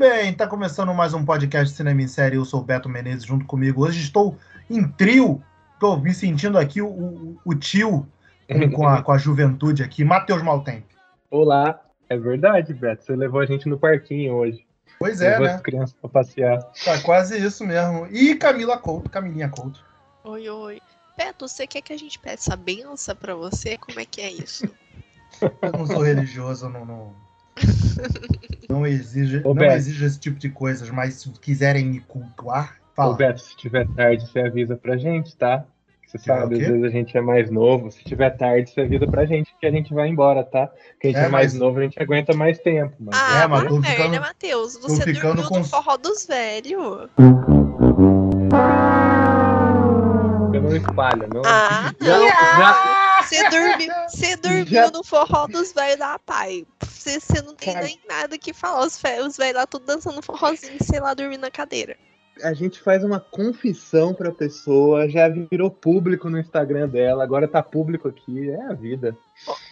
[0.00, 2.36] Muito bem, tá começando mais um podcast Cinema em Série.
[2.36, 3.84] Eu sou o Beto Menezes junto comigo.
[3.84, 4.34] Hoje estou
[4.70, 5.42] em trio,
[5.78, 8.08] tô me sentindo aqui o, o, o tio
[8.74, 10.86] com, a, com a juventude aqui, Matheus Maltempo.
[11.30, 13.04] Olá, é verdade, Beto.
[13.04, 14.66] Você levou a gente no parquinho hoje.
[14.98, 15.54] Pois é, levou né?
[15.56, 16.62] as crianças pra passear.
[16.82, 18.06] Tá quase isso mesmo.
[18.10, 19.84] E Camila Couto, Camilinha Couto.
[20.24, 20.80] Oi, oi.
[21.14, 23.76] Beto, você quer que a gente peça a benção pra você?
[23.76, 24.66] Como é que é isso?
[25.60, 27.14] Eu não sou religioso, não, não,
[28.70, 29.74] não, exige, Ô, não Beto.
[29.74, 33.14] exijo esse tipo de coisas, mas se quiserem me cultuar, Ô, fala.
[33.16, 35.64] Beto, se tiver tarde, você avisa pra gente, tá?
[36.06, 37.88] Você Tiver sabe, às vezes a gente é mais novo.
[37.92, 40.66] Se tiver tarde, você avisa pra gente que a gente vai embora, tá?
[40.66, 42.96] Porque a gente É, é, mais mas- novo, a gente aguenta mais tempo.
[42.98, 44.76] Mas Ah, É, mas tô merda, ficando- Matheus.
[44.82, 47.08] Você ficando dormiu com- no forró dos velhos.
[50.52, 51.42] eu não espalho, não.
[51.46, 52.28] Ah, Já- não.
[52.28, 56.66] já- Você dormiu, você dormiu Já- no forró dos velhos da pai.
[56.82, 57.86] Você, você não tem Cara.
[57.86, 58.84] nem nada que falar.
[58.86, 61.96] Os, velhos lá tudo dançando forrozinho, sei lá, dormindo na cadeira.
[62.42, 67.62] a gente faz uma confissão pra pessoa, já virou público no Instagram dela, agora tá
[67.62, 69.16] público aqui, é a vida.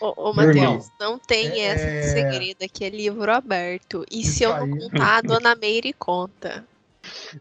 [0.00, 0.62] Ô, ô, Dormiu.
[0.64, 4.04] Matheus, não tem É- essa de segredo aqui, é livro aberto.
[4.10, 4.80] E Isso se eu não aí.
[4.90, 6.64] contar, a dona Meire conta.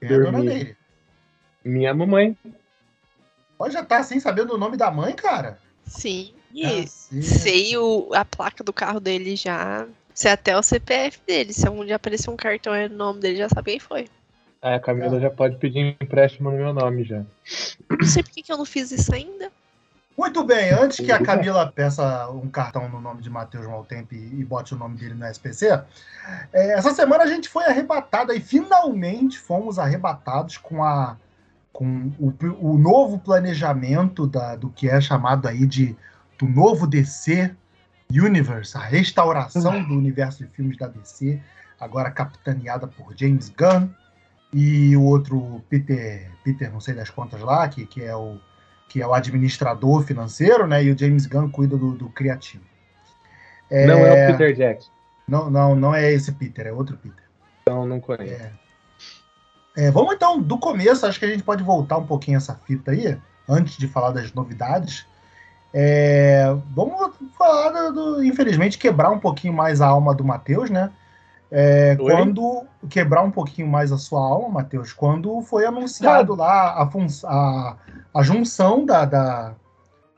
[0.01, 0.45] É a dona dormi.
[0.45, 0.77] Neire.
[1.63, 2.37] Minha mamãe.
[3.57, 5.59] Pode já tá sem saber do nome da mãe, cara?
[5.87, 6.33] Sim.
[6.53, 7.23] E Cacete.
[7.23, 9.87] sei o, a placa do carro dele já.
[10.13, 11.53] Sei até o CPF dele.
[11.53, 14.07] Se algum dia aparecer um cartão aí no nome dele, já sabe quem foi.
[14.61, 17.23] Aí a Camila já pode pedir empréstimo no meu nome já.
[17.89, 19.51] Não sei por que que eu não fiz isso ainda.
[20.17, 24.39] Muito bem, antes que a Camila peça um cartão no nome de Matheus Maltempo e,
[24.39, 25.79] e bote o nome dele no SPC,
[26.51, 31.15] é, essa semana a gente foi arrebatada e finalmente fomos arrebatados com a
[31.77, 35.95] com o, o novo planejamento da, do que é chamado aí de
[36.35, 37.51] do novo DC
[38.11, 41.39] Universe, a restauração do universo de filmes da DC,
[41.79, 43.89] agora capitaneada por James Gunn
[44.51, 48.39] e o outro Peter, Peter não sei das contas lá, que, que é o
[48.89, 50.83] que é o administrador financeiro, né?
[50.83, 52.63] E o James Gunn cuida do, do criativo.
[53.69, 54.89] É, Não é o Peter Jackson.
[55.27, 57.23] Não, não, não é esse Peter, é outro Peter.
[57.61, 58.33] Então não conheço.
[58.33, 58.51] É,
[59.91, 63.17] vamos então do começo, acho que a gente pode voltar um pouquinho essa fita aí,
[63.47, 65.05] antes de falar das novidades.
[65.73, 70.91] É, vamos falar do, infelizmente, quebrar um pouquinho mais a alma do Matheus, né?
[71.51, 76.89] É, quando quebrar um pouquinho mais a sua alma, Matheus, quando foi anunciado lá a,
[77.25, 77.75] a,
[78.13, 79.53] a junção da, da,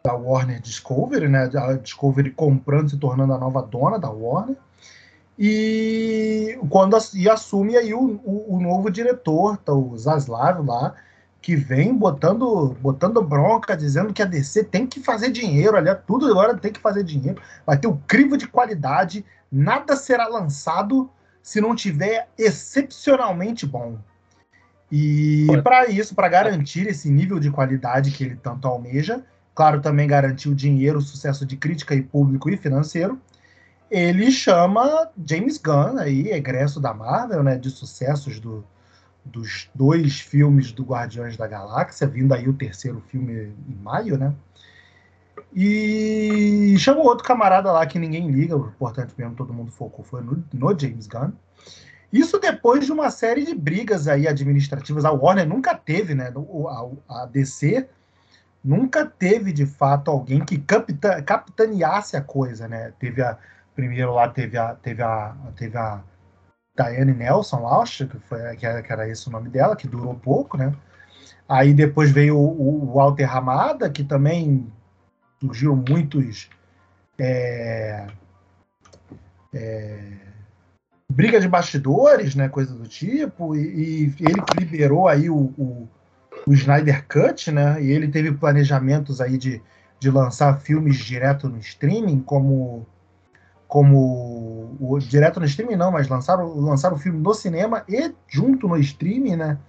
[0.03, 1.49] da Warner Discovery, né?
[1.55, 4.55] A Discovery comprando, se tornando a nova dona da Warner.
[5.41, 10.93] E quando e assume aí o, o, o novo diretor, tá, o Zaslav lá,
[11.41, 16.27] que vem botando, botando bronca, dizendo que a DC tem que fazer dinheiro, aliás, tudo
[16.27, 21.09] agora tem que fazer dinheiro, vai ter o crivo de qualidade, nada será lançado
[21.41, 23.97] se não tiver excepcionalmente bom.
[24.91, 29.23] E para isso, para garantir esse nível de qualidade que ele tanto almeja,
[29.55, 33.17] claro, também garantir o dinheiro, o sucesso de crítica e público e financeiro,
[33.89, 38.63] ele chama James Gunn, aí, egresso da Marvel, né, de sucessos do,
[39.25, 44.33] dos dois filmes do Guardiões da Galáxia, vindo aí o terceiro filme em maio, né?
[45.55, 50.21] E chama outro camarada lá que ninguém liga, o importante mesmo, todo mundo focou, foi
[50.21, 51.31] no, no James Gunn.
[52.11, 55.05] Isso depois de uma série de brigas aí administrativas.
[55.05, 56.33] A Warner nunca teve, né?
[57.07, 57.87] A, a DC
[58.63, 62.93] nunca teve de fato alguém que capita, capitaneasse a coisa, né?
[62.99, 63.37] Teve a
[63.79, 66.01] primeiro lá teve a teve a teve a
[66.77, 70.13] Diane Nelson, acho que foi que era, que era esse o nome dela, que durou
[70.15, 70.73] pouco, né?
[71.47, 74.67] Aí depois veio o, o Walter Ramada, que também
[75.41, 76.49] surgiram muitos
[77.17, 78.07] é,
[79.53, 79.99] é,
[81.11, 85.89] briga de bastidores, né, coisa do tipo, e, e ele que liberou aí o, o,
[86.45, 89.61] o Snyder Cut, né, e ele teve planejamentos aí de,
[89.99, 92.85] de lançar filmes direto no streaming, como
[93.69, 98.67] como o, direto no streaming não, mas lançaram, lançaram o filme no cinema e junto
[98.67, 99.59] no streaming, né,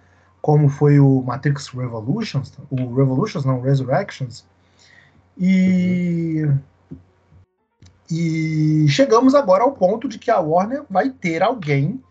[0.40, 4.46] como foi o Matrix Revolutions, o Revolutions não, Resurrections,
[5.38, 6.48] e
[8.10, 12.02] e chegamos agora ao ponto de que a Warner vai ter alguém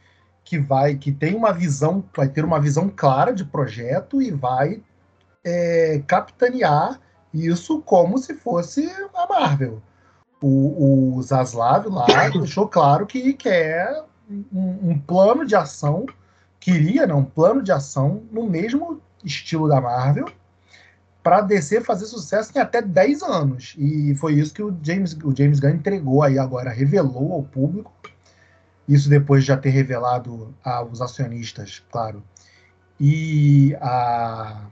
[0.45, 4.81] que vai que tem uma visão, vai ter uma visão clara de projeto e vai
[5.43, 7.01] é, capitanear
[7.33, 9.81] isso como se fosse a Marvel.
[10.41, 14.03] O, o Zaslav lá deixou claro que quer
[14.53, 16.05] um, um plano de ação,
[16.59, 20.29] queria né, um plano de ação no mesmo estilo da Marvel,
[21.21, 23.75] para DC fazer sucesso em até 10 anos.
[23.77, 27.91] E foi isso que o James, o James Gunn entregou aí agora, revelou ao público.
[28.87, 32.23] Isso depois de já ter revelado aos acionistas, claro,
[32.99, 34.65] e a,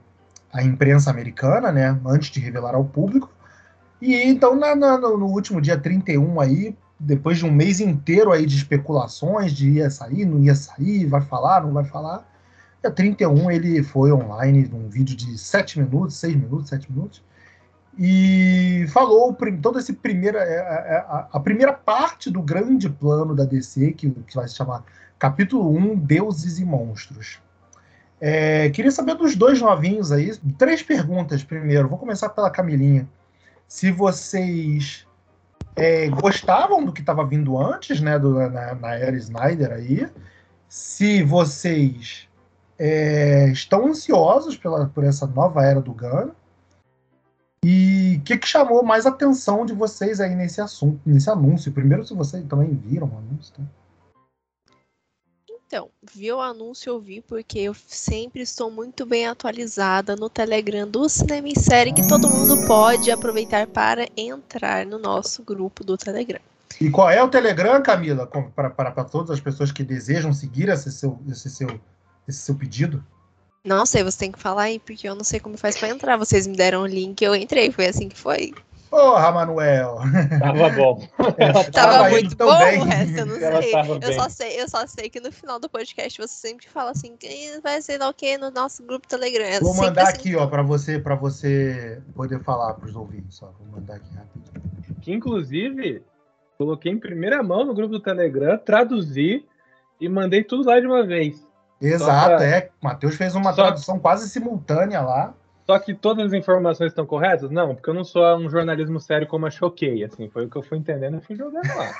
[0.52, 3.32] a imprensa americana, né, antes de revelar ao público.
[4.00, 8.46] E então, na, na, no último dia 31 aí, depois de um mês inteiro aí
[8.46, 12.28] de especulações de ia sair, não ia sair, vai falar, não vai falar,
[12.82, 17.22] dia 31 ele foi online num vídeo de 7 minutos, 6 minutos, 7 minutos,
[17.98, 23.34] e falou todo esse primeira é, é, é, a, a, primeira parte do grande plano
[23.34, 24.84] da DC que, que vai se chamar
[25.18, 27.40] capítulo 1 Deuses e Monstros.
[28.20, 31.88] É, queria saber dos dois novinhos aí, três perguntas primeiro.
[31.88, 33.08] Vou começar pela Camilinha.
[33.68, 35.06] Se vocês
[35.76, 40.08] é, gostavam do que estava vindo antes, né, do, na, na era Snyder aí,
[40.66, 42.26] se vocês
[42.78, 46.30] é, estão ansiosos pela, por essa nova era do Gunn,
[47.62, 51.72] e o que, que, chamou mais atenção de vocês aí nesse assunto, nesse anúncio?
[51.72, 53.52] Primeiro, se vocês também viram o anúncio.
[53.54, 53.62] Tá?
[55.68, 60.88] Então, vi o anúncio, eu vi porque eu sempre estou muito bem atualizada no Telegram
[60.88, 65.98] do Cinema em Série, que todo mundo pode aproveitar para entrar no nosso grupo do
[65.98, 66.40] Telegram.
[66.80, 71.20] E qual é o Telegram, Camila, para todas as pessoas que desejam seguir esse seu,
[71.30, 71.78] esse seu,
[72.26, 73.04] esse seu pedido?
[73.62, 76.16] Não sei, você tem que falar aí, porque eu não sei como faz para entrar.
[76.16, 78.54] Vocês me deram o link, eu entrei, foi assim que foi.
[78.90, 79.98] Porra, Manuel!
[80.38, 81.06] Tava bom.
[81.36, 82.80] tava, tava muito bom bem.
[82.80, 83.74] o resto, eu não sei.
[84.02, 84.60] Eu só sei.
[84.60, 87.16] Eu só sei que no final do podcast você sempre fala assim,
[87.62, 89.44] vai ser o que no nosso grupo Telegram.
[89.44, 90.12] É Vou mandar assim.
[90.12, 93.52] aqui, ó, para você, para você poder falar para os ouvintes, só.
[93.58, 94.96] Vou mandar aqui rapidinho.
[95.02, 96.02] Que inclusive
[96.56, 99.44] coloquei em primeira mão no grupo do Telegram, traduzi
[100.00, 101.46] e mandei tudo lá de uma vez.
[101.80, 102.44] Exato, pra...
[102.44, 102.70] é.
[102.82, 103.62] Matheus fez uma Só...
[103.62, 105.34] tradução quase simultânea lá.
[105.68, 107.50] Só que todas as informações estão corretas?
[107.50, 110.56] Não, porque eu não sou um jornalismo sério como a Choquei, assim, foi o que
[110.56, 111.92] eu fui entendendo e fui jogando lá.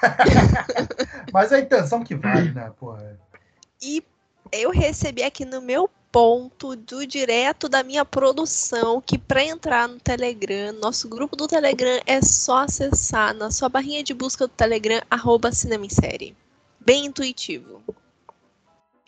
[1.30, 3.20] Mas a intenção que vale, né, porra.
[3.82, 4.02] E
[4.50, 10.00] eu recebi aqui no meu ponto do direto da minha produção que para entrar no
[10.00, 15.02] Telegram, nosso grupo do Telegram é só acessar na sua barrinha de busca do Telegram
[15.10, 16.34] arroba Cinema em Série.
[16.80, 17.82] Bem intuitivo.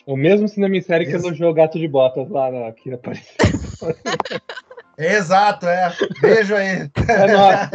[0.05, 3.35] O mesmo cinema série que elogiou o gato de botas lá na, que apareceu.
[4.97, 5.91] Exato, é.
[6.21, 6.89] Beijo aí.
[7.07, 7.69] É nosso.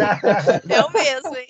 [0.69, 1.47] É o mesmo, hein?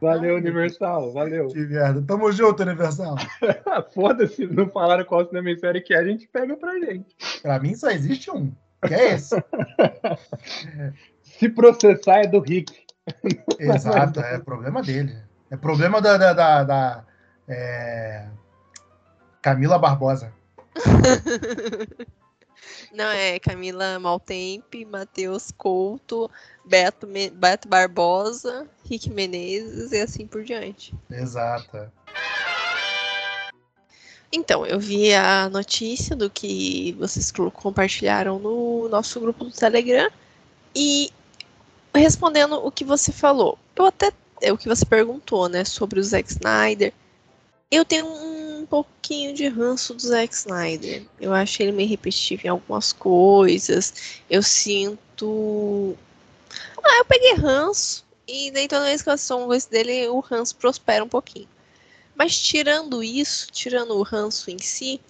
[0.00, 1.12] Valeu, Universal.
[1.12, 1.48] Valeu.
[1.48, 2.02] Que merda.
[2.02, 3.16] Tamo junto, Universal.
[3.94, 7.16] Foda-se, não falaram qual cinema série que é, a gente pega pra gente.
[7.40, 8.52] Pra mim só existe um.
[8.86, 9.42] Que é esse.
[11.22, 12.74] Se processar é do Rick.
[13.58, 15.16] Exato, é problema dele.
[15.50, 17.04] É problema da, da, da, da
[17.48, 18.26] é...
[19.42, 20.32] Camila Barbosa.
[22.92, 26.30] Não, é Camila Maltempe, Matheus Couto,
[26.64, 27.28] Beto, Me...
[27.28, 30.94] Beto Barbosa, Rick Menezes e assim por diante.
[31.10, 31.90] Exato.
[34.32, 40.10] Então, eu vi a notícia do que vocês compartilharam no nosso grupo do Telegram
[40.74, 41.12] e
[41.94, 46.02] respondendo o que você falou, eu até é o que você perguntou, né, sobre o
[46.02, 46.92] Zack Snyder
[47.74, 51.04] eu tenho um pouquinho de ranço do Zack Snyder.
[51.20, 54.20] Eu acho ele meio repetitivo em algumas coisas.
[54.28, 55.96] Eu sinto.
[56.82, 58.04] Ah, eu peguei ranço.
[58.26, 61.48] E daí toda vez que eu assisto um coisa dele, o ranço prospera um pouquinho.
[62.14, 65.00] Mas tirando isso, tirando o ranço em si,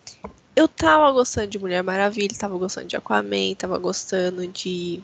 [0.57, 5.03] eu tava gostando de Mulher Maravilha, tava gostando de Aquaman, tava gostando de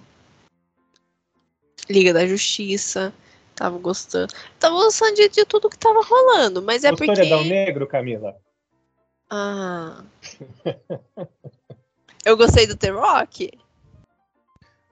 [1.89, 3.13] Liga da Justiça.
[3.61, 4.33] Tava gostando.
[4.59, 7.21] Tava gostando de, de tudo que tava rolando, mas é Gostou porque.
[7.21, 8.35] Gostou de Negro, Camila?
[9.29, 10.03] Ah.
[12.25, 13.51] eu gostei do The Rock.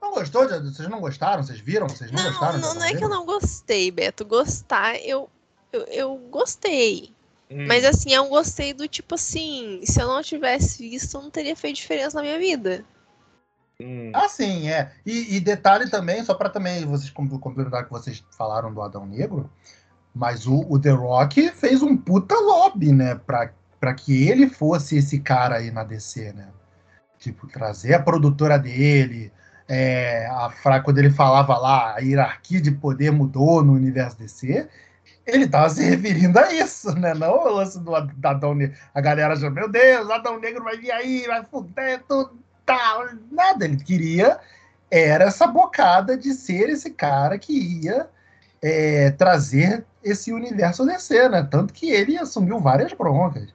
[0.02, 0.46] Não gostou?
[0.46, 1.42] Vocês não gostaram?
[1.42, 1.88] Vocês viram?
[1.88, 2.58] Vocês não, não gostaram?
[2.58, 4.22] Não, não é que eu não gostei, Beto.
[4.26, 5.30] Gostar, eu,
[5.72, 7.14] eu, eu gostei.
[7.50, 7.66] Hum.
[7.66, 11.56] Mas assim, é um gostei do tipo assim, se eu não tivesse visto, não teria
[11.56, 12.84] feito diferença na minha vida.
[13.80, 14.10] Hum.
[14.12, 14.90] Ah, sim, é.
[15.06, 19.48] E, e detalhe também, só para também vocês complementar que vocês falaram do Adão Negro,
[20.12, 25.20] mas o, o The Rock fez um puta lobby, né, para que ele fosse esse
[25.20, 26.48] cara aí na DC, né?
[27.18, 29.32] Tipo, trazer a produtora dele,
[29.68, 30.80] é, a fra...
[30.80, 34.68] quando ele falava lá, a hierarquia de poder mudou no universo DC,
[35.24, 37.14] ele tava se referindo a isso, né?
[37.14, 38.76] Não o lance do Adão Negro.
[38.92, 43.64] A galera já, meu Deus, Adão Negro vai vir aí, vai fuder tudo tal, nada.
[43.64, 44.38] Ele queria
[44.90, 47.52] era essa bocada de ser esse cara que
[47.84, 48.08] ia
[48.62, 51.46] é, trazer esse universo DC, né?
[51.50, 53.48] Tanto que ele assumiu várias broncas.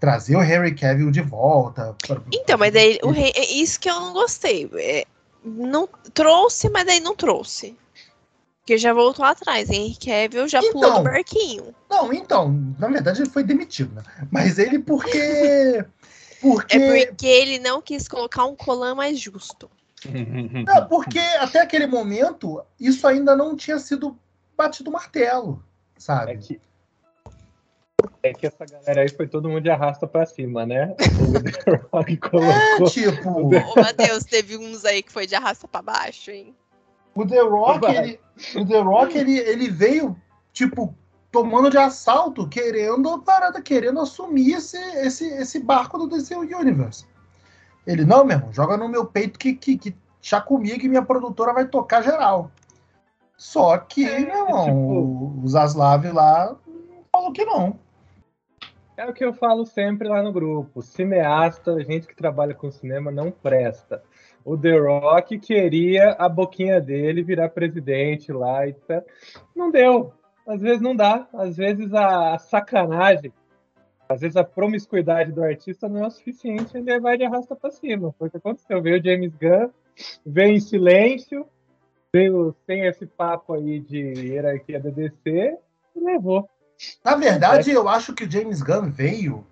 [0.00, 1.94] Trazer o Harry Cavill de volta.
[2.06, 4.70] Pra, então, mas daí o rei, é isso que eu não gostei.
[4.74, 5.04] É,
[5.44, 7.76] não trouxe, mas daí não trouxe.
[8.60, 9.70] Porque já voltou atrás.
[9.70, 10.72] Henry Cavill já Então.
[10.72, 11.74] pulou do barquinho.
[11.90, 14.02] Não, então, na verdade ele foi demitido, né?
[14.30, 15.84] Mas ele porque.
[16.40, 16.76] Porque.
[16.76, 19.70] É porque ele não quis colocar um colã mais justo.
[20.66, 24.16] Não, porque até aquele momento isso ainda não tinha sido
[24.56, 25.62] batido martelo,
[25.96, 26.38] É sabe?
[26.38, 26.60] que,
[28.22, 30.94] é que essa galera aí foi todo mundo de arrasta pra cima, né?
[31.20, 32.90] O The Rock É, colocou.
[32.90, 36.54] tipo, Ô, Matheus, teve uns aí que foi de arrasta pra baixo, hein?
[37.14, 38.20] o The Rock, ele,
[38.54, 40.16] o The Rock, ele, ele veio,
[40.52, 40.94] tipo,
[41.30, 47.06] tomando de assalto, querendo parada, querendo assumir esse, esse, esse barco do DC Universe.
[47.86, 51.02] Ele, não, meu irmão, joga no meu peito que, que, que chá comigo e minha
[51.02, 52.50] produtora vai tocar geral.
[53.36, 56.56] Só que, É, meu irmão, tipo- o- o Zaslav lá
[57.12, 57.78] falou que não.
[58.96, 60.82] É o que eu falo sempre lá no grupo.
[60.82, 64.02] Cineasta, gente que trabalha com cinema, não presta.
[64.44, 69.06] O The Rock queria a boquinha dele virar presidente lá, etc.
[69.54, 70.12] Não deu.
[70.48, 71.28] Às vezes não dá.
[71.34, 73.32] Às vezes a sacanagem,
[74.08, 77.70] às vezes a promiscuidade do artista não é o suficiente, ele vai de arrasta pra
[77.70, 78.14] cima.
[78.18, 78.80] Foi o que aconteceu.
[78.80, 79.68] Veio o James Gunn,
[80.24, 81.46] veio em silêncio,
[82.12, 85.58] veio sem esse papo aí de hierarquia da DC
[85.94, 86.48] e levou.
[87.04, 89.46] Na verdade, eu acho que o James Gunn veio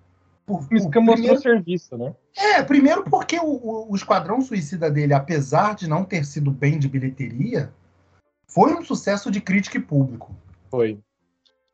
[0.46, 2.14] por, por mostrou primeiro, serviço, né?
[2.36, 6.78] é, primeiro porque o, o, o Esquadrão Suicida dele, apesar de não ter sido bem
[6.78, 7.72] de bilheteria,
[8.48, 10.34] foi um sucesso de crítica e público.
[10.76, 10.98] Foi.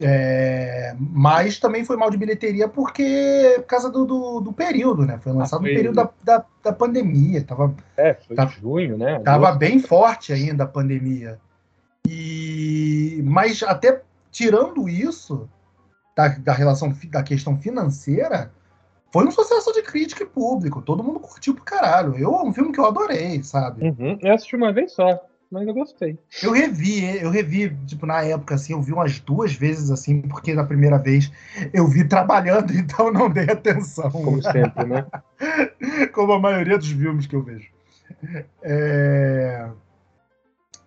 [0.04, 5.18] É, mas também foi mal de bilheteria porque por causa do, do, do período, né?
[5.22, 9.20] Foi lançado foi- no período da, da, da pandemia, tava, É, foi junho, né?
[9.20, 9.58] tava Agosto.
[9.60, 11.38] bem forte ainda a pandemia.
[12.08, 15.48] E mas até tirando isso
[16.16, 18.50] da, da relação da questão financeira,
[19.12, 20.82] foi um sucesso de crítica e público.
[20.82, 22.16] Todo mundo curtiu pro caralho.
[22.16, 23.84] Eu é um filme que eu adorei, sabe?
[23.86, 24.18] Uhum.
[24.20, 25.20] Eu assisti uma vez só,
[25.52, 26.18] mas eu gostei.
[26.42, 30.54] Eu revi, eu revi, tipo, na época, assim, eu vi umas duas vezes, assim, porque
[30.54, 31.30] na primeira vez
[31.74, 34.10] eu vi trabalhando, então não dei atenção.
[34.10, 35.06] Como sempre, né?
[36.14, 37.70] como a maioria dos filmes que eu vejo.
[38.62, 39.68] É...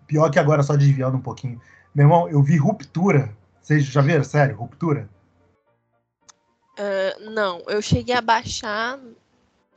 [0.07, 1.61] Pior que agora, só desviando um pouquinho.
[1.93, 3.37] Meu irmão, eu vi Ruptura.
[3.61, 4.23] Vocês já viram?
[4.23, 4.55] Sério?
[4.55, 5.07] Ruptura?
[6.77, 8.99] Ah, não, eu cheguei a baixar,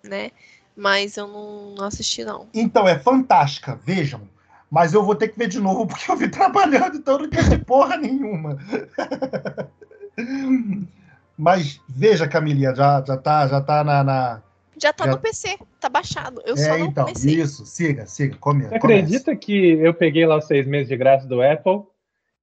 [0.02, 0.30] né?
[0.74, 2.48] Mas eu não, não assisti, não.
[2.54, 4.28] Então, é fantástica, vejam.
[4.70, 7.26] Mas eu vou ter que ver de novo porque eu vi trabalhando, então eu não
[7.26, 8.58] entendi porra nenhuma.
[11.36, 14.02] Mas veja, Camilinha, já, já tá, já tá na.
[14.02, 14.42] na-
[14.80, 16.40] Já tá Já- no PC, tá baixado.
[16.44, 17.34] Eu só É, não então, comecei.
[17.40, 19.00] isso, siga, siga, come, Você comece.
[19.00, 21.82] acredita que eu peguei lá os seis meses de graça do Apple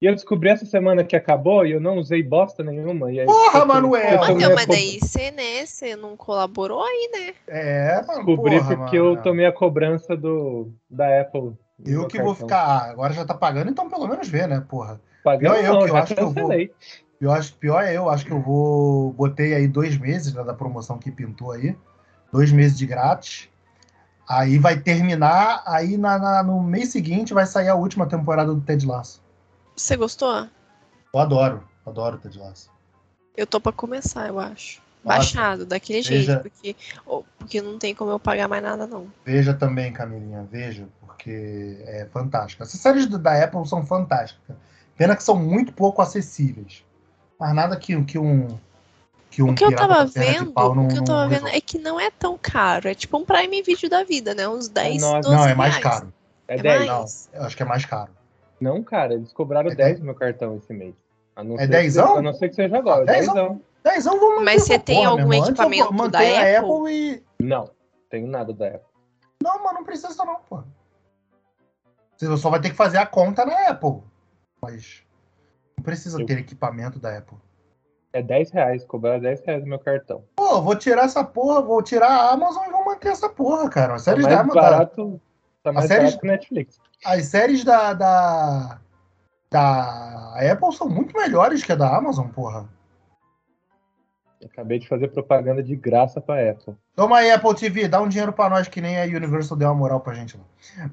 [0.01, 3.11] e eu descobri essa semana que acabou e eu não usei bosta nenhuma?
[3.11, 4.23] E aí, Porra, eu tô- Manuel!
[4.23, 7.33] eu meio mas co- daí você, né, você não colaborou aí, né?
[7.47, 9.09] É, mano, Descobri porra, porque mano.
[9.11, 11.53] eu tomei a cobrança do, da Apple.
[11.83, 12.63] Eu que vou ficar.
[12.63, 14.99] Ah, agora já tá pagando, então pelo menos vê, né, porra?
[15.23, 16.73] Pagando Pior eu não, que eu já acho que eu vou- cancelei.
[17.19, 19.11] Pior, acho- pior é eu, acho que eu vou.
[19.13, 21.75] Botei aí dois meses né, da promoção que pintou aí.
[22.31, 23.49] Dois meses de grátis.
[24.27, 28.61] Aí vai terminar, aí na, na- no mês seguinte vai sair a última temporada do
[28.61, 29.21] Ted Lasso.
[29.75, 30.47] Você gostou?
[31.13, 32.69] Eu adoro, adoro o Ted Lasso.
[33.37, 34.81] Eu tô pra começar, eu acho.
[35.05, 36.75] Nossa, Baixado, daquele veja- jeito, porque,
[37.37, 39.05] porque não tem como eu pagar mais nada, não.
[39.23, 42.63] Veja também, Camilinha, veja, porque é fantástico.
[42.63, 44.55] Essas séries da Apple são fantásticas.
[44.97, 46.83] Pena que são muito pouco acessíveis.
[47.39, 48.57] Mas nada que, que um.
[49.29, 51.59] Que um O que eu tava vendo, não- o que eu não tava vendo é
[51.61, 52.87] que não é tão caro.
[52.87, 54.47] É tipo um Prime Video da vida, né?
[54.47, 55.21] Uns 10, nossa.
[55.29, 55.83] 12 Não, é mais reais.
[55.99, 56.13] caro.
[56.47, 56.85] É É 10.
[56.87, 57.29] mais?
[57.33, 58.09] Eu acho que é mais caro.
[58.61, 59.99] Não, cara, eles cobraram É 10 dez?
[59.99, 60.95] no meu cartão esse mês.
[61.35, 62.07] A não É ser que dezão?
[62.07, 63.01] seja- A não ser que seja agora.
[63.01, 63.33] Ah, dezão?
[63.33, 63.61] dezão.
[63.85, 66.55] Dezão, vou manter Mas você tem porra, algum equipamento da a Apple?
[66.57, 67.23] Apple e.
[67.39, 67.69] Não,
[68.09, 68.87] tenho nada da Apple.
[69.43, 70.63] Não, mas não precisa não, pô.
[72.17, 74.01] Você só vai ter que fazer a conta na Apple.
[74.61, 75.03] Mas
[75.77, 77.37] não precisa Eu- ter equipamento da Apple.
[78.11, 80.23] É 10 reais, cobraram 10 reais no meu cartão.
[80.35, 83.95] Pô, vou tirar essa porra, vou tirar a Amazon e vou manter essa porra, cara.
[83.95, 84.61] As Tá séries da mais Amazon.
[84.63, 85.21] barato,
[85.61, 86.79] tá mais séries- barato que Netflix.
[87.05, 88.79] As séries da, da.
[89.51, 92.67] Da Apple são muito melhores que a da Amazon, porra.
[94.45, 96.75] Acabei de fazer propaganda de graça pra Apple.
[96.95, 99.75] Toma aí, Apple TV, dá um dinheiro pra nós que nem a Universal deu uma
[99.75, 100.43] moral pra gente lá.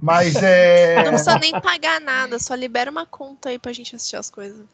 [0.00, 0.96] Mas é.
[1.04, 4.64] Não precisa nem pagar nada, só libera uma conta aí pra gente assistir as coisas.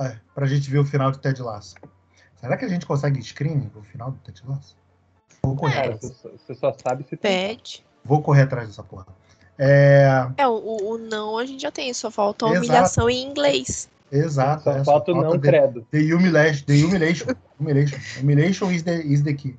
[0.00, 1.74] É, pra gente ver o final do Ted Lasso.
[2.40, 4.76] Será que a gente consegue screening pro final do Ted Lasso?
[5.42, 6.00] Vou correr, Cara, atrás.
[6.02, 7.48] você só, você só sabe se tem.
[7.56, 7.84] Pede.
[8.04, 9.06] Vou correr atrás dessa porra.
[9.58, 12.58] É, É, o, o- o não a gente já tem, só falta a Exato.
[12.66, 13.88] humilhação em inglês.
[14.10, 14.64] Exato.
[14.64, 15.86] Só é, falta o não the, credo.
[15.90, 16.64] the humiliation.
[16.66, 17.26] The humiliation.
[17.58, 17.98] humiliation.
[18.20, 19.56] Humiliation is the, is the key.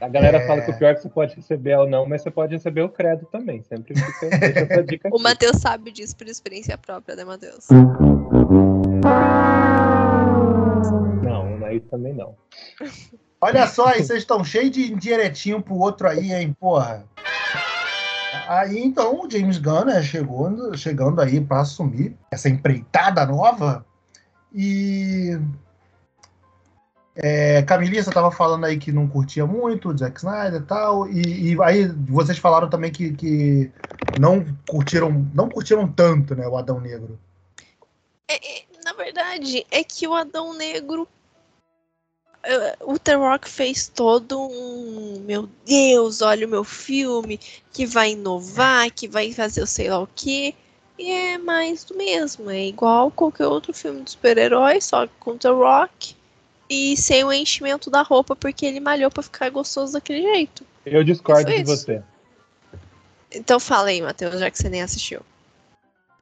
[0.00, 0.46] A galera é...
[0.46, 2.54] fala que o pior é que você pode receber é ou não, mas você pode
[2.54, 3.62] receber o crédito também.
[3.62, 5.08] Sempre fica, deixa essa dica.
[5.12, 7.66] o Matheus sabe disso por experiência própria, né, Matheus?
[11.22, 12.36] Não, aí também não.
[13.40, 17.04] Olha só, aí vocês estão cheios de indiretinho pro outro aí, hein, porra.
[18.48, 23.84] Aí então o James Gunn né, chegou, chegando aí para assumir essa empreitada nova.
[24.52, 25.38] E
[27.16, 31.52] é, Camilissa estava falando aí que não curtia muito o Zack Snyder e tal, e,
[31.52, 33.70] e aí vocês falaram também que, que
[34.18, 37.18] não curtiram não curtiram tanto, né, o Adão Negro.
[38.28, 41.06] É, é, na verdade, é que o Adão Negro
[42.80, 47.38] o The Rock fez todo um meu Deus, olha o meu filme
[47.72, 50.54] que vai inovar, que vai fazer o sei lá o que.
[50.98, 55.48] E é mais do mesmo, é igual qualquer outro filme de super-herói, só com The
[55.48, 56.14] Rock
[56.70, 60.64] e sem o enchimento da roupa, porque ele malhou pra ficar gostoso daquele jeito.
[60.86, 62.02] Eu discordo de você.
[63.32, 65.20] Então fala aí, Matheus, já que você nem assistiu.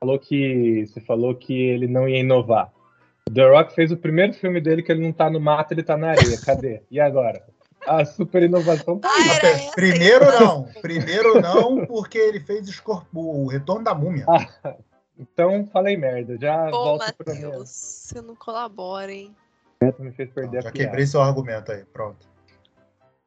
[0.00, 0.86] Falou que.
[0.86, 2.72] Você falou que ele não ia inovar.
[3.30, 5.96] The Rock fez o primeiro filme dele que ele não tá no mato, ele tá
[5.96, 6.38] na areia.
[6.40, 6.82] Cadê?
[6.90, 7.44] E agora?
[7.86, 9.00] A super inovação.
[9.04, 10.64] Ah, primeiro não.
[10.80, 12.68] Primeiro não, porque ele fez
[13.14, 14.24] o Retorno da Múmia.
[14.28, 14.76] Ah,
[15.18, 16.36] então falei merda.
[16.40, 17.58] Já Pô, volto Mateus, pra mim.
[17.58, 19.34] Você não colabora, hein?
[19.98, 22.28] me fez perder não, Já quebrei seu argumento aí, pronto.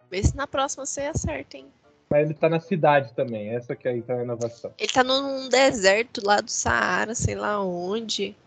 [0.10, 1.68] Vê se na próxima você acerta, hein?
[2.10, 4.72] Mas ele tá na cidade também, essa que é então a inovação.
[4.78, 8.38] Ele tá num deserto lá do Saara, sei lá onde.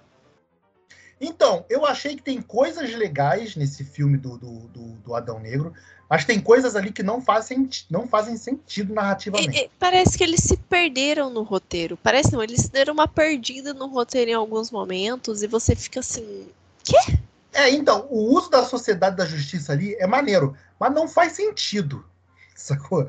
[1.21, 5.73] Então, eu achei que tem coisas legais nesse filme do, do, do, do Adão Negro,
[6.09, 9.59] mas tem coisas ali que não fazem, não fazem sentido narrativamente.
[9.59, 11.99] E, e, parece que eles se perderam no roteiro.
[12.03, 16.49] Parece não, eles deram uma perdida no roteiro em alguns momentos e você fica assim.
[16.85, 17.19] Quê?
[17.53, 22.05] É, então, o uso da sociedade da justiça ali é maneiro, mas não faz sentido.
[22.55, 23.07] Sacou?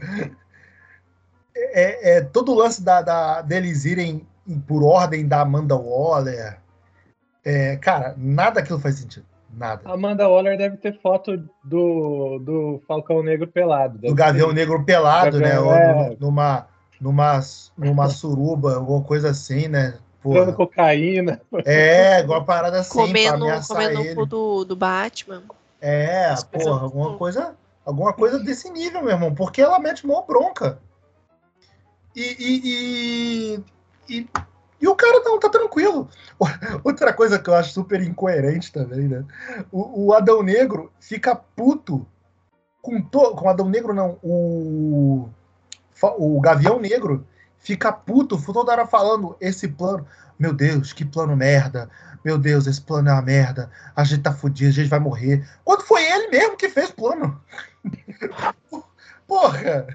[1.55, 4.27] É, é, todo o lance da, da, deles irem
[4.67, 6.59] por ordem da Amanda Waller
[7.49, 9.25] é, cara, nada aquilo faz sentido.
[9.51, 9.81] Nada.
[9.91, 13.97] Amanda Waller deve ter foto do, do Falcão Negro pelado.
[13.97, 15.49] Do Gavião Negro pelado, né?
[15.49, 15.81] Gavião, né?
[15.81, 16.09] É...
[16.11, 16.67] Ou numa,
[17.01, 17.39] numa,
[17.75, 19.97] numa suruba, alguma coisa assim, né?
[20.21, 20.53] Porra.
[20.53, 21.41] cocaína.
[21.65, 24.21] É, igual parada assim, comendo, comendo ele.
[24.21, 25.41] o do, do Batman.
[25.81, 29.33] É, porra, alguma coisa, alguma coisa desse nível, meu irmão.
[29.33, 30.77] Porque ela mete mó bronca.
[32.15, 33.63] E, e,
[34.09, 34.27] e, e
[34.81, 36.09] e o cara não tá tranquilo.
[36.83, 39.25] Outra coisa que eu acho super incoerente também, né?
[39.71, 42.07] O, o Adão Negro fica puto
[42.81, 44.17] com, to, com o Adão Negro, não.
[44.23, 45.29] O,
[46.17, 47.25] o Gavião Negro
[47.57, 50.05] fica puto, toda hora falando esse plano.
[50.37, 51.89] Meu Deus, que plano merda.
[52.23, 53.69] Meu Deus, esse plano é uma merda.
[53.95, 55.47] A gente tá fudido, a gente vai morrer.
[55.63, 57.41] Quando foi ele mesmo que fez o plano?
[59.27, 59.85] Porra!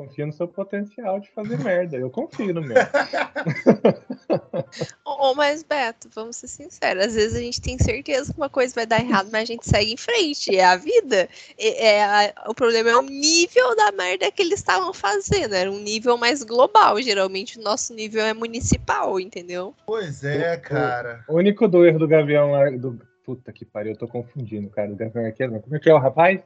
[0.00, 1.96] Confia no seu potencial de fazer merda.
[1.96, 2.76] Eu confio no meu.
[5.04, 7.06] oh, mas, Beto, vamos ser sinceros.
[7.06, 9.68] Às vezes a gente tem certeza que uma coisa vai dar errado, mas a gente
[9.68, 10.56] segue em frente.
[10.56, 11.28] É a vida.
[11.58, 15.54] É, é a, o problema é o nível da merda que eles estavam fazendo.
[15.54, 17.00] Era um nível mais global.
[17.02, 19.74] Geralmente o nosso nível é municipal, entendeu?
[19.86, 21.24] Pois é, cara.
[21.28, 22.50] O, o único do erro do Gavião.
[22.78, 24.90] Do, puta que pariu, eu tô confundindo, cara.
[24.90, 25.60] O Gavião Arqueiro.
[25.60, 26.40] Como é que é o rapaz?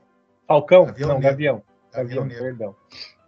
[0.46, 0.86] Falcão?
[0.86, 1.62] Gavião não, Gavião.
[1.92, 2.76] Gavião, Gavião perdão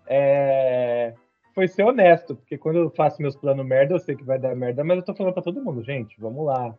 [0.07, 1.15] é,
[1.55, 4.55] foi ser honesto, porque quando eu faço meus planos merda, eu sei que vai dar
[4.55, 6.75] merda, mas eu tô falando pra todo mundo, gente, vamos lá.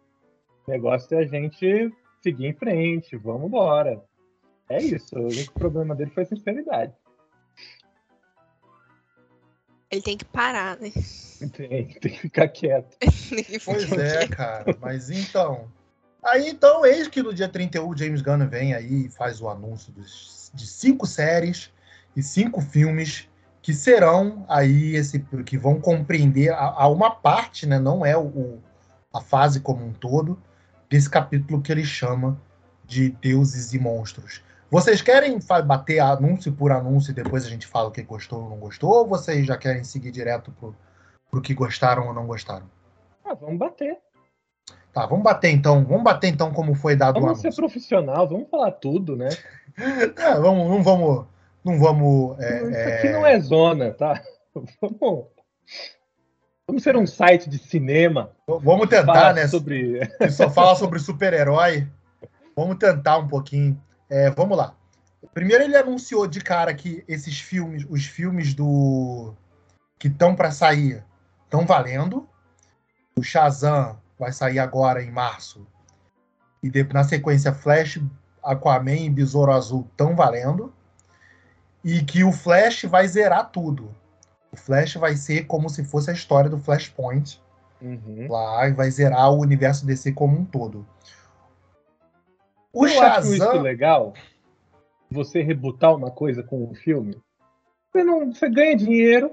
[0.68, 4.04] O negócio é a gente seguir em frente, vamos embora.
[4.70, 6.94] É isso, o único problema dele foi a sinceridade.
[9.90, 10.92] Ele tem que parar, né?
[11.54, 12.98] Tem, tem que ficar quieto.
[13.64, 14.76] pois é, cara.
[14.82, 15.72] Mas então.
[16.24, 19.48] Aí então, eis que no dia 31 o James Gunn vem aí e faz o
[19.48, 21.72] anúncio dos, de cinco séries
[22.18, 23.30] e cinco filmes
[23.62, 28.58] que serão aí esse que vão compreender a, a uma parte, né, não é o,
[29.14, 30.42] a fase como um todo
[30.90, 32.42] desse capítulo que ele chama
[32.86, 34.42] de deuses e monstros.
[34.72, 38.50] Vocês querem bater anúncio por anúncio e depois a gente fala o que gostou ou
[38.50, 38.90] não gostou?
[38.90, 40.76] Ou vocês já querem seguir direto pro,
[41.30, 42.66] pro que gostaram ou não gostaram?
[43.24, 43.98] Ah, vamos bater.
[44.92, 45.86] Tá, vamos bater então.
[45.86, 47.44] Vamos bater então como foi dado vamos o anúncio.
[47.44, 49.30] Vamos ser profissional, vamos falar tudo, né?
[49.78, 51.28] é, vamos, não vamos
[51.64, 52.40] não vamos.
[52.40, 53.12] É, Isso aqui é...
[53.12, 54.22] não é zona, tá?
[54.82, 55.28] Vamos,
[56.68, 58.32] vamos ser um site de cinema.
[58.48, 59.48] Vamos tentar, né?
[59.48, 60.08] Sobre...
[60.18, 61.88] Que só fala sobre super-herói.
[62.56, 63.80] Vamos tentar um pouquinho.
[64.10, 64.76] É, vamos lá.
[65.34, 69.34] Primeiro ele anunciou de cara que esses filmes, os filmes do
[70.00, 71.04] que estão para sair,
[71.44, 72.28] estão valendo.
[73.16, 75.68] O Shazam vai sair agora em março.
[76.64, 78.00] E na sequência Flash,
[78.44, 80.74] Aquaman e Besouro Azul estão valendo.
[81.88, 83.96] E que o Flash vai zerar tudo.
[84.52, 87.42] O Flash vai ser como se fosse a história do Flashpoint
[87.80, 88.28] Uhum.
[88.28, 90.86] lá e vai zerar o universo DC como um todo.
[92.74, 94.14] O Eu acho isso Shazam, legal.
[95.10, 97.16] Você rebutar uma coisa com um filme.
[97.90, 99.32] Você não, você ganha dinheiro.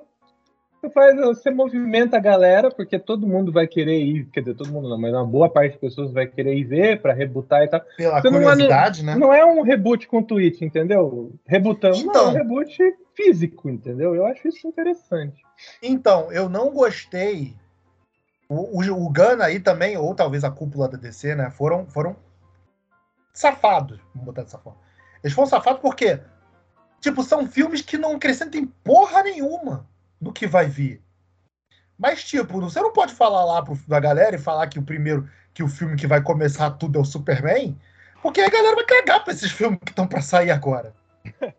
[0.84, 4.70] Você faz, você movimenta a galera, porque todo mundo vai querer ir, quer dizer, todo
[4.70, 7.68] mundo não, mas uma boa parte das pessoas vai querer ir ver para rebutar e
[7.68, 7.80] tal.
[7.96, 9.14] pela você não é- curiosidade, né?
[9.14, 11.32] Não é um reboot com tweet, entendeu?
[11.46, 12.26] Rebutando, não, Então.
[12.26, 12.76] é um reboot
[13.14, 14.14] físico, entendeu?
[14.14, 15.42] Eu acho isso interessante.
[15.82, 17.54] Então, eu não gostei.
[18.46, 21.50] O, o, o Gunn aí também, ou talvez a cúpula da DC, né?
[21.50, 22.14] Foram, foram
[23.32, 24.78] safados, vamos botar dessa forma.
[25.22, 26.20] Eles foram safados porque,
[27.00, 29.93] tipo, são filmes que não acrescentem porra nenhuma
[30.24, 31.02] do que vai vir.
[31.96, 35.28] Mas, tipo, você não pode falar lá pro, pra galera e falar que o primeiro,
[35.52, 37.78] que o filme que vai começar tudo é o Superman,
[38.20, 40.92] porque a galera vai cagar pra esses filmes que estão pra sair agora.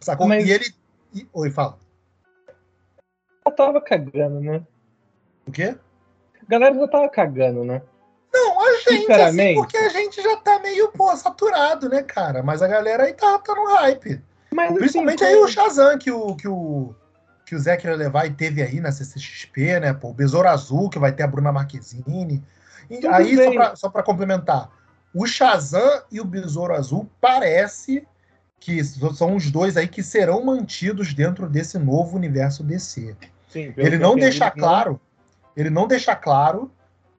[0.00, 0.28] Sacou?
[0.28, 0.66] Mas- E ele.
[1.14, 1.78] e- Oi, fala.
[3.44, 4.62] Já tava cagando, né?
[5.46, 5.76] O quê?
[6.40, 7.82] A galera já tava cagando, né?
[8.32, 12.42] Não, a gente, assim, porque a gente já tá meio, pô, saturado, né, cara?
[12.42, 14.22] Mas a galera aí tá, tá no hype.
[14.54, 16.94] Mas, Principalmente assim, aí o Shazam que o, que o,
[17.46, 20.10] que o Zé queria levar e teve aí na CCXP, né, pô?
[20.10, 22.42] O Besouro Azul, que vai ter a Bruna Marquezine.
[22.90, 23.76] E Tudo aí, só bem.
[23.76, 24.70] só pra complementar,
[25.14, 28.06] o Shazam e o Besouro Azul parece
[28.58, 33.16] que são os dois aí que serão mantidos dentro desse novo universo DC.
[33.48, 35.00] sim, Ele não entendi, deixa não- claro,
[35.56, 36.70] ele não deixa claro,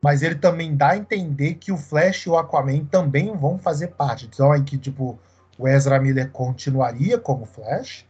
[0.01, 3.87] mas ele também dá a entender que o Flash e o Aquaman também vão fazer
[3.89, 4.25] parte.
[4.33, 5.19] Então aí que tipo
[5.57, 8.05] o Ezra Miller continuaria como Flash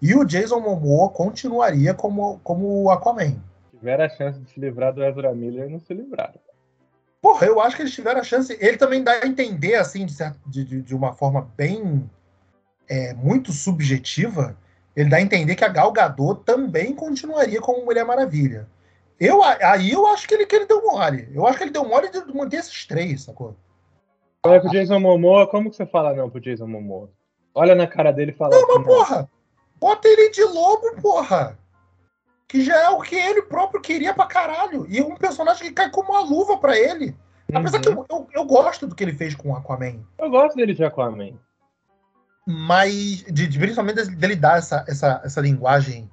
[0.00, 3.36] e o Jason Momoa continuaria como como o Aquaman.
[3.70, 6.34] Tiveram a chance de se livrar do Ezra Miller, não se livraram.
[7.20, 8.56] Porra, eu acho que eles tiveram a chance.
[8.60, 12.08] Ele também dá a entender assim de, certo- de, de- de uma forma bem
[12.88, 14.56] é, muito subjetiva.
[14.94, 18.66] Ele dá a entender que a Gal Gadot também continuaria como Mulher Maravilha.
[19.18, 21.28] Eu, aí eu acho que ele, que ele deu mole.
[21.34, 23.56] Eu acho que ele deu mole de manter esses três, sacou?
[24.44, 27.10] Olha pro Jason Momoa, como que você fala não pro Jason Momoa?
[27.54, 29.30] Olha na cara dele e fala Não, assim, mas porra,
[29.80, 31.58] bota ele de lobo, porra.
[32.48, 34.86] Que já é o que ele próprio queria pra caralho.
[34.88, 37.16] E é um personagem que cai como uma luva pra ele.
[37.52, 37.82] Apesar Uhum.
[37.82, 40.04] que eu, eu, eu gosto do que ele fez com o Aquaman.
[40.18, 41.38] Eu gosto dele de Aquaman.
[42.46, 46.08] mas de, de- principalmente dele- dar essa, essa, essa linguagem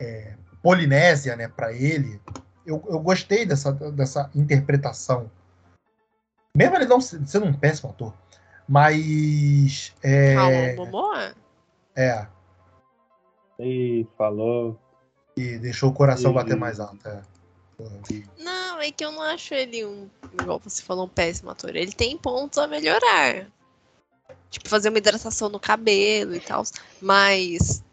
[0.00, 2.20] é, polinésia né, para ele,
[2.66, 5.30] eu, eu gostei dessa, dessa interpretação.
[6.56, 8.12] Mesmo ele não se- sendo um péssimo ator,
[8.68, 11.34] mas é, Calma, Momoa?
[11.96, 12.26] é
[13.58, 14.78] E falou.
[15.36, 16.98] e deixou o coração E- bater mais alto.
[17.06, 17.20] É.
[18.38, 20.08] Não, é que eu não acho ele um,
[20.40, 21.74] igual você falou, um péssimo ator.
[21.76, 23.46] Ele tem pontos a melhorar.
[24.50, 26.64] Tipo, fazer uma hidratação no cabelo e tal.
[27.00, 27.84] Mas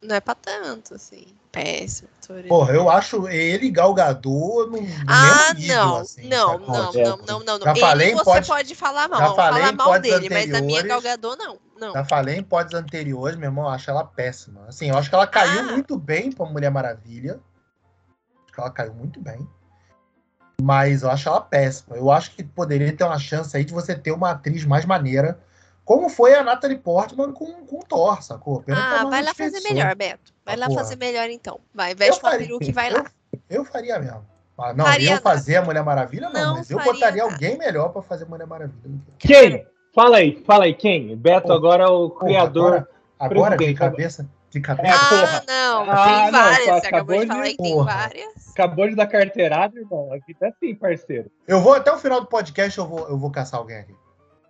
[0.00, 1.26] não é pra tanto, assim.
[1.52, 2.42] Péssimo ator.
[2.44, 7.02] Porra, eu acho ele galgador no, no Ah, mesmo nível, não, assim, não, não, É,
[7.04, 7.64] não, não, não, não.
[7.64, 10.60] já Ele falei você pods- pode falar mal, já falei falar mal dele, mas a
[10.62, 10.88] minha anteriores.
[10.88, 11.92] Galgador não, não.
[11.92, 14.64] Já falei em pods anteriores, meu irmão, eu acho ela péssima.
[14.68, 15.72] Assim, eu acho que ela caiu Ah.
[15.72, 17.40] muito bem pra Mulher Maravilha.
[18.44, 19.46] Acho que ela caiu muito bem.
[20.60, 21.96] Mas eu acho ela péssima.
[21.96, 25.38] Eu acho que poderia ter uma chance aí de você ter uma atriz mais maneira,
[25.84, 28.62] como foi a Natalie Portman com, com o Thor, sacou?
[28.62, 30.34] Pena Ah, vai lá fazer melhor, Beto.
[30.44, 30.80] Vai Ah, lá porra.
[30.80, 31.60] fazer melhor então.
[31.72, 33.04] Vai, veste uma peruca e vai eu- lá.
[33.48, 34.26] Eu faria mesmo.
[34.60, 35.22] Ah, não, Faria eu nada.
[35.22, 37.32] fazer a Mulher Maravilha, não, Não mas eu botaria nada.
[37.32, 39.00] alguém melhor pra fazer Mulher Maravilha.
[39.16, 39.64] Quem?
[39.94, 41.16] Fala aí, fala aí, quem?
[41.16, 42.66] Beto Porra, agora é o Porra, criador.
[42.74, 44.28] Agora, agora de cabeça.
[44.50, 44.94] De É, cabeça.
[44.94, 45.44] Ah, porra.
[45.48, 46.64] não, Ah, tem não, várias.
[46.64, 48.48] Você acabou acabou de de- falar que tem várias.
[48.50, 50.08] Acabou de dar carteirada, irmão.
[50.12, 51.30] A vida é assim, parceiro.
[51.46, 53.94] Eu vou até o final do podcast, eu vou, eu vou caçar alguém aqui.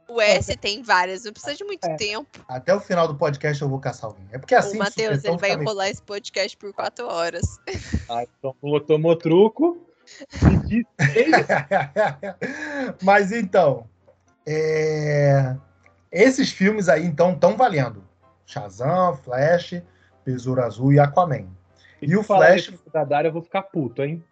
[0.09, 1.94] O S tem várias, não precisa de muito É.
[1.96, 2.27] tempo.
[2.48, 4.24] Até o final do podcast eu vou caçar alguém.
[4.33, 4.77] É porque assim.
[4.77, 7.59] o Matheus, supetão ele vai fica meio- enrolar esse podcast por quatro horas.
[8.11, 8.55] Ah, então
[8.87, 9.79] tomou truco.
[11.14, 11.27] "Ei,
[13.03, 13.87] Mas então.
[14.50, 15.56] É,
[16.11, 18.02] Esses filmes aí, então, estão valendo.
[18.46, 19.82] Shazam, Flash,
[20.24, 21.46] Besouro Azul e Aquaman.
[22.00, 24.24] E o se falar Flash- da Dário, eu vou ficar puto, hein?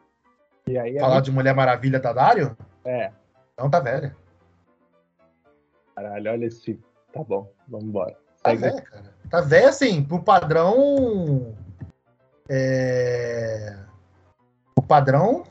[0.67, 2.57] E aí, Falar de Mulher Maravilha da Dario?
[2.85, 3.13] É,
[3.59, 4.17] Não, tá velha.
[5.95, 6.81] caralho, olha esse.
[7.13, 8.17] Tá bom, vamos embora.
[8.43, 9.15] Tá velha, cara.
[9.31, 11.55] Tá velha, assim, pro padrão.
[12.49, 13.77] É...
[14.77, 15.45] O padrão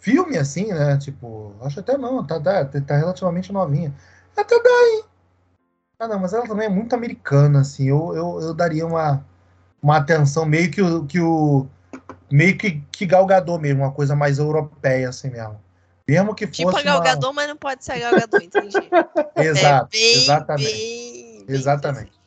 [0.00, 0.96] filme, assim, né?
[0.98, 3.94] Tipo, acho até não, tá, tá, tá relativamente novinha.
[4.36, 5.04] Até dá, hein?
[5.98, 7.88] Ah, não, mas ela também é muito americana, assim.
[7.88, 9.24] Eu, eu, eu daria uma,
[9.82, 11.06] uma atenção meio que o.
[11.06, 11.66] Que o
[12.30, 15.60] meio que, que galgador mesmo, uma coisa mais europeia, assim mesmo.
[16.08, 16.62] Mesmo que fosse.
[16.62, 18.88] Tipo a Gal uma- mas não pode ser a Gal Gadot, entendi.
[19.36, 20.72] Exato, é bem, exatamente.
[20.72, 22.20] bem- bem Exatamente.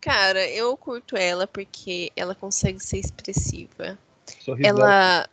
[0.00, 3.98] Cara, eu curto ela porque ela consegue ser expressiva.
[4.40, 4.70] Sorrisão.
[4.78, 5.28] Ela,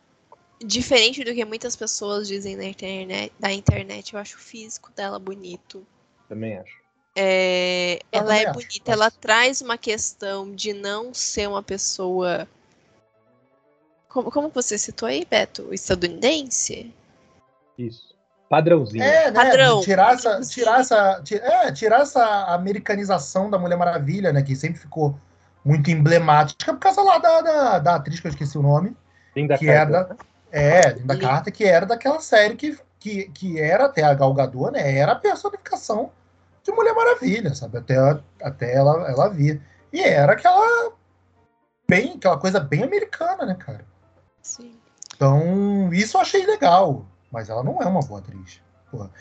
[0.64, 5.18] diferente do que muitas pessoas dizem na internet, da internet, eu acho o físico dela
[5.18, 5.86] bonito.
[6.28, 6.78] Também acho.
[7.16, 8.92] É, ela também é acho, bonita, acho.
[8.92, 12.46] ela traz uma questão de não ser uma pessoa.
[14.08, 15.72] Como, como você citou aí, Beto?
[15.72, 16.94] Estadunidense?
[17.76, 18.08] Isso.
[18.48, 19.02] Padrãozinho.
[19.02, 19.32] É, né?
[19.32, 19.80] Padrão.
[19.82, 24.42] Tirar essa, tirar essa, é, tirar essa americanização da Mulher Maravilha, né?
[24.42, 25.18] Que sempre ficou
[25.64, 28.96] muito emblemática por causa lá da, da, da atriz que eu esqueci o nome,
[29.34, 29.96] Fim da que carta.
[29.96, 30.16] era da,
[30.50, 34.70] é, da carta que era daquela série que, que, que era até a Gal Gadot,
[34.72, 34.96] né?
[34.96, 36.10] Era a personificação
[36.62, 37.78] de Mulher Maravilha, sabe?
[37.78, 37.96] Até,
[38.42, 39.60] até ela, ela vir.
[39.92, 40.92] E era aquela
[41.88, 43.84] bem, aquela coisa bem americana, né, cara?
[44.42, 44.74] Sim.
[45.14, 48.60] Então, isso eu achei legal, mas ela não é uma boa atriz.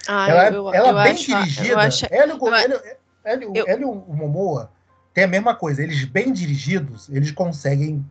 [0.08, 1.78] Ah, ela eu, ela eu bem acho, dirigida.
[1.80, 2.82] Acho, Hélio, eu a- Hélio,
[3.24, 4.72] Hélio, eu- Hélio Momoa
[5.14, 5.82] tem a mesma coisa.
[5.84, 8.06] Eles bem dirigidos, eles conseguem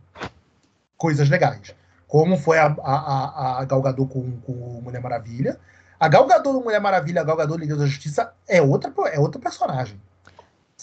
[0.97, 1.73] coisas legais.
[2.07, 5.59] Como foi a, a, a, a Gal Gadot com, com Mulher Maravilha.
[5.99, 9.19] A Gal Gadot do Mulher Maravilha, a Gal Gadot Liga da Justiça é outra, é
[9.19, 9.99] outra personagem.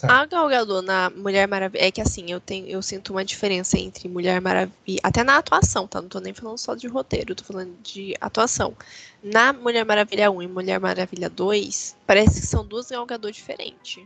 [0.02, 1.86] A Gal Gadot na Mulher Maravilha.
[1.86, 5.00] É que assim, eu tenho, eu sinto uma diferença entre Mulher Maravilha.
[5.02, 6.02] Até na atuação, tá?
[6.02, 8.74] Não tô nem falando só de roteiro, tô falando de atuação.
[9.22, 14.04] Na Mulher Maravilha 1 e Mulher Maravilha 2, parece que são duas Gal Gadot diferentes.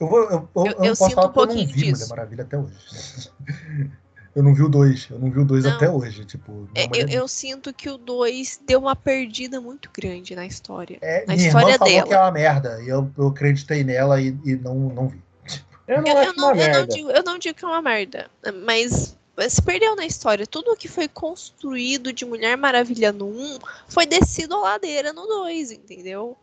[0.00, 2.08] Eu, vou, eu, eu, Eu- eu sinto um pouquinho vi Mulher disso.
[2.10, 3.30] Maravilha até hoje.
[4.36, 5.08] eu não vi o dois.
[5.10, 5.72] Eu não vi o dois Não.
[5.72, 6.24] até hoje.
[6.26, 10.44] Tipo, É, Mulher- eu, eu sinto que o 2 deu uma perdida muito grande na
[10.44, 10.98] história.
[11.00, 12.06] É, na minha história irmã falou dela.
[12.06, 12.82] que é uma merda.
[12.82, 15.22] E eu, eu acreditei nela e, e não, não vi.
[15.88, 18.28] Eu não Eu, não, eu, digo, eu não digo que é uma merda,
[18.64, 19.16] mas
[19.48, 20.46] se perdeu na história.
[20.46, 25.26] Tudo o que foi construído de Mulher Maravilha no 1 foi descido a ladeira no
[25.26, 26.36] 2, entendeu?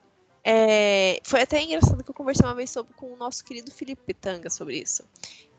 [0.43, 4.01] É, foi até engraçado que eu conversei uma vez sobre, com o nosso querido Felipe
[4.05, 5.03] Pitanga sobre isso.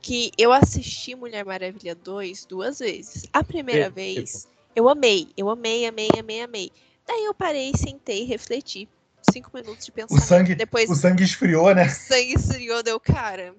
[0.05, 3.25] Que eu assisti Mulher Maravilha 2 duas vezes.
[3.33, 6.71] A primeira Tipo, vez, eu amei, eu amei, amei, amei, amei.
[7.07, 8.87] Daí eu parei, sentei e refleti.
[9.33, 10.27] Cinco minutos de O pensamento.
[10.27, 11.89] sangue, Depois o sangue esfriou, né?
[11.89, 13.55] sangue esfriou, deu, cara.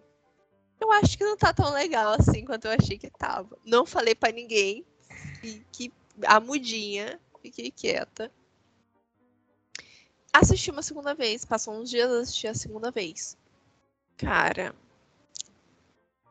[0.80, 3.58] Eu acho que não tá tão legal assim quanto eu achei que tava.
[3.66, 4.86] Não falei pra ninguém.
[5.44, 5.92] E que
[6.28, 8.32] a mudinha, fiquei quieta.
[10.32, 13.36] Assisti uma segunda vez, passou uns dias, assisti a segunda vez.
[14.16, 14.76] Cara,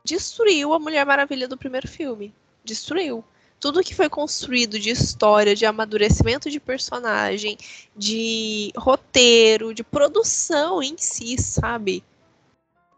[0.05, 2.35] destruiu a Mulher Maravilha do primeiro filme.
[2.62, 3.25] Destruiu.
[3.59, 7.57] Tudo que foi construído de história, de amadurecimento de personagem,
[7.97, 12.05] de roteiro, de produção em si, sabe?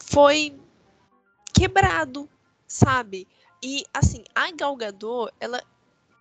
[0.04, 0.58] Foi
[1.54, 2.28] quebrado,
[2.66, 3.28] sabe?
[3.62, 5.62] E assim, a Gal Gadot, ela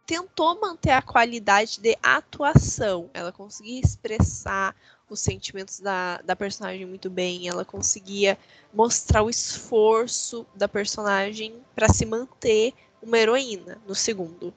[0.06, 3.10] tentou manter a qualidade de atuação.
[3.13, 4.76] Ela conseguia expressar
[5.10, 7.48] os sentimentos da, da personagem muito bem.
[7.48, 8.38] Ela conseguia
[8.74, 14.54] mostrar o esforço da personagem para se manter uma heroína no segundo.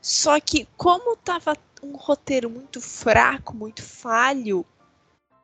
[0.00, 4.64] Só que como tava um roteiro muito fraco, muito falho,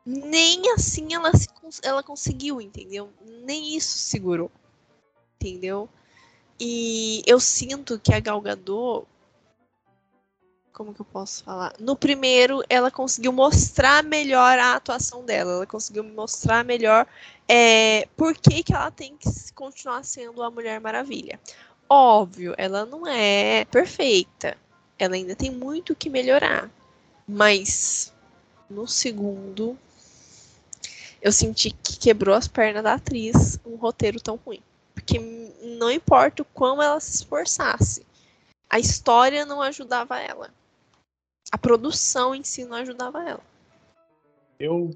[0.04, 1.48] nem assim ela, se,
[1.82, 3.10] ela conseguiu, entendeu?
[3.44, 4.50] Nem isso segurou,
[5.36, 5.88] entendeu?
[6.58, 9.06] E eu sinto que a Gal Gadot,
[10.74, 11.72] como que eu posso falar?
[11.78, 17.06] No primeiro, ela conseguiu mostrar melhor a atuação dela, ela conseguiu mostrar melhor
[17.48, 21.38] é, por que, que ela tem que continuar sendo a Mulher Maravilha.
[21.88, 24.58] Óbvio, ela não é perfeita,
[24.98, 26.68] ela ainda tem muito que melhorar,
[27.26, 28.12] mas
[28.68, 29.78] no segundo
[31.22, 34.60] eu senti que quebrou as pernas da atriz um roteiro tão ruim.
[34.92, 35.18] Porque
[35.78, 38.04] não importa o quão ela se esforçasse,
[38.68, 40.50] a história não ajudava ela.
[41.52, 43.40] A produção em si não ajudava ela.
[44.58, 44.90] Eu,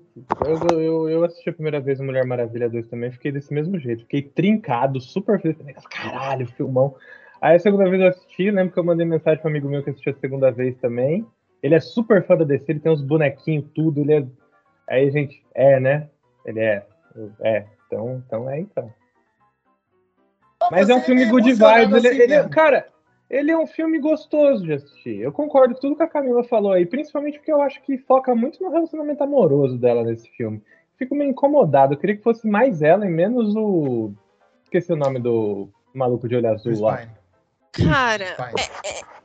[0.47, 3.79] eu, eu, eu assisti a primeira vez o Mulher Maravilha 2 também, fiquei desse mesmo
[3.79, 4.03] jeito.
[4.03, 5.85] Fiquei trincado, super feliz.
[5.91, 6.95] Caralho, filmão.
[7.41, 9.83] Aí a segunda vez eu assisti, lembro que eu mandei mensagem para um amigo meu
[9.83, 11.27] que assistiu a segunda vez também.
[11.63, 14.01] Ele é super fã da DC, ele tem uns bonequinhos, tudo.
[14.01, 14.27] Ele é...
[14.89, 16.09] Aí, gente, é, né?
[16.45, 16.87] Ele é.
[17.41, 18.93] É, então, então é então.
[20.71, 22.05] Mas é um filme good emocionado vibes.
[22.05, 22.51] Ele, assim ele é- mesmo.
[22.51, 22.89] cara,
[23.31, 25.21] ele é um filme gostoso de assistir.
[25.21, 28.35] Eu concordo com tudo que a Camila falou aí, principalmente porque eu acho que foca
[28.35, 30.63] muito no relacionamento amoroso dela nesse filme.
[30.97, 31.95] Fico meio incomodado.
[31.95, 34.13] Eu queria que fosse mais ela e menos o.
[34.65, 36.97] Esqueci o nome do maluco de olho azul Chris lá.
[36.97, 37.89] Pine.
[37.89, 38.69] Cara, Pine.
[38.85, 39.19] é-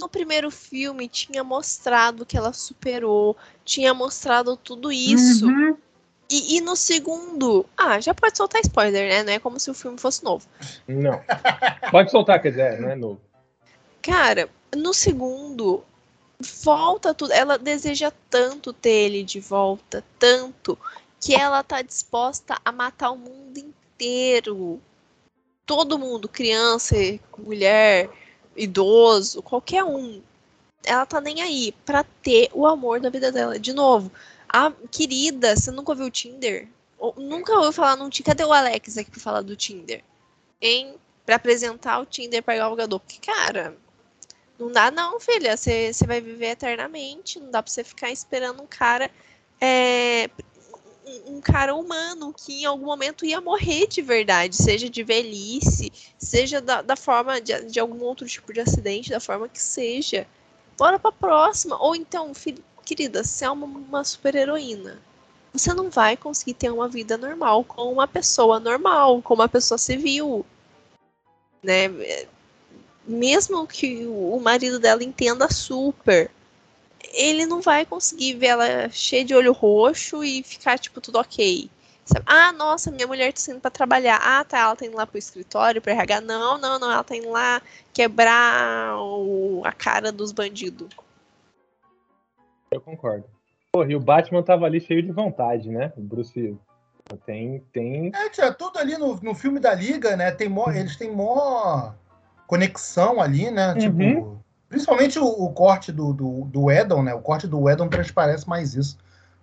[0.00, 5.46] no primeiro filme tinha mostrado que ela superou, tinha mostrado tudo isso.
[5.46, 5.76] Uhum.
[6.28, 9.22] E, e no segundo, ah, já pode soltar spoiler, né?
[9.22, 10.46] Não é como se o filme fosse novo.
[10.88, 11.20] Não.
[11.92, 13.20] Pode soltar, quer dizer, não é novo.
[14.04, 15.82] Cara, no segundo,
[16.62, 17.32] volta tudo.
[17.32, 20.78] Ela deseja tanto ter ele de volta, tanto,
[21.18, 24.78] que ela tá disposta a matar o mundo inteiro,
[25.64, 26.94] todo mundo, criança,
[27.38, 28.10] mulher,
[28.54, 30.20] idoso, qualquer um,
[30.84, 33.58] ela tá nem aí pra ter o amor da vida dela.
[33.58, 34.12] De novo,
[34.46, 36.68] a querida, você nunca ouviu o Tinder?
[37.16, 38.36] Nunca ouviu falar no Tinder?
[38.36, 40.04] Cadê o Alex aqui pra falar do Tinder?
[40.60, 40.94] Hein?
[41.24, 43.00] Pra apresentar o Tinder para o jogador.
[43.00, 43.74] Porque, cara,
[44.58, 45.56] não dá não, filha.
[45.56, 47.40] Você vai viver eternamente.
[47.40, 49.10] Não dá pra você ficar esperando um cara.
[49.60, 50.28] É,
[51.26, 56.60] um cara humano que em algum momento ia morrer de verdade, seja de velhice, seja
[56.60, 60.26] da, da forma de, de, algum outro tipo de acidente, da forma que seja.
[60.78, 61.80] Bora pra próxima.
[61.80, 65.00] Ou então, filho, querida, você é uma, uma super heroína.
[65.52, 69.78] Você não vai conseguir ter uma vida normal com uma pessoa normal, com uma pessoa
[69.78, 70.44] civil.
[71.62, 71.88] Né?
[73.06, 76.30] Mesmo que o marido dela entenda super
[77.14, 81.70] ele não vai conseguir ver ela cheia de olho roxo e ficar, tipo, tudo ok.
[82.04, 82.24] Sabe?
[82.26, 84.20] Ah, nossa, minha mulher tá indo pra trabalhar.
[84.22, 86.20] Ah, tá, ela tá indo lá pro escritório, pra RH.
[86.20, 87.62] Não, não, não, ela tá indo lá
[87.92, 90.88] quebrar o, a cara dos bandidos.
[92.70, 93.24] Eu concordo.
[93.72, 95.92] Porra, e o Batman tava ali cheio de vontade, né?
[95.96, 96.56] O Bruce
[97.24, 97.60] tem.
[97.72, 98.10] tem...
[98.14, 100.30] É, tinha tudo ali no, no filme da Liga, né?
[100.30, 101.92] Tem mó, eles têm mó
[102.46, 103.72] conexão ali, né?
[103.72, 103.78] Uhum.
[103.78, 107.14] Tipo, Principalmente o, o corte do, do, do Edon, né?
[107.14, 108.98] O corte do Edon transparece mais isso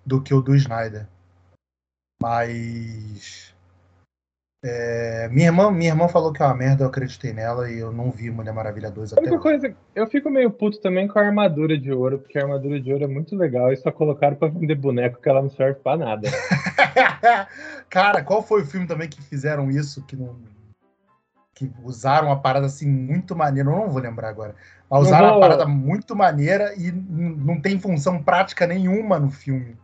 [0.06, 1.08] do que o do Snyder.
[2.22, 3.54] Mas.
[4.64, 7.92] É, minha, irmã, minha irmã falou que é uma merda, eu acreditei nela e eu
[7.92, 9.22] não vi Mulher Maravilha 2 até.
[9.22, 12.44] A única coisa, eu fico meio puto também com a armadura de ouro, porque a
[12.44, 15.50] armadura de ouro é muito legal e só colocaram pra vender boneco que ela não
[15.50, 16.30] serve pra nada.
[17.90, 20.04] Cara, qual foi o filme também que fizeram isso?
[20.04, 20.36] Que não.
[21.62, 24.56] Que usaram uma parada assim muito maneira, eu não vou lembrar agora.
[24.90, 25.36] Mas usaram vou...
[25.36, 29.78] uma parada muito maneira e não tem função prática nenhuma no filme.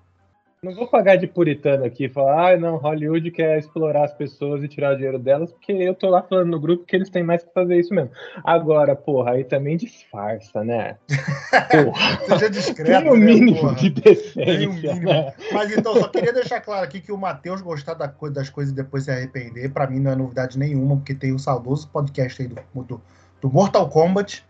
[0.63, 4.63] Não vou pagar de puritano aqui e falar, ah, não, Hollywood quer explorar as pessoas
[4.63, 7.21] e tirar o dinheiro delas, porque eu tô lá falando no grupo que eles têm
[7.21, 8.09] mais que fazer isso mesmo.
[8.43, 10.97] Agora, porra, aí também disfarça, né?
[11.83, 12.25] Porra.
[12.25, 13.03] Seja discreto.
[13.03, 13.75] Tem um né, mínimo porra?
[13.75, 14.69] de decência.
[14.69, 15.09] Um mínimo.
[15.09, 15.33] Né?
[15.51, 19.03] Mas então, só queria deixar claro aqui que o Matheus gostar das coisas e depois
[19.03, 22.83] se arrepender, para mim não é novidade nenhuma, porque tem o saudoso podcast aí do,
[22.83, 23.01] do,
[23.39, 24.43] do Mortal Kombat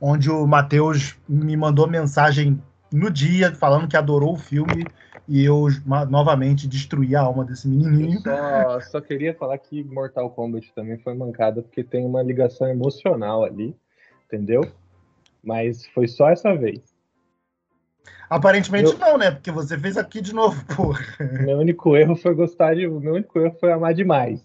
[0.00, 2.60] onde o Matheus me mandou mensagem
[2.92, 4.84] no dia falando que adorou o filme
[5.28, 5.66] e eu
[6.08, 8.20] novamente destruí a alma desse menininho.
[8.20, 13.44] Só, só, queria falar que Mortal Kombat também foi mancada porque tem uma ligação emocional
[13.44, 13.76] ali,
[14.26, 14.62] entendeu?
[15.42, 16.80] Mas foi só essa vez.
[18.28, 18.98] Aparentemente meu...
[18.98, 19.30] não, né?
[19.30, 21.04] Porque você fez aqui de novo, porra.
[21.42, 22.86] Meu único erro foi gostar de.
[22.86, 24.40] Meu único erro foi amar demais.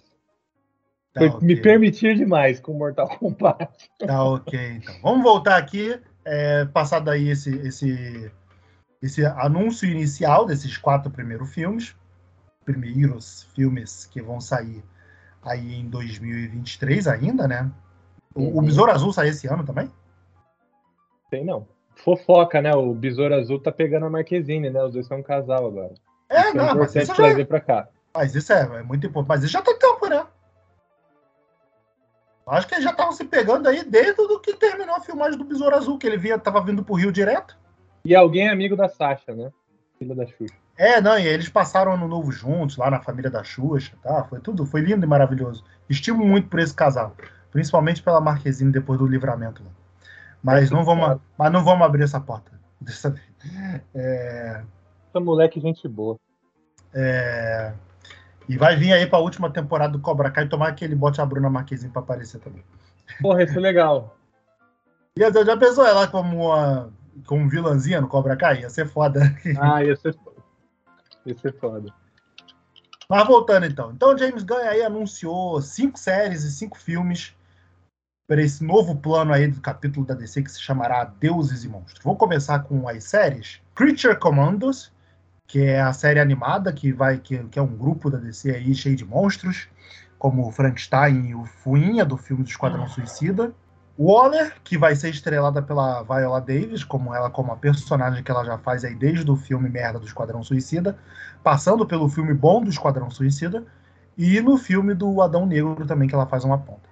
[1.13, 1.47] Tá, Foi okay.
[1.47, 3.69] me permitir demais com Mortal Kombat.
[3.99, 4.95] Tá ok, então.
[5.03, 8.31] Vamos voltar aqui, é, passado aí esse, esse,
[9.01, 11.95] esse anúncio inicial desses quatro primeiros filmes,
[12.63, 14.83] primeiros filmes que vão sair
[15.41, 17.71] aí em 2023 ainda, né?
[18.35, 18.57] O, uhum.
[18.59, 19.91] o Besouro Azul sai esse ano também?
[21.29, 21.67] Tem não.
[21.95, 22.73] Fofoca, né?
[22.73, 24.83] O Besouro Azul tá pegando a Marquezine, né?
[24.83, 25.93] Os dois são um casal agora.
[26.29, 27.45] É, isso é não, é mas isso trazer já...
[27.45, 27.87] pra cá.
[28.13, 29.29] Mas isso é, é muito importante.
[29.29, 30.25] Mas isso já tem tempo, né?
[32.47, 35.45] Acho que eles já estavam se pegando aí desde o que terminou a filmagem do
[35.45, 37.57] Besouro Azul, que ele vinha, tava vindo pro Rio direto.
[38.03, 39.51] E alguém é amigo da Sasha, né?
[39.97, 40.55] Filha da Xuxa.
[40.77, 44.23] É, não, e eles passaram ano novo juntos, lá na família da Xuxa, tá?
[44.23, 45.63] Foi tudo, foi lindo e maravilhoso.
[45.89, 47.15] Estimo muito por esse casal,
[47.51, 49.61] principalmente pela Marquezine depois do livramento.
[50.41, 52.51] Mas, é não vamos, mas não vamos abrir essa porta.
[52.81, 53.25] Dessa vez.
[53.93, 54.63] É...
[55.09, 56.17] Essa moleque gente boa.
[56.93, 57.73] É...
[58.49, 61.21] E vai vir aí para a última temporada do Cobra Kai tomar que ele bote
[61.21, 62.63] a Bruna Marquezine para aparecer também.
[63.21, 64.17] Porra, isso é legal.
[65.13, 66.89] E já pensou ela como uma
[67.25, 68.61] como vilãzinha no Cobra Kai?
[68.61, 69.21] Ia ser foda.
[69.59, 70.43] Ah, ia ser foda.
[71.25, 71.93] Ia ser foda.
[73.09, 73.91] Mas voltando então.
[73.91, 77.35] Então James Gunn aí anunciou cinco séries e cinco filmes
[78.25, 82.01] para esse novo plano aí do capítulo da DC que se chamará Deuses e Monstros.
[82.01, 84.93] Vou começar com as séries Creature Commandos,
[85.45, 88.73] que é a série animada que vai que, que é um grupo da DC aí
[88.73, 89.67] cheio de monstros,
[90.17, 93.53] como o Frankenstein e o Fuinha do filme do Esquadrão Suicida.
[94.03, 98.43] Waller, que vai ser estrelada pela Viola Davis, como ela como a personagem que ela
[98.43, 100.97] já faz aí desde o filme merda do Esquadrão Suicida,
[101.43, 103.63] passando pelo filme bom do Esquadrão Suicida
[104.17, 106.89] e no filme do Adão Negro também que ela faz uma ponta.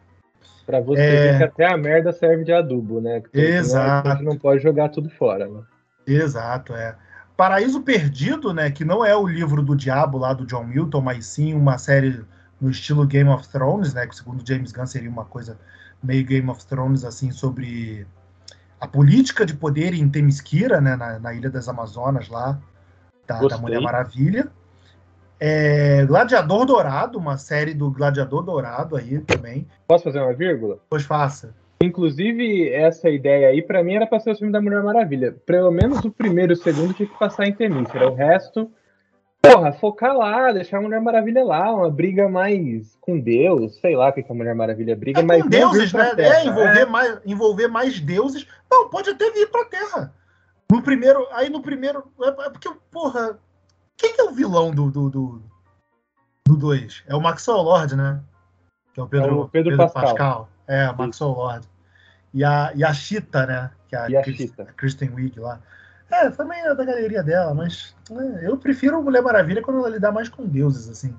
[0.68, 1.32] Pra você é...
[1.32, 3.24] ver que até a merda serve de adubo, né?
[3.34, 4.08] Exato.
[4.08, 5.62] A gente não pode jogar tudo fora, né?
[6.06, 6.96] Exato, é.
[7.36, 11.26] Paraíso Perdido, né, que não é o livro do diabo lá do John Milton, mas
[11.26, 12.24] sim uma série
[12.60, 15.58] no estilo Game of Thrones, né, que segundo James Gunn seria uma coisa
[16.02, 18.06] meio Game of Thrones, assim, sobre
[18.80, 22.60] a política de poder em Temesquira, né, na, na Ilha das Amazonas lá,
[23.28, 24.48] da, da Mulher Maravilha.
[25.40, 29.68] É, Gladiador Dourado, uma série do Gladiador Dourado aí também.
[29.88, 30.80] Posso fazer uma vírgula?
[30.90, 31.54] Pois faça.
[31.82, 35.34] Inclusive, essa ideia aí, para mim, era pra ser o filme da Mulher Maravilha.
[35.46, 38.10] Pelo menos o primeiro e o segundo tinha que passar em Temícera.
[38.10, 38.70] O resto,
[39.42, 44.10] porra, focar lá, deixar a Mulher Maravilha lá, uma briga mais com Deus, sei lá
[44.10, 45.42] o que, que a Mulher Maravilha briga, É mas.
[45.44, 46.16] com deuses, né?
[46.16, 46.36] Terra.
[46.36, 48.46] É, envolver, Mais, envolver mais deuses.
[48.72, 50.14] Não, pode até vir pra Terra.
[50.72, 51.28] No primeiro.
[51.32, 52.04] Aí no primeiro.
[52.22, 53.40] É, é porque, porra.
[53.98, 54.94] Quem que é o vilão do 2?
[54.94, 55.44] Do, do,
[56.48, 57.04] do dois?
[57.08, 58.22] é o Maxwell Lord, né?
[58.94, 60.50] Que é o Pedro, É o Pedro Pascal.
[60.68, 61.68] É, o Maxwell Lord.
[62.34, 63.72] E a, e a Chita, né?
[63.88, 65.60] Que é a, a Chris- a Kristen Wiig lá.
[66.12, 70.12] É, também é da galeria dela, mas é, eu prefiro Mulher Maravilha quando ela lidar
[70.12, 71.16] mais com deuses, assim.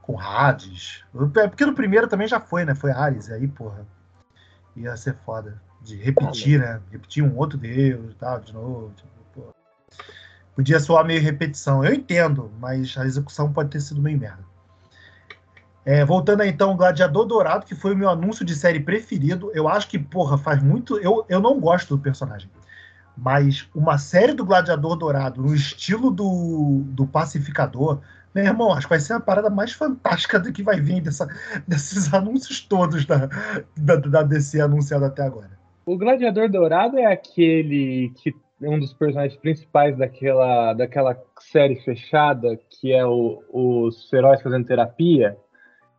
[0.00, 1.04] Com Hades.
[1.36, 2.74] É porque no primeiro também já foi, né?
[2.74, 3.86] Foi Ares, aí, porra.
[4.76, 5.60] Ia ser foda.
[5.82, 6.80] De repetir, né?
[6.90, 8.92] Repetir um outro deus e tal, de novo.
[8.96, 9.52] Tipo, porra.
[10.56, 11.84] Podia soar meio repetição.
[11.84, 14.44] Eu entendo, mas a execução pode ter sido meio merda.
[15.84, 19.50] É, voltando aí, então, Gladiador Dourado, que foi o meu anúncio de série preferido.
[19.54, 20.98] Eu acho que, porra, faz muito.
[20.98, 22.50] Eu, eu não gosto do personagem.
[23.22, 28.00] Mas uma série do Gladiador Dourado, no estilo do, do Pacificador,
[28.34, 31.28] meu irmão, acho que vai ser a parada mais fantástica do que vai vir dessa,
[31.66, 33.28] desses anúncios todos da,
[33.76, 35.50] da, da DC anunciado até agora.
[35.84, 42.58] O Gladiador Dourado é aquele que é um dos personagens principais daquela, daquela série fechada,
[42.68, 45.36] que é o, os heróis fazendo terapia.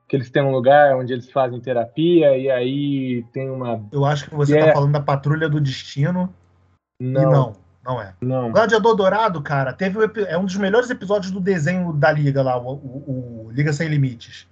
[0.07, 3.83] Que eles têm um lugar onde eles fazem terapia e aí tem uma.
[3.91, 4.71] Eu acho que você Yeah.
[4.71, 6.33] tá falando da Patrulha do Destino.
[7.01, 8.13] E Não, não, não é.
[8.21, 8.49] não.
[8.49, 12.43] O Gladiador Dourado, cara, teve um é um dos melhores episódios do desenho da Liga
[12.43, 14.47] lá, o, o- o Liga Sem Limites.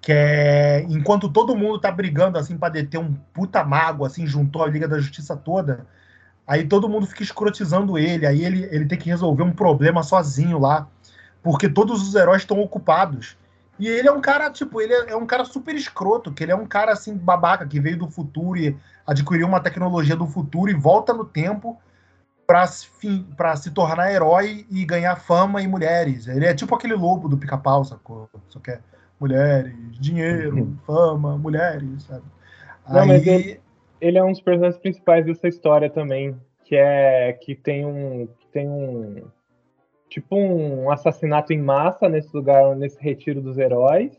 [0.00, 4.62] Que é enquanto todo mundo tá brigando assim pra deter um puta mago, assim, juntou
[4.62, 5.86] a Liga da Justiça toda.
[6.46, 10.58] Aí todo mundo fica escrotizando ele, aí ele, ele tem que resolver um problema sozinho
[10.58, 10.88] lá,
[11.42, 13.36] porque todos os heróis estão ocupados.
[13.82, 16.52] E ele é um cara, tipo, ele é é um cara super escroto, que ele
[16.52, 20.70] é um cara assim babaca que veio do futuro e adquiriu uma tecnologia do futuro
[20.70, 21.76] e volta no tempo
[22.46, 22.64] para
[23.56, 26.28] se tornar herói e ganhar fama e mulheres.
[26.28, 28.30] Ele é tipo aquele lobo do pica-pau, sacou?
[28.48, 28.80] Só quer
[29.18, 32.22] mulheres, dinheiro, fama, mulheres, sabe?
[32.88, 33.60] Não, mas Aí, ele-
[34.00, 38.46] Ele é um dos personagens principais dessa história também, que é que tem um que
[38.52, 39.24] tem um
[40.12, 44.12] tipo um assassinato em massa nesse lugar, nesse retiro dos heróis.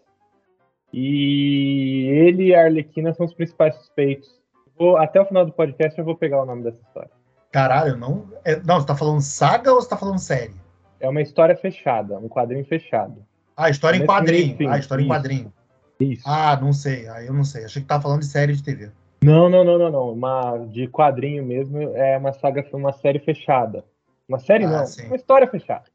[0.91, 4.29] E ele e a Arlequina são os principais suspeitos.
[4.77, 7.11] Vou- até o final do podcast eu vou pegar o nome dessa história.
[7.51, 8.25] caralho, não.
[8.43, 10.55] é- não, você tá falando saga ou você tá falando série?
[10.99, 13.23] É uma história fechada, um quadrinho fechado.
[13.55, 14.57] Ah, história em Começo, meio e quadrinho.
[14.57, 14.67] fim.
[14.67, 15.13] Ah, história em Isso.
[15.13, 15.53] quadrinho.
[15.99, 16.23] Isso.
[16.25, 17.07] Ah, não sei.
[17.09, 17.65] Aí eu não sei.
[17.65, 18.89] Achei que tava falando de série de TV.
[19.23, 20.11] Não, não, não, não, não.
[20.11, 23.85] Uma de quadrinho mesmo é uma saga, uma série fechada.
[24.33, 25.05] Uma série Ah, não, sim.
[25.07, 25.85] uma história fechada.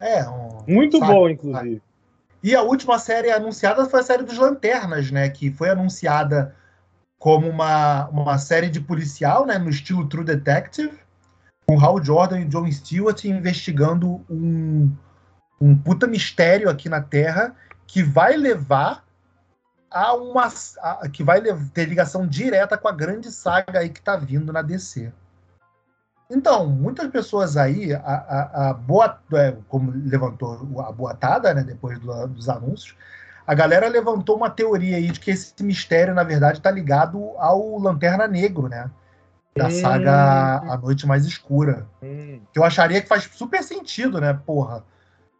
[0.00, 0.64] É, um.
[0.66, 1.82] Muito saga, boa, inclusive.
[2.42, 5.28] E a última série anunciada foi a série dos Lanternas, né?
[5.28, 6.54] Que foi anunciada
[7.18, 9.58] como uma, uma série de policial, né?
[9.58, 10.96] No estilo True Detective,
[11.66, 14.90] com Hal Jordan e John Stewart investigando um,
[15.60, 17.54] um puta mistério aqui na Terra
[17.86, 19.04] que vai levar
[19.90, 20.46] a uma.
[20.80, 21.42] a- que vai
[21.74, 25.12] ter ligação direta com a grande saga aí que tá vindo na DC.
[26.30, 31.98] Então, muitas pessoas aí, a, a, a boa, é, como levantou a boatada, né, depois
[31.98, 32.94] do- dos anúncios,
[33.46, 37.78] a galera levantou uma teoria aí de que esse mistério, na verdade, está ligado ao
[37.78, 38.90] Lanterna Negro, né?
[39.56, 39.70] Da Hum.
[39.70, 41.86] saga A Noite Mais Escura.
[42.02, 42.40] Hum.
[42.52, 44.84] Que eu acharia que faz super sentido, né, porra?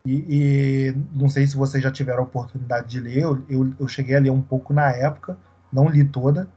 [0.07, 3.89] E, e não sei se vocês já tiveram a oportunidade de ler, eu, eu, eu
[3.89, 5.37] cheguei a ler um pouco na época,
[5.71, 6.49] não li toda,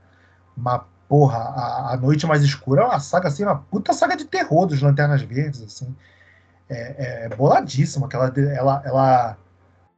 [0.56, 0.82] mas,
[1.12, 4.66] porra, a, a Noite Mais Escura é uma saga, assim, uma puta saga de terror
[4.66, 5.94] dos Lanternas Verdes, assim.
[6.70, 9.38] É, é boladíssima, que ela, ela, ela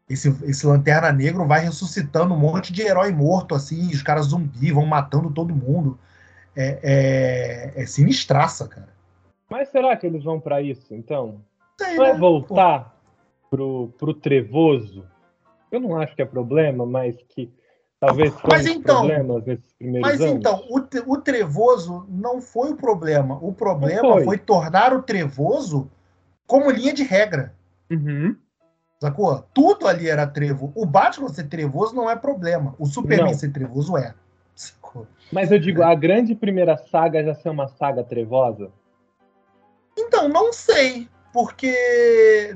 [0.09, 4.71] esse, esse Lanterna Negro vai ressuscitando um monte de herói morto, assim, os caras zumbi
[4.71, 5.99] vão matando todo mundo.
[6.55, 6.79] É,
[7.75, 8.89] é, é sinistraça, cara.
[9.47, 11.41] Mas será que eles vão pra isso, então?
[11.79, 12.19] Sei, Vai né?
[12.19, 12.91] voltar
[13.51, 15.05] pro, pro trevoso?
[15.71, 17.53] Eu não acho que é problema, mas que
[18.05, 20.35] talvez Mas então, problemas nesses primeiros Mas anos.
[20.35, 23.37] então, o, o trevoso não foi o problema.
[23.41, 24.23] O problema foi.
[24.25, 24.37] foi.
[24.37, 25.89] tornar o trevoso
[26.45, 27.53] como linha de regra.
[27.89, 28.35] Uhum.
[28.99, 29.43] Sacou?
[29.53, 30.71] Tudo ali era trevo.
[30.75, 32.73] O Batman ser trevoso não é problema.
[32.79, 33.37] O Superman Não.
[33.37, 34.13] ser trevoso é.
[34.55, 35.05] Sacou?
[35.31, 38.71] Mas eu digo, a grande primeira saga já ser uma saga trevosa?
[39.97, 41.09] Então, não sei.
[41.33, 42.55] Porque.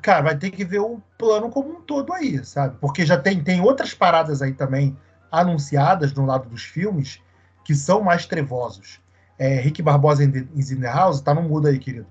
[0.00, 2.76] Cara, vai ter que ver o plano como um todo aí, sabe?
[2.80, 4.96] Porque já tem, tem outras paradas aí também
[5.30, 7.20] anunciadas no lado dos filmes
[7.64, 9.00] que são mais trevosos.
[9.38, 12.06] É, Rick Barbosa em the House, tá no mudo aí, querido.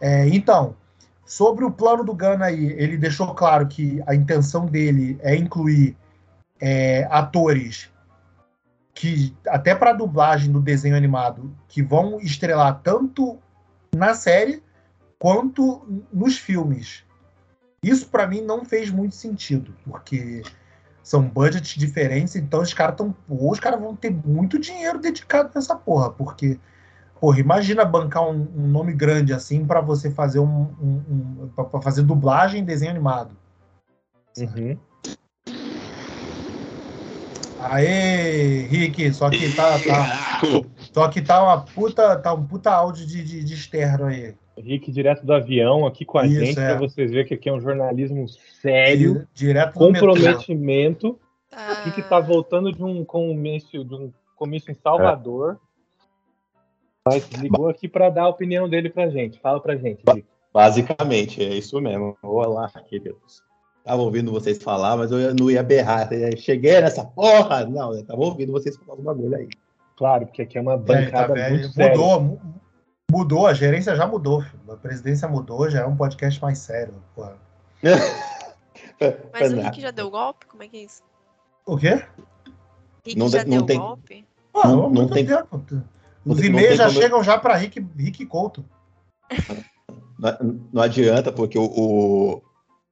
[0.00, 0.76] É, então,
[1.24, 5.96] Sobre o plano do Gunn aí, ele deixou claro que a intenção dele é incluir
[6.60, 7.90] é, atores
[8.92, 13.38] que, até para dublagem do desenho animado, que vão estrelar tanto
[13.94, 14.62] na série
[15.18, 17.03] quanto nos filmes.
[17.88, 20.42] Isso para mim não fez muito sentido, porque
[21.02, 23.14] são budgets diferentes, então os caras estão.
[23.28, 26.58] Os caras vão ter muito dinheiro dedicado nessa porra, porque
[27.24, 31.80] Porra, imagina bancar um, um nome grande assim para você fazer um, um, um para
[31.80, 33.34] fazer dublagem em desenho animado.
[34.36, 34.78] Uhum.
[37.58, 40.28] Aê, Rick, só que tá, tá
[40.94, 44.32] só que tá uma puta, tá um puta áudio de, de, de externo aí.
[44.56, 46.68] Rick direto do avião aqui com a Isso, gente, é.
[46.68, 48.28] para vocês verem que aqui é um jornalismo
[48.62, 51.18] sério, direto comprometimento.
[51.50, 51.82] Ah.
[51.84, 55.58] Rick tá voltando de um comício, de um comício em Salvador.
[55.60, 55.74] É.
[57.06, 59.40] Mas ligou aqui para dar a opinião dele pra gente.
[59.40, 60.02] Fala pra gente.
[60.52, 62.16] Basicamente, é isso mesmo.
[62.22, 63.42] Olá, queridos.
[63.84, 66.08] Tava ouvindo vocês falar, mas eu não ia berrar.
[66.38, 67.66] Cheguei nessa porra!
[67.66, 69.48] Não, eu tava ouvindo vocês falar um bagulho aí.
[69.96, 71.96] Claro, porque aqui é uma bancada é, tá muito séria.
[71.96, 72.40] Mudou,
[73.10, 74.42] mudou, a gerência já mudou.
[74.42, 74.72] Filho.
[74.72, 76.94] A presidência mudou, já é um podcast mais sério.
[77.14, 77.36] Porra.
[79.32, 80.46] mas o Rick já deu golpe?
[80.46, 81.02] Como é que é isso?
[81.66, 82.04] O quê?
[83.06, 83.78] Rick não, já não deu tem...
[83.78, 84.26] golpe?
[84.54, 85.26] Ah, não, não tem...
[85.26, 85.64] Tempo.
[86.24, 87.00] Os e-mails já como...
[87.00, 88.64] chegam já para Rick, Rick Couto.
[90.18, 92.42] Não, não adianta, porque o, o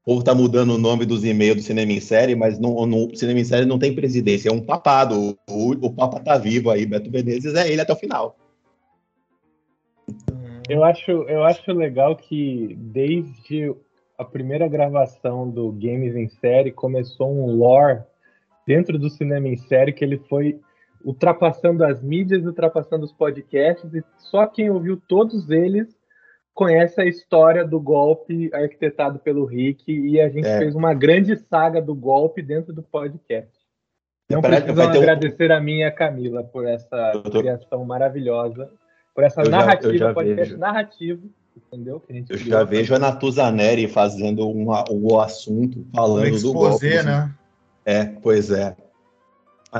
[0.05, 3.41] povo tá mudando o nome dos e-mails do Cinema em Série, mas no, no Cinema
[3.41, 5.15] em Série não tem presidência, é um papado.
[5.19, 8.37] O, o, o Papa tá vivo aí, Beto Menezes é ele até o final.
[10.69, 13.75] Eu acho, eu acho legal que desde
[14.19, 18.03] a primeira gravação do Games em Série começou um lore
[18.67, 20.61] dentro do cinema em série que ele foi
[21.05, 25.97] ultrapassando as mídias, ultrapassando os podcasts, e só quem ouviu todos eles
[26.55, 30.59] conhece a história do golpe arquitetado pelo Rick, e a gente é.
[30.59, 33.51] fez uma grande saga do golpe dentro do podcast.
[34.31, 35.55] Não precisam agradecer um...
[35.55, 37.41] a mim e a Camila por essa tô...
[37.41, 38.71] criação maravilhosa,
[39.15, 40.59] por essa eu narrativa, já, já podcast vejo.
[40.59, 42.01] narrativo, entendeu?
[42.01, 42.59] Que a gente eu criou.
[42.59, 47.03] já vejo a Natuzaneri fazendo uma, o assunto, falando do golpe.
[47.03, 47.35] né?
[47.85, 48.77] É, pois é.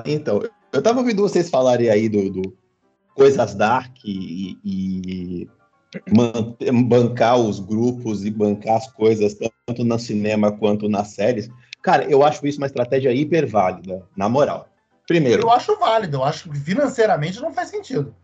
[0.07, 0.43] Então,
[0.73, 2.57] eu tava ouvindo vocês falarem aí do, do
[3.15, 5.49] coisas dark e, e
[6.89, 9.37] bancar os grupos e bancar as coisas,
[9.67, 11.51] tanto no cinema quanto nas séries.
[11.83, 14.69] Cara, eu acho isso uma estratégia hiper válida, na moral.
[15.07, 15.43] Primeiro.
[15.43, 18.15] Eu acho válido, eu acho que financeiramente não faz sentido.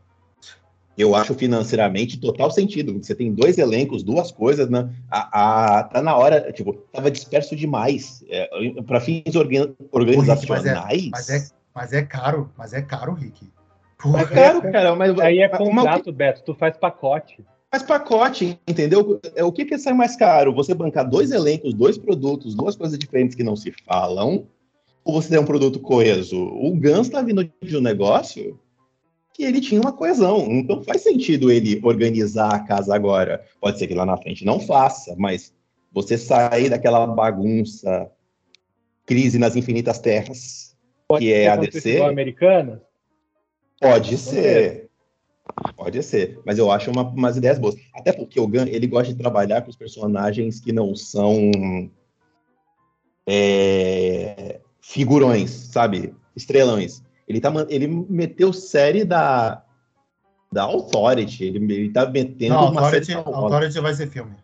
[0.97, 2.93] Eu acho financeiramente total sentido.
[3.01, 4.91] Você tem dois elencos, duas coisas, né?
[5.09, 8.25] A, a, tá na hora, tipo, tava disperso demais.
[8.29, 8.49] É,
[8.83, 11.09] para fins organ, organizacionais.
[11.11, 13.49] Mas é, mas é, mas é caro, mas é caro, Rick.
[13.97, 14.23] Porra.
[14.23, 16.17] É caro, cara, mas aí é contrato, uma...
[16.17, 17.45] Beto, tu faz pacote.
[17.71, 19.21] Faz pacote, entendeu?
[19.35, 20.55] É o que que sai mais caro?
[20.55, 24.47] Você bancar dois elencos, dois produtos, duas coisas diferentes que não se falam,
[25.05, 26.39] ou você tem um produto coeso?
[26.39, 28.59] O Gans está vindo de um negócio
[29.35, 33.45] que ele tinha uma coesão, então faz sentido ele organizar a casa agora.
[33.61, 35.55] Pode ser que lá na frente não faça, mas
[35.93, 38.11] você sair daquela bagunça,
[39.07, 42.01] crise nas infinitas terras, Pode que é a DC.
[42.01, 42.83] americana?
[43.81, 44.88] Pode ser.
[45.77, 47.77] Pode ser, mas eu acho uma, umas ideias boas.
[47.95, 51.51] Até porque o Gun, ele gosta de trabalhar com os personagens que não são
[53.27, 56.15] é, figurões, sabe?
[56.37, 57.03] Estrelões.
[57.27, 59.63] Ele, tá, ele meteu série da,
[60.51, 64.37] da Authority, ele, ele tá metendo não, uma Authority, série Authority vai ser filme.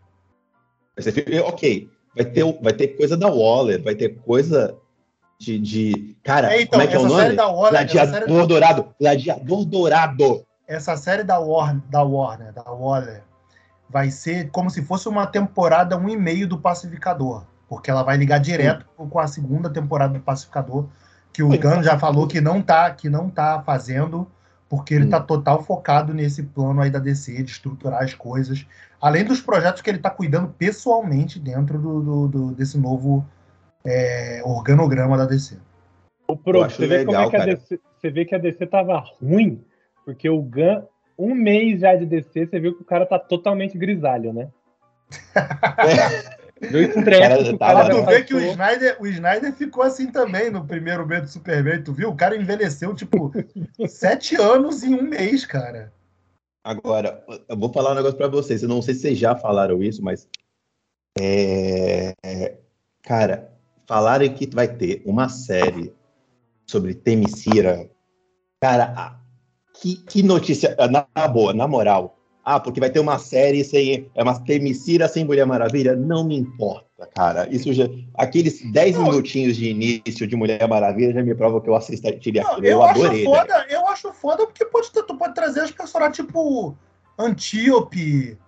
[0.96, 1.88] Vai ser filme, ok.
[2.14, 4.76] Vai ter, vai ter coisa da Waller, vai ter coisa
[5.38, 6.16] de, de...
[6.22, 7.32] Cara, é, então, como é que é o nome?
[7.34, 8.46] Da Warner, Gladiador série...
[8.46, 8.94] Dourado.
[9.00, 10.46] Gladiador Dourado.
[10.66, 13.22] Essa série da Warner, da Warner, da Warner,
[13.88, 18.16] vai ser como se fosse uma temporada um e meio do Pacificador, porque ela vai
[18.16, 19.08] ligar direto Sim.
[19.08, 20.86] com a segunda temporada do Pacificador,
[21.32, 24.26] que o Gunn já falou que não tá, que não tá fazendo,
[24.68, 28.66] porque ele está total focado nesse plano aí da DC, de estruturar as coisas,
[29.00, 33.24] além dos projetos que ele está cuidando pessoalmente dentro do, do, do desse novo
[33.84, 35.58] é, organograma da DC.
[36.26, 38.66] O Pro, você, vê legal, como é que a DC, você vê que a DC
[38.66, 39.62] tava ruim,
[40.04, 40.82] porque o Gun,
[41.18, 44.48] um mês já de DC, você viu que o cara tá totalmente grisalho, né?
[46.70, 47.58] Do estresse.
[47.58, 51.28] Cara, tu vê que o Snyder, o Snyder ficou assim também no primeiro mês do
[51.28, 52.10] Superman, tu viu?
[52.10, 53.32] O cara envelheceu, tipo,
[53.88, 55.92] sete anos em um mês, cara.
[56.62, 58.62] Agora, eu vou falar um negócio pra vocês.
[58.62, 60.28] Eu não sei se vocês já falaram isso, mas.
[61.18, 62.14] É...
[63.02, 63.52] Cara,
[63.86, 65.92] falarem que vai ter uma série
[66.66, 67.90] sobre Temicira,
[68.60, 69.20] cara,
[69.74, 72.16] que, que notícia, na, na boa, na moral,
[72.46, 74.10] Ah, porque vai ter uma série sem.
[74.14, 75.96] É uma Temicira sem Mulher Maravilha.
[75.96, 77.48] Não me importa, cara.
[77.50, 77.84] Isso já.
[78.14, 82.50] Aqueles 10 minutinhos de início de Mulher Maravilha já me prova que eu assistiria Não,
[82.52, 82.66] aquilo.
[82.66, 83.24] eu, Eu, acho adorei.
[83.24, 83.66] foda, né?
[83.70, 86.76] eu acho foda porque pode ter- tu pode trazer os personagens tipo
[87.18, 88.38] Antíope,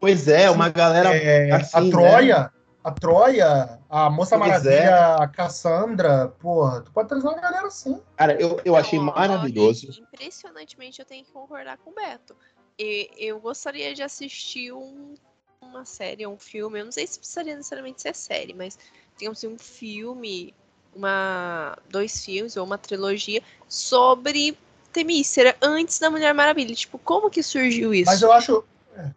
[0.00, 1.14] Pois é, uma galera.
[1.16, 1.90] é, assim, a né?
[1.90, 2.50] Troia,
[2.82, 5.22] a Troia, a Moça Pois Maravilha, é.
[5.22, 8.00] a Cassandra, porra, tu pode trazer uma galera assim.
[8.16, 9.88] Cara, eu, eu achei Não, ó, maravilhoso.
[10.12, 12.34] Impressionantemente, eu tenho que concordar com o Beto.
[12.76, 15.14] E, eu gostaria de assistir um-
[15.62, 16.80] uma série, um filme.
[16.80, 18.76] Eu não sei se precisaria necessariamente ser série, mas
[19.16, 20.52] digamos assim, um filme,
[20.92, 24.58] uma, dois filmes ou uma trilogia sobre
[24.92, 26.74] Temícera antes da Mulher Maravilha.
[26.74, 28.10] Tipo, como que surgiu isso?
[28.10, 28.64] Mas eu acho.
[28.96, 29.10] é.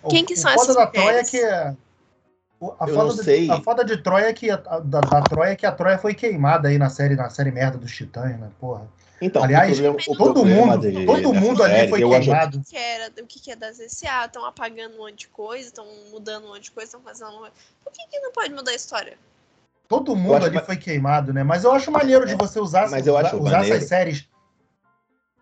[0.00, 1.30] O- Quem que são essas da Troia é mulheres?
[1.30, 1.89] que.
[2.60, 3.50] O- A Eu foda, não de- sei.
[3.50, 4.50] a foda de Troia é que.
[4.50, 7.50] A, da, da Troia é que a Troia foi queimada aí na série, na série
[7.50, 8.50] merda dos Titãs, né?
[8.60, 8.86] Porra.
[9.22, 12.58] Então, Aliás, o problema, o Todo problema mundo, de- todo mundo ali série, foi queimado.
[12.58, 14.24] o que, era, o que, é das SA?
[14.26, 17.32] Estão apagando um monte de coisa, estão mudando um monte de coisa, estão fazendo.
[17.84, 19.18] Por que, que não pode mudar a história?
[19.88, 21.42] Todo mundo ali ma- foi queimado, né?
[21.42, 23.76] Mas eu acho maneiro de você usar, Mas eu acho usar maneiro.
[23.76, 24.28] essas séries.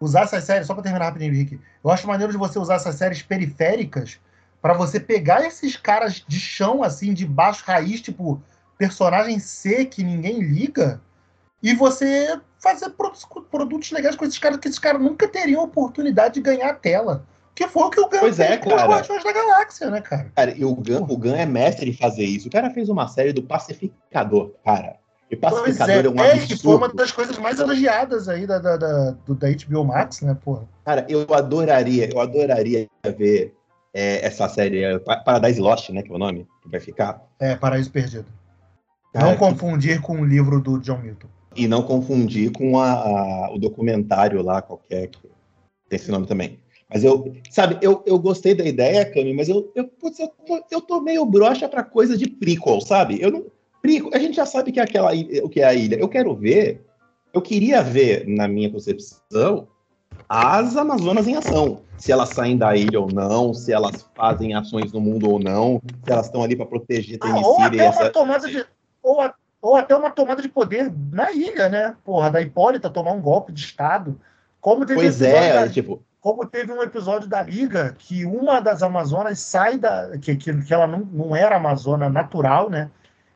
[0.01, 1.61] Usar essas séries, só pra terminar rapidinho, Henrique.
[1.85, 4.19] Eu acho maneiro de você usar essas séries periféricas
[4.61, 8.43] pra você pegar esses caras de chão, assim, de baixo raiz, tipo,
[8.77, 11.01] personagem C que ninguém liga,
[11.63, 16.35] e você fazer produ- produtos legais com esses caras, que esses caras nunca teriam oportunidade
[16.35, 17.25] de ganhar a tela.
[17.55, 18.83] Que foi o que o Gun Pois é, fez com os.
[18.83, 20.31] Guardiões da Galáxia, né, cara?
[20.37, 22.47] Cara, e o Gun, o Gun é mestre em fazer isso.
[22.47, 24.97] O cara fez uma série do Pacificador, cara.
[25.29, 26.97] E Pois Pacificador é, um é, que foi uma absurdo.
[26.97, 30.69] das coisas mais elogiadas aí da, da, da, da HBO Max, né, porra?
[30.85, 32.87] Cara, eu adoraria, eu adoraria
[33.17, 33.55] ver
[33.95, 37.23] é, essa série, é, Pa- Paradise Lost, né, que é o nome que vai ficar.
[37.39, 38.27] É, Paraíso Perdido.
[39.13, 41.29] Cara, Não confundir com o livro do John Milton.
[41.57, 45.21] E não confundir com a- a- o documentário lá, qualquer, que
[45.89, 46.59] tem esse nome também.
[46.91, 50.65] Mas eu, sabe, eu, eu gostei da ideia, Cami, mas eu, eu, putz, eu, tô,
[50.71, 53.19] eu tô meio broxa pra coisa de prequel, sabe?
[53.21, 53.45] Eu não,
[53.83, 55.11] prequel, a gente já sabe que é aquela,
[55.43, 55.97] o que é a ilha.
[55.97, 56.81] Eu quero ver,
[57.35, 59.69] eu queria ver, na minha concepção,
[60.29, 61.81] as Amazonas em ação.
[61.99, 65.81] Se elas saem da ilha ou não, se elas fazem ações no mundo ou não,
[66.05, 68.11] se elas estão ali para proteger Ah, ou até uma essa.
[68.11, 68.65] tomada de.
[69.03, 71.97] Ou, a- ou até uma tomada de poder na ilha, né?
[72.05, 74.19] Porra, da Hipólita tomar um golpe de Estado.
[74.61, 78.83] Como teve, Pois é, da- tipo, como teve um episódio da Liga que uma das
[78.83, 80.17] Amazonas sai da.
[80.19, 82.91] que, que, que ela não, não era Amazona natural, né?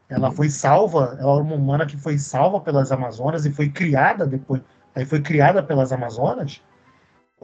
[0.09, 4.27] Ela foi salva, ela era uma humana que foi salva pelas Amazonas e foi criada
[4.27, 4.61] depois.
[4.95, 6.61] Aí foi criada pelas Amazonas.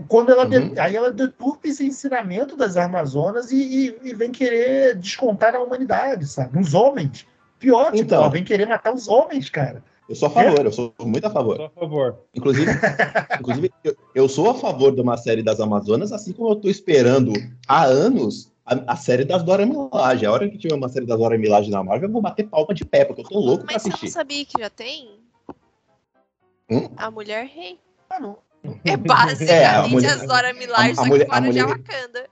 [0.06, 0.74] Quando ela de- Uhum.
[0.78, 6.26] aí ela deturpa esse ensinamento das Amazonas e, e- e vem querer descontar na humanidade,
[6.26, 6.56] sabe?
[6.58, 7.26] Nos homens.
[7.58, 8.18] Pior, tipo, Então.
[8.20, 9.82] ela vem querer matar os homens, cara.
[10.08, 11.56] eu sou a favor, eu sou muito a favor.
[11.56, 12.18] Só a favor.
[12.34, 12.70] Inclusive,
[13.40, 16.68] inclusive eu, eu sou a favor de uma série das Amazonas, assim como eu tô
[16.68, 17.32] esperando
[17.66, 20.24] há anos a, a série das Dora Milaje.
[20.24, 22.72] A hora que tiver uma série das Dora Milaje na Marvel, eu vou bater palma
[22.72, 24.14] de pé, porque eu tô louco pra Mas você não assistir.
[24.14, 25.18] sabia que já tem?
[26.70, 26.88] Hum?
[26.96, 27.78] A Mulher Rei.
[28.10, 28.36] Ah, não.
[28.84, 31.46] É basicamente É, a mulher- Dora Milaje, a- a só que mulher- fora a de
[31.46, 32.28] mulher- Wakanda.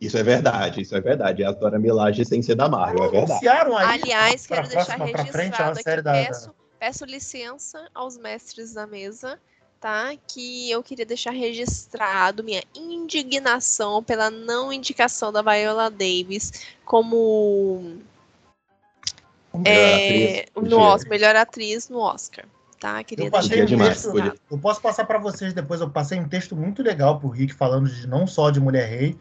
[0.00, 1.42] Isso é verdade, isso é verdade.
[1.42, 3.48] É a Dora Milaje sem ser da Marvel, é verdade.
[3.48, 9.38] Aliás, pra quero deixar próxima, registrado aqui, da- peço, peço licença aos mestres da mesa,
[9.80, 10.12] tá?
[10.28, 16.52] Que eu queria deixar registrado minha indignação pela não indicação da Viola Davis
[16.84, 17.98] como
[19.64, 20.78] é, atriz, no.
[20.78, 22.44] Oscar, melhor atriz no Oscar,
[22.76, 23.02] tá?
[23.04, 24.34] Queria Eu passei um demais, texto, podia.
[24.50, 25.80] eu posso passar para vocês depois.
[25.80, 29.16] Eu passei um texto muito legal pro Rick falando de não só de Mulher Rei,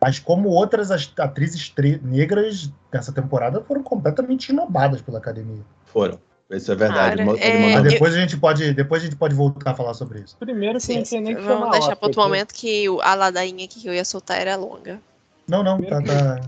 [0.00, 1.72] mas como outras as- atrizes
[2.02, 5.62] negras dessa temporada foram completamente inobadas pela academia.
[5.86, 6.18] Foram.
[6.50, 7.16] Isso é verdade.
[7.24, 10.20] Cara, é, Mas depois a gente pode, depois a gente pode voltar a falar sobre
[10.20, 10.36] isso.
[10.36, 13.80] Primeiro que não Sim, nem que vamos deixar para outro momento que a ladainha aqui
[13.80, 15.00] que eu ia soltar era longa.
[15.48, 16.40] Não, não, tá, tá.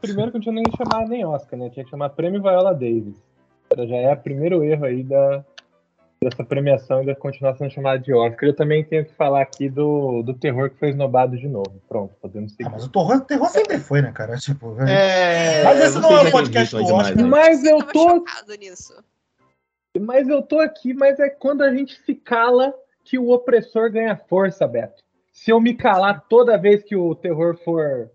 [0.00, 1.68] Primeiro que não tinha nem que chamar nem Oscar, né?
[1.68, 3.14] Tinha que chamar Prêmio Viola Davis.
[3.68, 5.44] Ela Já é o primeiro erro aí da,
[6.22, 8.50] dessa premiação e da continuar sendo chamada de Oscar.
[8.50, 11.80] Eu também tenho que falar aqui do, do terror que foi esnobado de novo.
[11.88, 12.66] Pronto, podemos seguir.
[12.66, 14.36] Ah, mas o terror, terror sempre foi, né, cara?
[14.36, 17.26] Tipo, É, Mas esse não é o já podcast do Oscar.
[17.26, 18.24] Mas eu tô,
[19.98, 24.14] mas eu tô aqui, mas é quando a gente se cala que o opressor ganha
[24.14, 25.02] força, Beto.
[25.32, 28.10] Se eu me calar toda vez que o terror for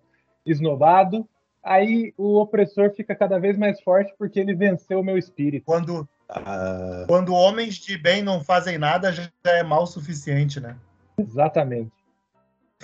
[0.46, 1.28] esnobado,
[1.64, 5.66] aí o opressor fica cada vez mais forte porque ele venceu o meu espírito.
[5.66, 10.76] quando, Ah, quando homens de bem não fazem nada, já é mal o suficiente, né?
[11.18, 11.92] Exatamente.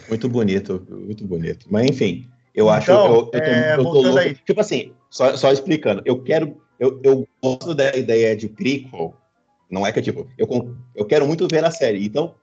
[0.07, 1.65] muito bonito, muito bonito.
[1.69, 2.91] Mas enfim, eu Então, acho.
[2.91, 4.17] Eu, eu tô, é, eu tô louco.
[4.19, 4.35] aí.
[4.35, 6.61] Tipo assim, só, só explicando, eu quero.
[6.79, 9.15] Eu, eu gosto da ideia de prequel.
[9.69, 10.47] Não é que tipo, eu,
[10.95, 12.05] eu quero muito ver a série.
[12.05, 12.35] Então,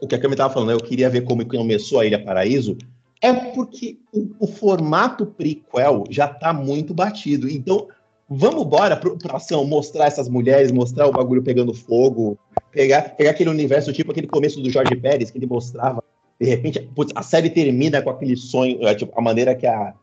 [0.00, 2.76] o que a Cami tava falando, eu queria ver como começou a Ilha Paraíso,
[3.20, 7.48] É porque o, o formato prequel já tá muito batido.
[7.48, 7.88] Então,
[8.28, 12.38] vamos embora pra ação, mostrar essas mulheres, mostrar o bagulho pegando fogo,
[12.70, 16.02] pegar, pegar aquele universo, tipo aquele começo do Jorge Pérez, que ele mostrava.
[16.38, 19.94] De repente, putz, a série termina com aquele sonho, é, tipo, a maneira que a,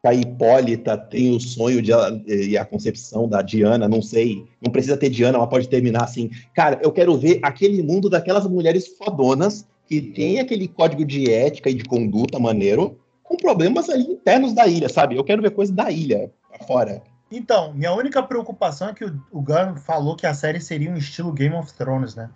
[0.00, 1.90] que a Hipólita tem o sonho de,
[2.26, 6.30] e a concepção da Diana, não sei, não precisa ter Diana, ela pode terminar assim.
[6.54, 11.68] Cara, eu quero ver aquele mundo daquelas mulheres fodonas que tem aquele código de ética
[11.68, 15.16] e de conduta maneiro, com problemas ali internos da ilha, sabe?
[15.16, 16.30] Eu quero ver coisa da ilha,
[16.66, 17.02] fora.
[17.30, 20.96] Então, minha única preocupação é que o, o Gunn falou que a série seria um
[20.96, 22.30] estilo Game of Thrones, né?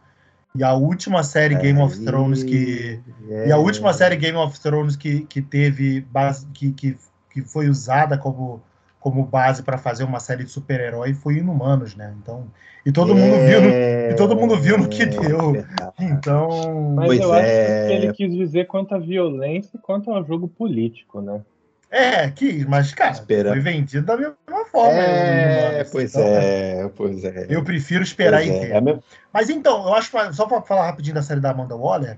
[0.54, 3.00] E a última série Game of Thrones que.
[3.28, 3.48] É.
[3.48, 6.00] E a última série Game of Thrones que, que teve.
[6.00, 6.98] Base, que, que,
[7.32, 8.60] que foi usada como,
[8.98, 12.12] como base para fazer uma série de super-herói foi Inumanos, né?
[12.20, 12.48] Então.
[12.84, 13.14] E todo é.
[13.14, 15.64] mundo viu no, e todo mundo viu no que deu.
[16.00, 16.94] Então.
[16.96, 17.86] Mas pois eu acho é.
[17.86, 21.42] que ele quis dizer quanto à violência e quanto ao jogo político, né?
[21.90, 23.50] É, que, mas, cara, Espera.
[23.50, 24.92] foi vendido da mesma forma.
[24.92, 27.46] É, né, pois então, é, pois é.
[27.48, 28.70] Eu prefiro esperar pois e ver.
[28.70, 28.76] É.
[28.76, 28.98] É
[29.32, 32.16] mas então, eu acho, só para falar rapidinho da série da Amanda Waller,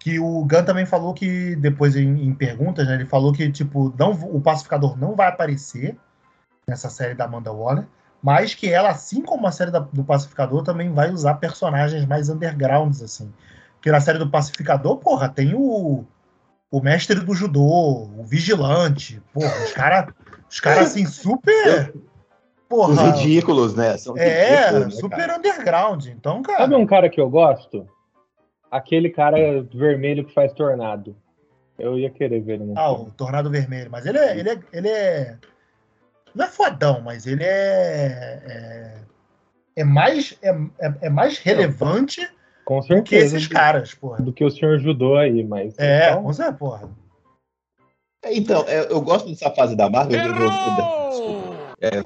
[0.00, 3.94] que o Gunn também falou que, depois em, em perguntas, né, ele falou que, tipo,
[3.96, 5.96] não, o pacificador não vai aparecer
[6.66, 7.86] nessa série da Amanda Waller,
[8.20, 12.28] mas que ela, assim como a série da, do pacificador, também vai usar personagens mais
[12.28, 13.32] undergrounds, assim.
[13.74, 16.04] Porque na série do pacificador, porra, tem o
[16.76, 20.14] o mestre do judô, o vigilante, porra, os caras,
[20.50, 21.94] os cara, assim, super.
[22.68, 23.96] Porra, os ridículos, né?
[23.96, 25.38] São é, ridículos, né, super cara?
[25.38, 26.06] underground.
[26.06, 26.58] Então, cara.
[26.58, 27.88] Sabe um cara que eu gosto?
[28.70, 31.16] Aquele cara vermelho que faz tornado.
[31.78, 32.72] Eu ia querer ver ele.
[32.76, 33.90] Ah, o Tornado Vermelho.
[33.90, 34.58] Mas ele é, ele é.
[34.72, 35.38] Ele é.
[36.34, 38.42] Não é fodão, mas ele é.
[38.44, 38.94] É,
[39.76, 42.28] é mais, é, é, é mais relevante
[42.66, 43.00] com certeza.
[43.00, 44.20] Do que esses caras, porra.
[44.20, 45.78] Do que o senhor ajudou aí, mas.
[45.78, 46.24] É, então...
[46.24, 46.90] com certeza, porra.
[48.28, 50.20] Então, é, eu gosto dessa fase da Marvel.
[50.20, 52.02] Eu, eu, eu, é,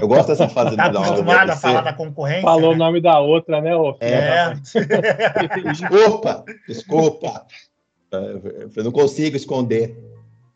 [0.00, 1.14] eu gosto dessa fase tá da Marvel.
[1.14, 2.42] acostumado a falar da concorrência?
[2.42, 2.76] Falou né?
[2.76, 3.96] o nome da outra, né, ô?
[3.98, 4.54] É.
[5.68, 7.44] desculpa, desculpa.
[8.76, 9.98] Eu não consigo esconder.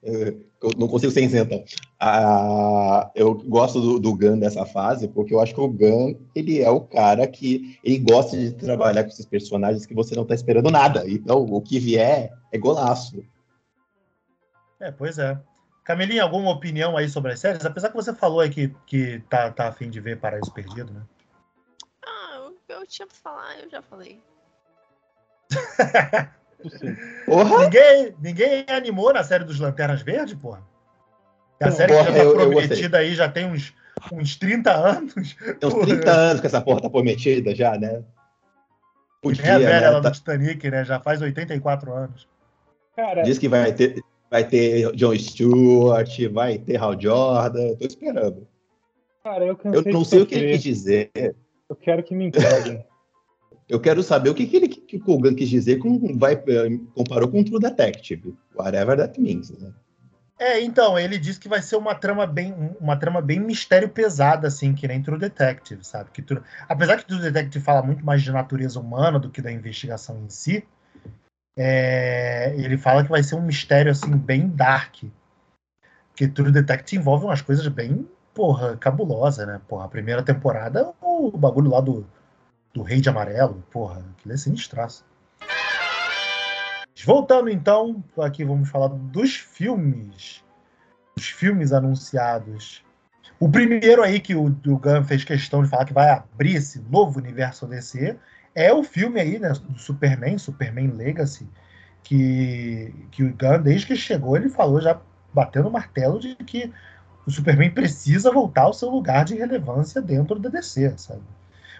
[0.04, 0.45] Eu
[0.76, 1.62] não consigo ser isento.
[2.00, 6.62] Ah, eu gosto do, do Gun dessa fase, porque eu acho que o Gun, ele
[6.62, 10.34] é o cara que ele gosta de trabalhar com esses personagens que você não tá
[10.34, 11.04] esperando nada.
[11.08, 13.22] Então, o que vier é golaço.
[14.80, 15.38] É, pois é.
[15.84, 17.64] Camilinha, alguma opinião aí sobre as séries?
[17.64, 21.02] Apesar que você falou aí que, que tá, tá afim de ver Paraíso Perdido, né?
[22.04, 24.20] Ah, eu, eu tinha pra falar, eu já falei.
[27.26, 27.64] Porra?
[27.64, 30.62] Ninguém, ninguém animou na série dos Lanternas Verdes, porra?
[31.60, 33.74] A série porra, que já tá eu, prometida eu aí já tem uns,
[34.12, 35.36] uns 30 anos.
[35.58, 38.02] Tem uns 30 anos que essa porra tá prometida já, né?
[39.22, 39.90] Podia, é a velha né?
[39.90, 40.10] lá tá...
[40.10, 40.84] do Titanic, né?
[40.84, 42.28] Já faz 84 anos.
[42.94, 47.74] Cara, Diz que vai ter, vai ter John Stewart, vai ter Hal Jordan.
[47.74, 48.46] Tô esperando.
[49.22, 51.10] Cara, eu, eu não sei o que ele quis dizer.
[51.68, 52.84] Eu quero que me entreguem.
[53.68, 56.78] Eu quero saber o que, que ele que o Gun quis dizer com vai eh,
[56.94, 59.72] comparou com True Detective, whatever that means, né?
[60.38, 64.46] É, então, ele disse que vai ser uma trama bem uma trama bem mistério pesada
[64.46, 66.10] assim, que nem True Detective, sabe?
[66.12, 69.50] Que tu, apesar que True Detective fala muito mais de natureza humana do que da
[69.50, 70.64] investigação em si,
[71.58, 75.04] é, ele fala que vai ser um mistério assim bem dark.
[76.14, 79.60] Que True Detective envolve umas coisas bem, porra, cabulosa, né?
[79.66, 82.06] Porra, a primeira temporada, o bagulho lá do
[82.76, 83.64] do Rei de Amarelo.
[83.70, 85.04] Porra, aquilo é sinistraço.
[87.04, 90.44] Voltando então, aqui vamos falar dos filmes.
[91.16, 92.84] Os filmes anunciados.
[93.40, 96.80] O primeiro aí que o, o Gunn fez questão de falar que vai abrir esse
[96.90, 98.16] novo universo DC
[98.54, 101.48] é o filme aí, né, do Superman, Superman Legacy,
[102.02, 105.00] que, que o Gunn, desde que chegou, ele falou já
[105.32, 106.72] batendo o martelo de que
[107.26, 111.22] o Superman precisa voltar ao seu lugar de relevância dentro da DC, sabe?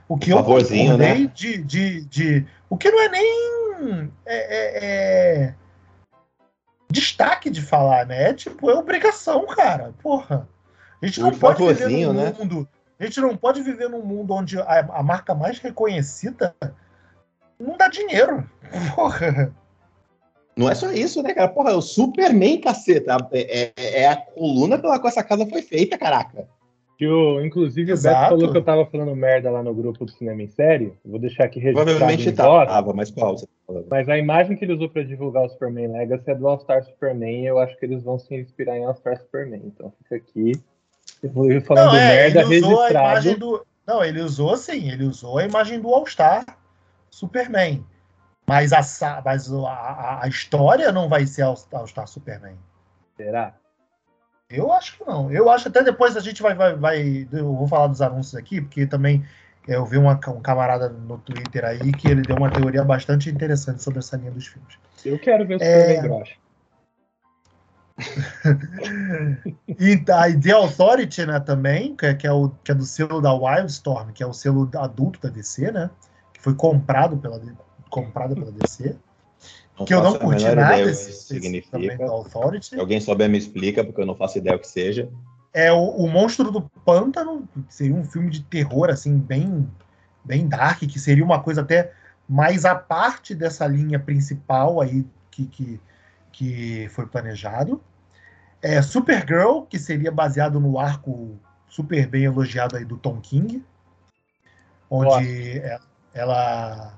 [0.08, 1.30] O que eu concordei né?
[1.34, 2.46] de, de, de.
[2.70, 4.12] O que não é nem.
[4.24, 4.84] É, é,
[5.46, 5.54] é,
[6.90, 8.30] destaque de falar, né?
[8.30, 9.92] É tipo, é obrigação, cara.
[10.02, 10.48] Porra.
[11.02, 12.34] A gente não o pode viver num né?
[12.38, 12.68] mundo.
[12.98, 16.54] A gente não pode viver num mundo onde a, a marca mais reconhecida
[17.58, 18.48] não dá dinheiro.
[18.94, 19.52] Porra.
[20.56, 21.48] Não é só isso, né, cara?
[21.48, 23.16] Porra, é o Superman, caceta.
[23.32, 26.48] É, é, é a coluna pela qual essa casa foi feita, caraca.
[26.96, 28.16] Que o, inclusive Exato.
[28.16, 30.94] o Beto falou que eu tava falando merda lá no grupo do Cinema em Série.
[31.04, 34.72] Vou deixar aqui registrado Provavelmente tava, mas qual você tá Mas a imagem que ele
[34.72, 37.84] usou para divulgar o Superman Legacy é do All Star Superman e eu acho que
[37.84, 39.60] eles vão se inspirar em All Star Superman.
[39.66, 40.52] Então fica aqui.
[41.22, 42.96] Eu falando não, é, merda ele usou registrado.
[42.96, 43.66] A imagem do...
[43.86, 46.46] Não, ele usou sim, ele usou a imagem do All Star
[47.10, 47.84] Superman.
[48.46, 48.80] Mas a,
[49.22, 52.56] mas a, a- a história não vai ser All, All Star Superman.
[53.16, 53.54] Será?
[54.48, 55.30] Eu acho que não.
[55.30, 58.60] Eu acho até depois a gente vai, vai, vai- Eu vou falar dos anúncios aqui,
[58.60, 59.24] porque também
[59.66, 63.82] eu vi uma- um camarada no Twitter aí que ele deu uma teoria bastante interessante
[63.82, 64.78] sobre essa linha dos filmes.
[65.04, 65.94] Eu quero ver o É.
[65.94, 66.32] Superman grossa.
[69.78, 73.20] E a The Authority, né, também, que é, que é o, que é do selo
[73.20, 75.90] da Wildstorm, que é o selo adulto da DC, né?
[76.32, 77.40] Que foi comprado pela,
[77.90, 78.96] comprado pela DC.
[79.84, 82.04] Que eu não curti nada desse, significa.
[82.06, 82.78] Authority.
[82.78, 85.10] Alguém souber, me explica, porque eu não faço ideia o que seja.
[85.52, 89.68] É o, o Monstro do Pântano, que seria um filme de terror, assim, bem,
[90.24, 91.92] bem dark, que seria uma coisa até
[92.28, 95.80] mais à parte dessa linha principal aí que, que,
[96.32, 97.82] que foi planejado.
[98.62, 103.62] É Supergirl, que seria baseado no arco super bem elogiado aí do Tom King,
[104.90, 105.78] onde é-
[106.14, 106.94] ela,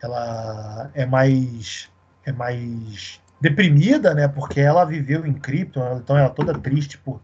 [0.00, 1.91] ela é mais
[2.24, 4.28] é mais deprimida, né?
[4.28, 7.20] Porque ela viveu em Krypton, então ela é toda triste por,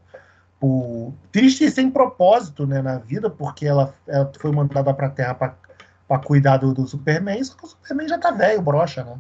[0.59, 5.35] por triste e sem propósito, né, na vida, porque ela, ela foi mandada para Terra
[5.35, 9.15] para cuidar do, do Superman, só que o Superman já tá velho, brocha, né?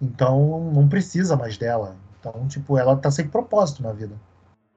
[0.00, 1.96] Então não precisa mais dela.
[2.20, 4.14] Então, tipo, ela tá sem propósito na vida.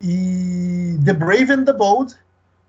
[0.01, 2.15] E The Brave and the Bold,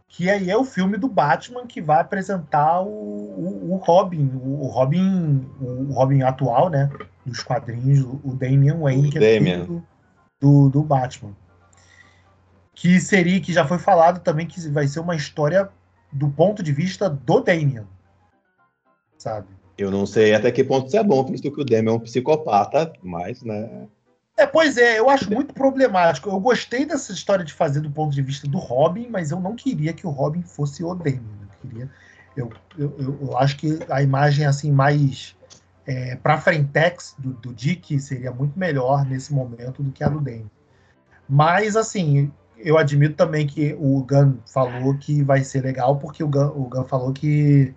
[0.09, 4.65] que aí é o filme do Batman que vai apresentar o, o, o Robin, o,
[4.65, 6.91] o Robin, o Robin atual, né?
[7.29, 9.65] Dos quadrinhos, o, Damian Wayne, que é Damian.
[9.65, 9.87] filho
[10.41, 11.37] do, do, Batman.
[12.75, 15.69] Que seria, que já foi falado também que vai ser uma história
[16.13, 17.87] do ponto de vista do Damian.
[19.17, 19.49] Sabe?
[19.79, 22.01] Eu não sei até que ponto isso é bom, visto que o Demi é um
[22.01, 23.87] psicopata, mas, né?
[24.37, 26.29] É, pois é, eu acho muito problemático.
[26.29, 29.55] Eu gostei dessa história de fazer do ponto de vista do Robin, mas eu não
[29.55, 31.23] queria que o Robin fosse o Damian.
[31.43, 31.91] Eu queria,
[32.37, 35.37] eu, eu, eu acho que a imagem assim mais
[35.89, 40.21] é, para frentex do, do Dick seria muito melhor nesse momento do que a do
[40.21, 40.45] Damian.
[41.27, 46.29] Mas assim, eu admito também que o Gunn falou que vai ser legal, porque o
[46.29, 47.75] Gunn, o Gunn falou que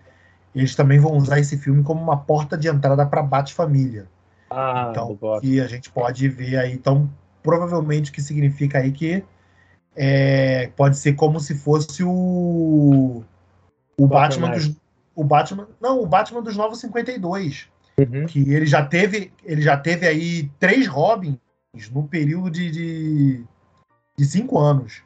[0.54, 4.08] eles também vão usar esse filme como uma porta de entrada para Bat-Família.
[4.50, 6.74] Ah, Então, que a gente pode ver aí.
[6.74, 7.10] Então,
[7.42, 9.24] provavelmente o que significa aí que
[9.96, 13.24] é, pode ser como se fosse o
[13.98, 14.68] o Batman Batman.
[14.68, 14.82] dos
[15.16, 18.26] o Batman, não, o Batman dos Novos 52, Uhum.
[18.26, 21.38] que ele já teve, ele já teve aí três Robins
[21.92, 23.44] no período de, de,
[24.18, 25.04] de cinco anos.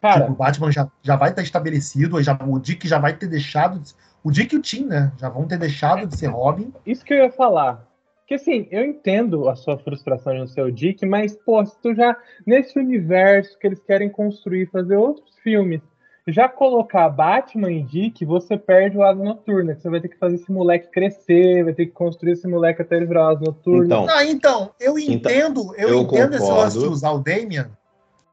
[0.00, 3.26] Cara, Tipo, o Batman já, já vai estar estabelecido, já, o Dick já vai ter
[3.26, 6.72] deixado, de- o Dick e o Tim, né, já vão ter deixado de ser Robin.
[6.86, 7.86] isso que eu ia falar.
[8.26, 12.14] Que assim, eu entendo a sua frustração no seu Dick, mas, pô, se tu já,
[12.46, 15.80] nesse universo que eles querem construir, fazer outros filmes,
[16.28, 20.18] já colocar Batman e Dick, você perde o Asa Noturna, que você vai ter que
[20.18, 23.84] fazer esse moleque crescer, vai ter que construir esse moleque até ele virar Asa Noturna.
[23.86, 26.60] Então, Ah, então, eu Então, entendo, eu, eu entendo esse concordo.
[26.62, 27.70] lance de usar o Damian.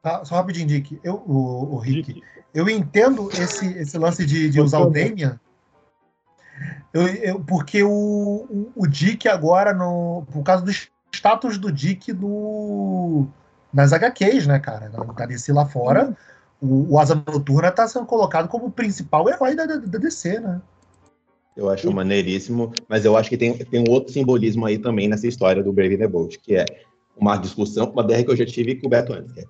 [0.02, 0.24] Tá?
[0.24, 1.00] Só rapidinho, Dick.
[1.02, 2.12] Eu, o, o Rick.
[2.14, 2.22] Dick.
[2.54, 5.38] Eu entendo esse, esse lance de, de usar o Damian.
[6.92, 10.70] Eu, eu- porque o, o, o Dick agora, no, por causa do
[11.14, 13.26] status do Dick no,
[13.72, 14.88] nas HQs, né, cara?
[14.90, 16.16] Na, DC lá fora,
[16.60, 20.40] o, o Asa Noturna tá sendo colocado como o principal herói da, da, da DC,
[20.40, 20.60] né?
[21.56, 25.26] eu acho maneiríssimo, mas eu acho que tem, tem um outro simbolismo aí também nessa
[25.26, 26.66] história do Brave and the Bold, que é
[27.16, 29.44] uma discussão, uma DR que eu já tive com o Beto antes, que é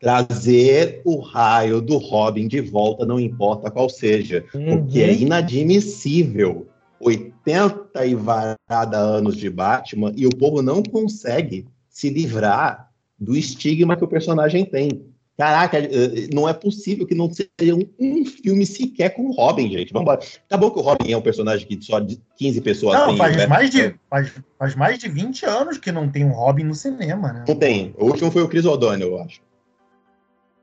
[0.00, 5.20] trazer o raio do Robin de volta, não importa qual seja, porque é Uhum.
[5.20, 6.66] inadmissível
[6.98, 13.96] 80 e varada anos de Batman e o povo não consegue se livrar do estigma
[13.96, 15.11] que o personagem tem.
[15.36, 19.70] Caraca, eh, não é possível que não seja um, um filme sequer com o Robin,
[19.70, 19.92] gente.
[19.92, 20.20] Vamos embora.
[20.48, 23.16] Tá bom que o Robin é um personagem que só de 15 pessoas Não, têm.
[23.16, 23.46] faz né?
[23.46, 27.32] mais, de, faz, faz mais de 20 anos que não tem um Robin no cinema,
[27.32, 27.44] né?
[27.48, 27.94] Não tem.
[27.98, 29.40] O último foi o Chris O'Donnell, eu acho.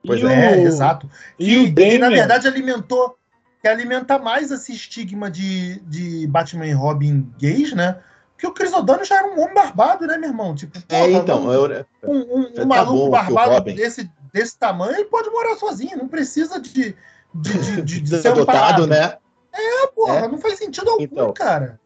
[0.05, 1.09] Pois E É, o- exato.
[1.37, 3.17] E E, o e, na verdade alimentou,
[3.61, 7.97] que alimenta mais esse estigma de, de Batman e Robin gays, né?
[8.33, 10.55] Porque o Chris O'Donnell já era um homem barbado, né, meu irmão?
[10.55, 14.57] Tipo, É, porra, então, eu, um, um- um tá maluco bom barbado Robin- desse, desse
[14.57, 16.95] tamanho, ele pode morar sozinho, não precisa de,
[17.33, 18.87] de, de, de, de ser adotado, amparado.
[18.87, 19.17] né?
[19.53, 20.27] É, porra, É.
[20.27, 21.33] não faz sentido algum, Então.
[21.33, 21.79] cara.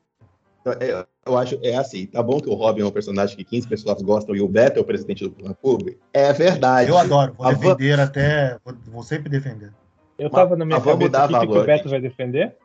[0.66, 3.68] Eu, eu acho, é assim, tá bom que o Robin é um personagem que 15
[3.68, 6.00] pessoas gostam e o Beto é o presidente do fã clube.
[6.14, 6.89] É verdade.
[6.89, 8.58] Eu adoro, vou A van- defender até.
[8.64, 9.74] Vou, vou sempre defender.
[10.18, 11.89] Eu tava na minha cabeça dar aqui que, que o valor, Beto gente.
[11.91, 12.56] vai defender.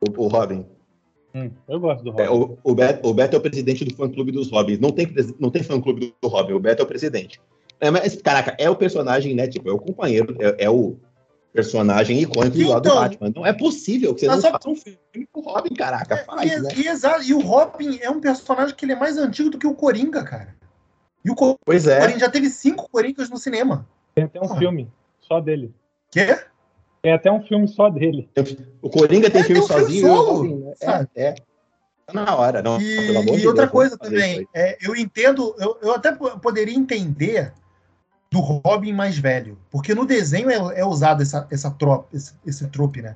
[0.00, 0.66] O, o Robin.
[1.34, 2.22] Hum, eu gosto do Robin.
[2.24, 4.78] É, o, o, Beto, o Beto é o presidente do fã clube dos Robins.
[4.78, 5.08] Não tem,
[5.40, 7.40] não tem fã clube do Robin, o Beto é o presidente.
[7.86, 9.46] É, mas, caraca, é o personagem, né?
[9.46, 10.96] Tipo, é o companheiro, é, é o.
[11.52, 13.32] personagem icônico do lado do Então- Batman.
[13.36, 14.98] Não é possível que você não só- faça um filme
[15.30, 16.16] com o Robin, caraca.
[16.24, 16.68] Faz, E, né?
[16.76, 19.66] e exa- e o Robin é um personagem que ele é mais antigo do que
[19.66, 20.56] o Coringa, cara.
[21.24, 22.00] E o Co- Pois é.
[22.00, 23.86] Coringa já teve cinco Coringas no cinema.
[24.16, 24.58] Tem até um Porra.
[24.58, 25.72] filme só dele.
[26.10, 26.36] Quê?
[27.00, 28.28] Tem até um filme só dele.
[28.82, 30.06] O Coringa tem É, filme tem um filme sozinho.
[30.16, 31.06] solo, né?
[31.14, 31.34] É, é.
[32.06, 32.80] Tá na hora, não.
[32.80, 36.10] E, pelo amor e de outra Deus, coisa também, é, eu entendo, eu, eu até
[36.10, 37.52] po- poderia entender
[38.34, 42.66] do Robin mais velho, porque no desenho é, é usado essa, essa trope, esse, esse
[42.66, 43.14] trope, né?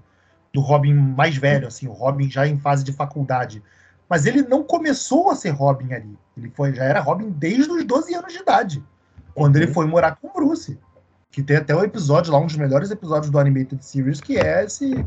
[0.55, 3.61] Do Robin mais velho, assim, o Robin já em fase de faculdade.
[4.09, 6.17] Mas ele não começou a ser Robin ali.
[6.37, 8.85] Ele foi, já era Robin desde os 12 anos de idade,
[9.35, 9.75] quando ele Uhum.
[9.75, 10.79] foi morar com o Bruce.
[11.33, 14.65] Que tem até o episódio lá, um dos melhores episódios do Animated Series, que é
[14.65, 15.05] esse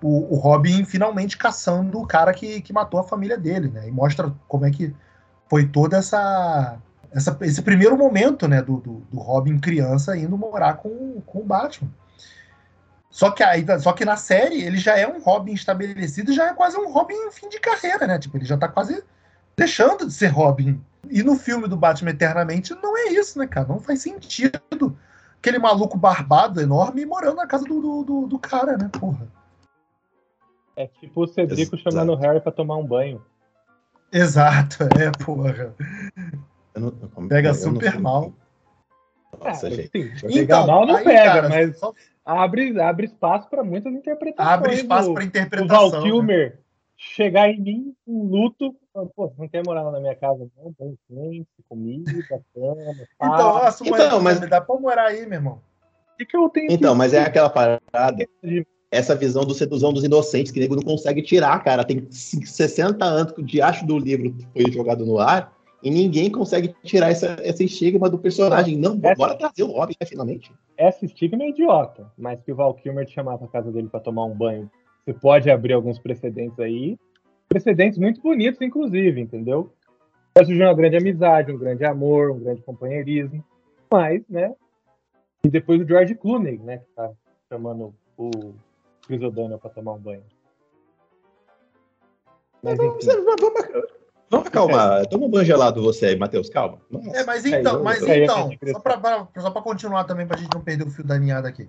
[0.00, 3.88] o, o Robin finalmente caçando o cara que, que matou a família dele, né?
[3.88, 4.94] E mostra como é que
[5.48, 6.78] foi toda essa,
[7.12, 11.44] essa esse primeiro momento, né, do, do, do Robin criança indo morar com, com o
[11.44, 11.90] Batman.
[13.10, 16.48] Só que aí, só que na série ele já é um Robin estabelecido, e já
[16.48, 18.18] é quase um Robin em fim de carreira, né?
[18.18, 19.02] Tipo, ele já tá quase
[19.56, 20.80] deixando de ser Robin.
[21.10, 23.66] E no filme do Batman Eternamente não é isso, né, cara?
[23.66, 24.96] Não faz sentido
[25.38, 28.88] aquele maluco barbado enorme morando na casa do, do, do, do cara, né?
[28.92, 29.26] Porra.
[30.76, 31.90] É tipo o Cedrico Exato.
[31.90, 33.24] chamando o Harry pra tomar um banho.
[34.12, 35.74] Exato, é, porra.
[36.74, 36.92] Eu não-
[37.22, 38.32] eu- Pega eu super mal.
[39.42, 39.90] Nossa, Ah, gente.
[40.18, 41.92] sim, pegar mal não aí, pega, cara, mas só
[42.24, 44.54] abre, abre espaço pra muitas interpretações.
[44.54, 45.90] abre espaço O- para o interpretação.
[45.90, 46.02] Val né?
[46.02, 46.58] Kilmer
[46.96, 50.46] chegar em mim em luto, falando, pô, você não quer morar lá na minha casa,
[50.58, 50.74] não?
[50.78, 52.04] Bom quente, comida,
[52.54, 55.60] cama, Então, nossa, Então, mas- dá pra morar aí, meu irmão.
[56.14, 57.80] O que, que eu tenho Então, que- mas é aquela parada,
[58.90, 61.84] essa visão do sedução dos inocentes, que o nego não consegue tirar, cara.
[61.84, 66.74] Tem 60 anos que o diacho do livro foi jogado no ar e ninguém consegue
[66.82, 68.76] tirar essa, esse estigma do personagem.
[68.76, 70.52] Não, Essa- bora trazer o Robin, né, finalmente.
[70.76, 74.00] Essa estigma é idiota, mas que o Val Kilmer te chamar pra casa dele pra
[74.00, 74.70] tomar um banho,
[75.04, 76.98] você pode abrir alguns precedentes aí,
[77.48, 79.72] precedentes muito bonitos, inclusive, entendeu?
[80.34, 83.44] Vai surgir uma grande amizade, um grande amor, um grande companheirismo,
[83.90, 84.54] mas, né?
[85.44, 87.10] E depois o George Clooney, né, que tá
[87.48, 88.30] chamando o
[89.06, 90.22] Chris O'Donnell pra tomar um banho.
[92.62, 93.99] Mas, Vamos, enfim, vamos,
[94.30, 95.04] vamos acalmar.
[95.06, 96.78] Toma um banho gelado você aí, Matheus, calma.
[96.90, 97.10] Nossa.
[97.16, 100.04] É, mas É, então, eu- mas eu ia então, só pra, pra- só pra continuar
[100.04, 101.68] também, pra gente não perder o fio da ninhada aqui.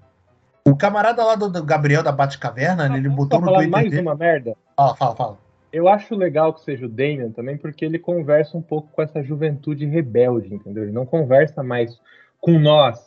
[0.67, 3.89] O camarada lá do, do Gabriel da Batcaverna, né, ele botou no falar Twitter mais
[3.89, 4.01] dele.
[4.03, 4.55] uma merda?
[4.77, 5.37] Fala, fala, fala.
[5.73, 9.23] Eu acho legal que seja o Damian também, porque ele conversa um pouco com essa
[9.23, 10.83] juventude rebelde, entendeu?
[10.83, 11.97] Ele não conversa mais
[12.39, 12.99] com nós.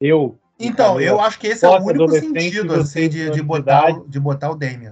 [0.00, 0.38] Eu.
[0.60, 4.50] Então, eu acho que esse é o único sentido, assim, de, de, botar, de botar
[4.50, 4.90] o Damian.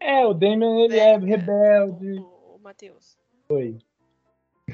[0.00, 2.24] É, o Damian, ele é rebelde.
[2.66, 3.16] Matheus.
[3.48, 3.78] Foi.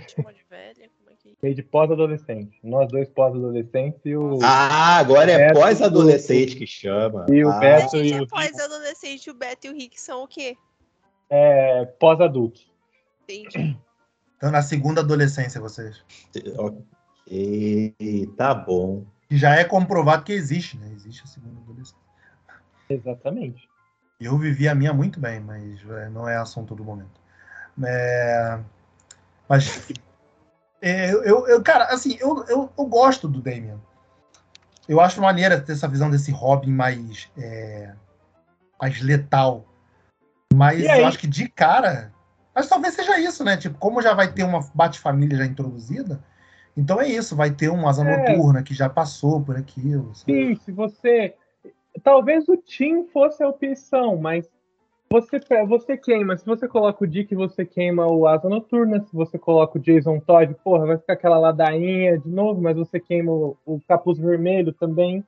[0.08, 0.88] Chamou de velha?
[0.98, 1.36] Como é que.
[1.42, 2.58] Meio de pós-adolescente.
[2.62, 4.38] Nós dois pós-adolescentes e o.
[4.42, 7.26] Ah, agora é pós-adolescente que chama.
[7.28, 10.28] E o Ah, Beto e é o pós-adolescente, o Beto e o Rick são o
[10.28, 10.56] quê?
[11.28, 12.60] É, pós-adulto.
[13.24, 13.76] Entendi.
[14.42, 16.04] Então, na segunda adolescência, vocês.
[16.58, 17.96] Ok,
[18.36, 19.06] tá bom.
[19.30, 20.90] Já é comprovado que existe, né?
[20.96, 21.96] Existe a segunda adolescência.
[22.90, 23.68] Exatamente.
[24.20, 27.21] Eu vivi a minha muito bem, mas é, não é assunto do momento.
[27.84, 28.58] É,
[29.48, 29.88] mas,
[30.80, 33.80] é, eu, eu- cara, assim, eu, eu, eu gosto do Damian.
[34.88, 37.94] Eu acho maneira ter essa visão desse Robin mais, é,
[38.80, 39.64] mais letal.
[40.52, 42.12] Mas eu acho que de cara.
[42.54, 43.56] Mas talvez seja isso, né?
[43.56, 46.22] Tipo, como já vai ter uma Bate-Família já introduzida,
[46.76, 48.16] então é isso, vai ter uma asa É.
[48.18, 50.14] noturna que já passou por aquilo.
[50.14, 50.32] sabe?
[50.32, 51.34] Sim, se você.
[52.02, 54.48] Talvez o Tim fosse a opção, mas
[55.12, 56.36] você, você queima.
[56.36, 59.00] Se você coloca o Dick, você queima o Asa Noturna.
[59.00, 62.98] Se você coloca o Jason Todd, porra, vai ficar aquela ladainha de novo, mas você
[62.98, 65.22] queima o, o Capuz Vermelho também,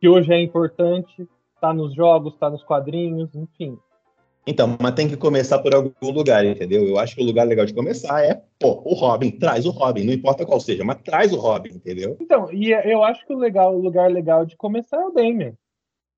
[0.00, 1.26] que hoje é importante.
[1.60, 3.78] Tá nos jogos, tá nos quadrinhos, enfim.
[4.46, 6.86] Então, mas tem que começar por algum lugar, entendeu?
[6.86, 10.04] Eu acho que o lugar legal de começar é, pô, o Robin, traz o Robin,
[10.04, 12.18] não importa qual seja, mas traz o Robin, entendeu?
[12.20, 15.54] Então, e eu acho que o, legal, o lugar legal de começar é o Damian.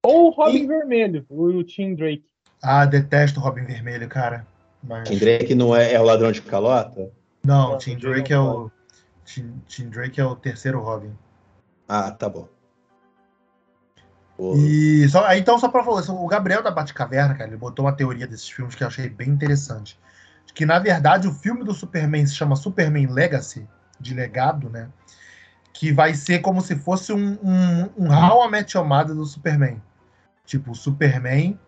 [0.04, 2.24] Ou o Robin E- Vermelho, o, o Tim Drake.
[2.68, 4.44] Ah, detesto o Robin Vermelho, cara.
[4.82, 5.08] Mas...
[5.08, 7.12] Tim Drake não é, é o ladrão de calota?
[7.44, 8.70] Não, Não, Tim o Jason Drake é o.
[9.24, 11.16] Tim, Tim Drake é o terceiro Robin.
[11.88, 12.48] Ah, tá bom.
[14.56, 18.26] E só, então, só pra falar, o Gabriel da Batcaverna, cara, ele botou uma teoria
[18.26, 19.98] desses filmes que eu achei bem interessante.
[20.52, 23.66] Que, na verdade, o filme do Superman se chama Superman Legacy,
[24.00, 24.88] de legado, né?
[25.72, 29.24] Que vai ser como se fosse um, um, um How I Met Your Mother do
[29.24, 29.80] Superman.
[30.44, 31.58] Tipo, o Superman não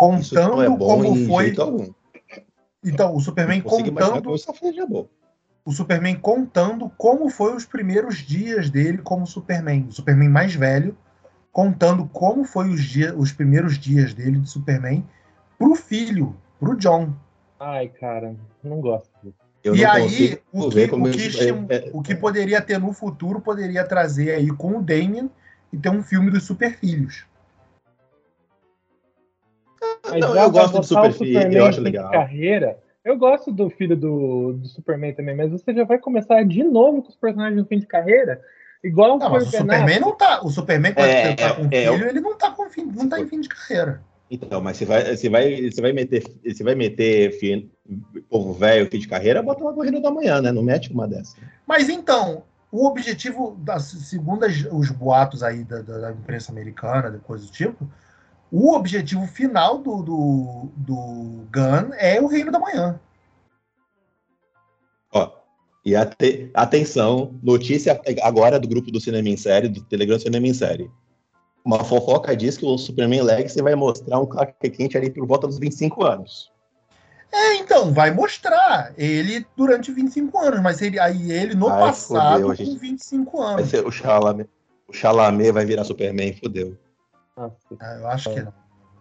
[0.00, 1.44] contando é bom como em foi.
[1.44, 1.92] jeito algum.
[2.82, 4.34] Então, o Superman contando
[5.62, 9.86] o Superman contando como foi os primeiros dias dele como Superman.
[9.88, 10.96] O Superman mais velho,
[11.52, 15.06] contando como foi os, dia, os primeiros dias dele de Superman
[15.58, 17.12] pro filho, pro John.
[17.58, 18.34] Ai, cara,
[18.64, 19.36] não gosto disso.
[19.62, 22.94] Eu e aí, o que, o, que, estim- é- é- o que poderia ter no
[22.94, 25.30] futuro poderia trazer aí com o Damien
[25.70, 27.26] e ter um filme dos super filhos.
[30.10, 32.12] Mas Não, eu gosto do Filho, Superman eu acho em legal.
[32.12, 32.78] carreira.
[33.04, 37.02] Eu gosto do filho do, do Superman também, mas você já vai começar de novo
[37.02, 38.40] com os personagens no fim de carreira?
[38.84, 40.40] Igual Não, mas o Superman não tá.
[40.42, 42.84] O Superman, quando É, ele tá é, com é, filho, ele não tá, com fim,
[42.84, 44.02] não tá em fim de carreira.
[44.30, 47.68] Então, mas você vai, você vai, você vai meter, você vai meter fi-
[48.28, 50.52] povo velho fim de carreira, bota uma corrida da manhã, né?
[50.52, 51.36] Não mete uma dessa.
[51.66, 57.10] Mas então, o objetivo, das, segundo as- os boatos aí da, da- da imprensa americana,
[57.10, 57.90] de coisa do tipo,
[58.52, 60.94] o objetivo final do, do, do
[61.52, 62.98] Gun é o Reino da Manhã.
[65.12, 65.30] Ó,
[65.84, 70.54] e ate- atenção, notícia agora do grupo do Cinema em Série, do Telegram Cinema em
[70.54, 70.90] Série.
[71.64, 75.46] Uma fofoca diz que o Superman Legacy vai mostrar um Clark Kent ali por volta
[75.46, 76.50] dos 25 anos.
[77.32, 82.32] É, então, vai mostrar ele durante 25 anos, mas ele, aí ele no Ai, passado
[82.32, 83.68] fodeu, com gente- 25 Vai anos.
[83.70, 84.48] ser o Chalamet.
[84.88, 86.76] O Chalamet vai virar Superman, fodeu.
[87.36, 87.50] Ah,
[87.98, 88.52] eu acho que não.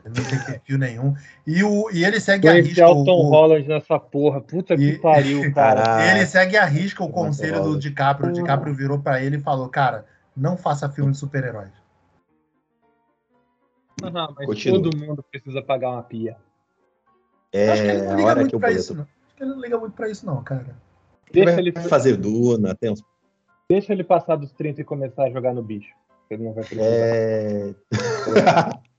[0.06, 1.14] Ele não tem perfil nenhum.
[1.46, 2.82] E, o, e ele segue a risca.
[2.82, 4.40] Elton o- Holland nessa porra.
[4.40, 6.10] Puta que E- pariu, cara.
[6.10, 7.78] Ele segue a risca o conselho do.
[7.78, 8.30] DiCaprio.
[8.30, 10.06] O DiCaprio virou pra ele e falou: Cara,
[10.36, 11.72] não faça filme de super-heróis.
[14.02, 14.82] Mas Continua.
[14.82, 16.38] todo mundo precisa pagar uma pia.
[17.52, 19.04] É acho que ele não a liga hora que muito o pra boleto isso, não.
[19.04, 20.78] Acho que ele não liga muito pra isso, não, cara.
[21.32, 23.04] Deixa vai ele, fazer Duna, tem uns...
[23.70, 25.94] deixa ele passar dos 30 e começar a jogar no bicho.
[26.30, 26.86] Ele não vai precisar.
[26.86, 27.76] É...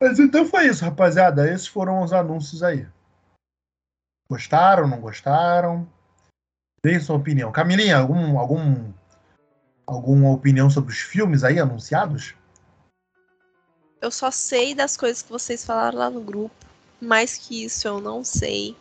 [0.00, 1.50] Mas então foi isso, rapaziada.
[1.50, 2.86] Esses foram os anúncios aí.
[4.28, 5.88] Gostaram, não gostaram?
[6.82, 7.50] Deem sua opinião.
[7.50, 8.92] Camilinha, algum, algum,
[9.86, 12.34] alguma opinião sobre os filmes aí anunciados?
[14.00, 16.54] Eu só sei das coisas que vocês falaram lá no grupo.
[17.00, 18.76] Mais que isso eu não sei.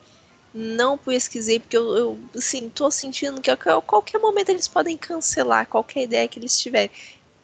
[0.58, 5.68] Não pesquisei, porque eu, eu assim, tô sentindo que a qualquer momento eles podem cancelar
[5.68, 6.90] qualquer ideia que eles tiverem.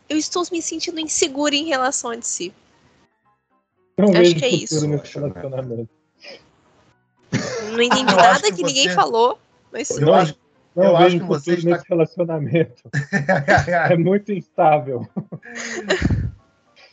[0.07, 2.53] Eu estou me sentindo insegura em relação a si.
[3.97, 4.87] Não acho que é isso.
[4.87, 4.95] Não
[7.81, 9.37] entendi nada acho que, que ninguém você- falou.
[9.73, 10.35] Mas Eu Não, acho,
[10.73, 12.83] Não Eu acho vejo que você está- nesse relacionamento.
[13.91, 15.05] É muito instável.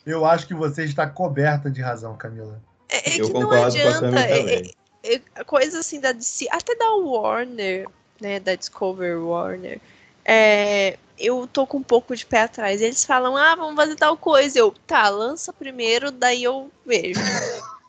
[0.05, 2.61] eu acho que você está coberta de razão, Camila.
[2.89, 3.99] é, é Eu que não concordo com a adianta.
[4.01, 5.21] Cami é- também.
[5.35, 7.87] é- coisa assim da DC, até da Warner,
[8.19, 9.79] né, da Discover Warner,
[10.25, 12.81] é, eu tô com um pouco de pé atrás.
[12.81, 14.59] Eles falam, ah, vamos fazer tal coisa.
[14.59, 17.19] Eu, tá, lança primeiro, daí eu vejo.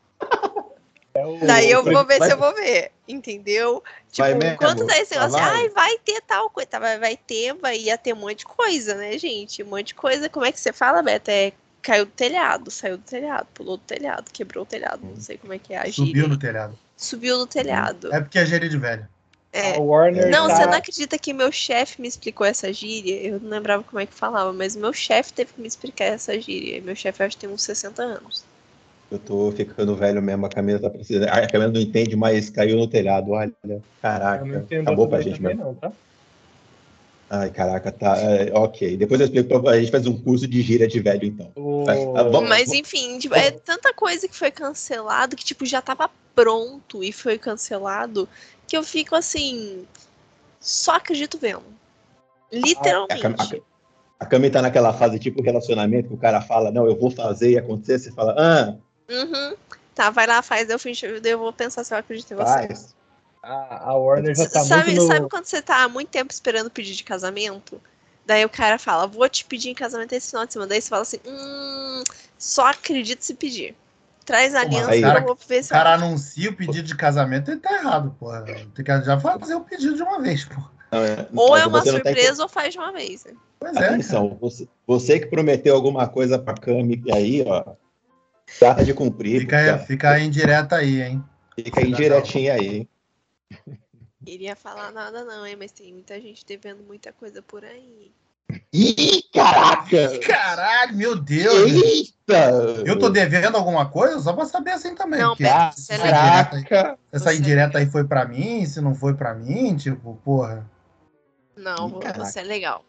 [1.12, 3.82] É o- Daí eu vou ver vai- se eu vou ver, entendeu?
[4.12, 5.56] Tipo, Vai enquanto daí esse Ah, negócio, vai?
[5.56, 8.46] ai, vai ter tal coisa, tá, vai, vai ter, vai ia ter um monte de
[8.46, 9.60] coisa, né, gente?
[9.60, 10.28] Um monte de coisa.
[10.28, 11.28] Como é que você fala, Beto?
[11.28, 11.52] É
[11.82, 15.52] caiu do telhado, saiu do telhado, pulou do telhado, quebrou o telhado, não sei como
[15.52, 16.06] é que é a gíria.
[16.06, 16.78] Subiu no telhado.
[16.96, 18.12] Subiu do telhado.
[18.12, 19.08] É porque é gíria de velho.
[19.52, 19.76] É.
[19.76, 23.20] A Warner Não, tá- você não acredita que meu chefe me explicou essa gíria?
[23.20, 26.38] Eu não lembrava como é que falava, mas meu chefe teve que me explicar essa
[26.40, 26.80] gíria.
[26.80, 28.44] Meu chefe acho que tem uns 60 anos.
[29.10, 31.28] Eu tô ficando velho mesmo, a Camila tá precisando.
[31.28, 33.52] A Camila não entende, mas caiu no telhado, olha.
[34.00, 35.64] Caraca, acabou pra gente mesmo.
[35.64, 35.92] não, tá?
[37.32, 38.16] Ai, caraca, tá.
[38.18, 38.96] é, ok.
[38.96, 41.52] Depois eu explico pra a gente faz um curso de gíria de velho, então.
[41.54, 41.84] O...
[41.84, 45.80] Vai, ah, vamos- Mas enfim, tipo, é tanta coisa que foi cancelado que tipo já
[45.80, 48.28] tava pronto e foi cancelado
[48.66, 49.86] que eu fico assim,
[50.60, 51.62] só acredito vendo.
[51.62, 51.76] A, Cam-
[52.50, 53.62] a, Literalmente.
[54.18, 57.52] a Cami tá naquela fase tipo relacionamento que o cara fala, não, eu vou fazer
[57.52, 58.74] e acontecer, você fala, ah,
[59.08, 59.54] Uhum.
[59.94, 62.44] Tá, vai lá, faz, eu finge, eu vou pensar se eu acredito em você.
[62.66, 62.94] faz.
[63.42, 65.06] A, a Warner já tá sabe, muito no...
[65.06, 67.80] sabe quando você tá há muito tempo esperando pedir de casamento?
[68.26, 70.68] Daí o cara fala, vou te pedir em casamento esse final de semana.
[70.68, 72.04] Daí você fala assim, hum,
[72.38, 73.74] só acredito se pedir.
[74.24, 76.54] Traz a Pô, aliança aí- que eu vou ver O se eu cara anuncia o
[76.54, 78.44] pedido de casamento e tá errado, porra.
[78.44, 80.70] Tem que já fazer o pedido de uma vez, porra.
[80.92, 83.24] Não, é- Ou é uma tem- surpresa ou faz de uma vez.
[83.24, 83.32] né?
[83.58, 83.80] Pois é.
[83.80, 83.94] cara.
[83.94, 87.64] Atenção, você, você que prometeu alguma coisa pra Cami aí, ó,
[88.58, 89.40] trata de cumprir.
[89.40, 91.24] Fica, Fica, fica aí em direta aí, hein?
[91.54, 92.76] fica aí direitinho aí.
[92.76, 92.88] hein?
[94.24, 95.56] Queria falar nada não, hein?
[95.58, 98.12] Mas tem muita gente devendo muita coisa por aí.
[98.72, 100.18] Ih, caraca!
[100.26, 101.70] Caralho, meu Deus.
[101.72, 102.50] Eita!
[102.84, 104.18] Eu tô devendo alguma coisa?
[104.20, 105.20] Só pra saber assim também.
[105.20, 106.98] Não, essa indireta aí- Caraca!
[107.10, 110.68] se essa indireta aí foi pra mim, se não foi pra mim, tipo, porra.
[111.56, 112.84] Não, Ih, você é legal.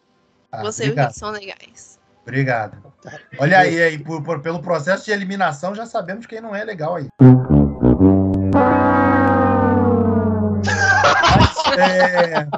[0.50, 1.98] Ah, você e o obrigado, Rick são legais.
[2.22, 2.92] obrigado.
[3.38, 6.96] Olha aí, aí por- por- pelo processo de eliminação, já sabemos quem não é legal
[6.96, 7.08] aí.
[11.76, 12.48] Mas, é,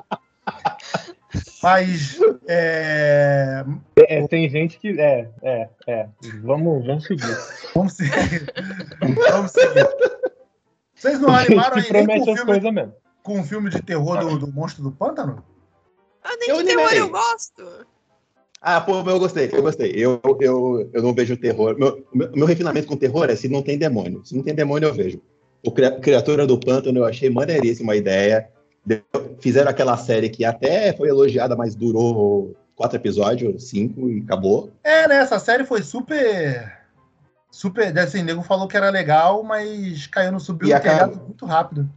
[1.62, 3.64] Mas é,
[3.96, 5.00] É, tem gente que.
[5.00, 6.08] É, é, é.
[6.42, 7.36] Vamos, vamos seguir.
[7.74, 8.52] vamos seguir.
[9.30, 9.88] vamos seguir.
[10.94, 12.94] Vocês não animaram aí nem com filme, coisas mesmo.
[13.22, 15.44] com o filme de terror do, do Monstro do Pântano?
[16.22, 17.86] Ah, nem Eu de terror eu gosto.
[18.60, 19.92] Ah, pô, eu gostei, eu gostei.
[19.94, 21.76] Eu, eu, eu não vejo terror.
[21.78, 24.24] Meu, meu, meu refinamento com terror é se não tem demônio.
[24.24, 25.20] Se não tem demônio, eu vejo.
[25.62, 28.48] O Cria- Criatura do Pântano, eu achei maneiríssima a ideia.
[29.40, 34.70] Fizeram aquela série que até foi elogiada, mas durou quatro episódios, cinco e acabou.
[34.82, 35.16] É, né?
[35.16, 36.80] Essa série foi super.
[37.50, 37.96] Super.
[37.98, 41.46] Assim, o nego falou que era legal, mas caiu no subiu no acaba- telhado muito
[41.46, 41.88] rápido.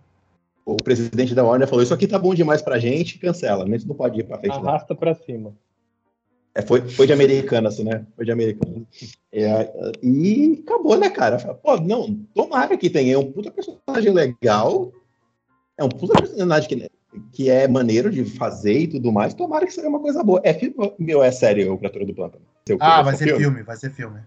[0.65, 3.65] O presidente da Warner falou: Isso aqui tá bom demais pra gente, cancela.
[3.65, 4.59] Mas não pode ir pra frente.
[4.59, 4.67] não.
[4.67, 5.53] Arrasta pra cima.
[6.53, 8.05] É, foi, foi de americanas, né?
[8.15, 8.81] Foi de americanas.
[9.31, 11.37] É, e acabou, né, cara?
[11.37, 13.17] Pô, não, tomara que tenha.
[13.19, 14.91] Um puta personagem legal.
[15.77, 16.91] É um puta personagem que,
[17.31, 19.33] que é maneiro de fazer e tudo mais.
[19.33, 20.41] Tomara que seja uma coisa boa.
[20.43, 22.43] É filme meu, é sério, o Criatura do Pântano?
[22.67, 24.19] Seu- Ah, vai ser filme, vai ser filme.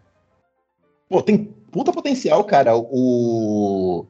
[1.09, 1.39] Pô, tem
[1.73, 2.77] puta potencial, cara.
[2.77, 4.07] O.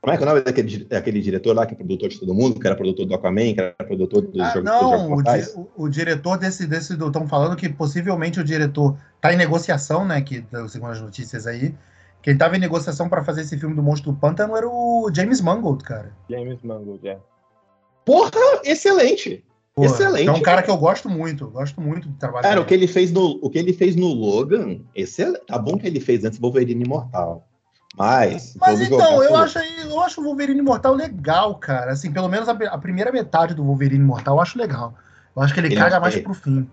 [0.00, 2.32] Como é que é o nome daquele, daquele diretor lá que é produtor de todo
[2.32, 5.22] mundo, que era produtor do Aquaman, que era produtor do Ah, jogo não, dos o,
[5.22, 10.04] di- o- o diretor desse, desse estão falando que possivelmente o diretor tá em negociação,
[10.06, 10.20] né?
[10.20, 11.74] Que segundo as notícias aí,
[12.22, 15.40] quem tava em negociação para fazer esse filme do Monstro do Pântano era o James
[15.40, 16.12] Mangold, cara.
[16.28, 17.18] James Mangold, é.
[18.04, 18.30] Porra,
[18.64, 19.44] excelente!
[19.74, 20.26] Pô, Excelente.
[20.26, 22.68] É um cara que eu gosto muito, gosto muito do trabalho Cara, o dele.
[22.68, 25.44] que ele fez no, o que ele fez no Logan, excelente.
[25.46, 27.46] Tá bom que ele fez antes Wolverine Imortal.
[27.94, 28.56] Mas.
[28.58, 31.92] Mas então, eu acho, aí- eu acho o Wolverine Imortal legal, cara.
[31.92, 34.94] Assim, pelo menos a, a primeira metade do Wolverine Imortal eu acho legal.
[35.34, 36.66] Eu acho que ele, Ele caga é- mais pro fim.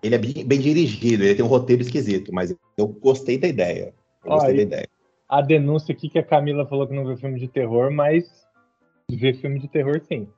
[0.00, 3.92] Ele é bem, bem dirigido, ele tem um roteiro esquisito, mas eu gostei da ideia.
[4.24, 4.88] Eu Ó, gostei da ideia.
[5.28, 8.24] A denúncia aqui que a Camila falou que não vê filme de terror, mas
[9.10, 10.28] vê filme de terror sim.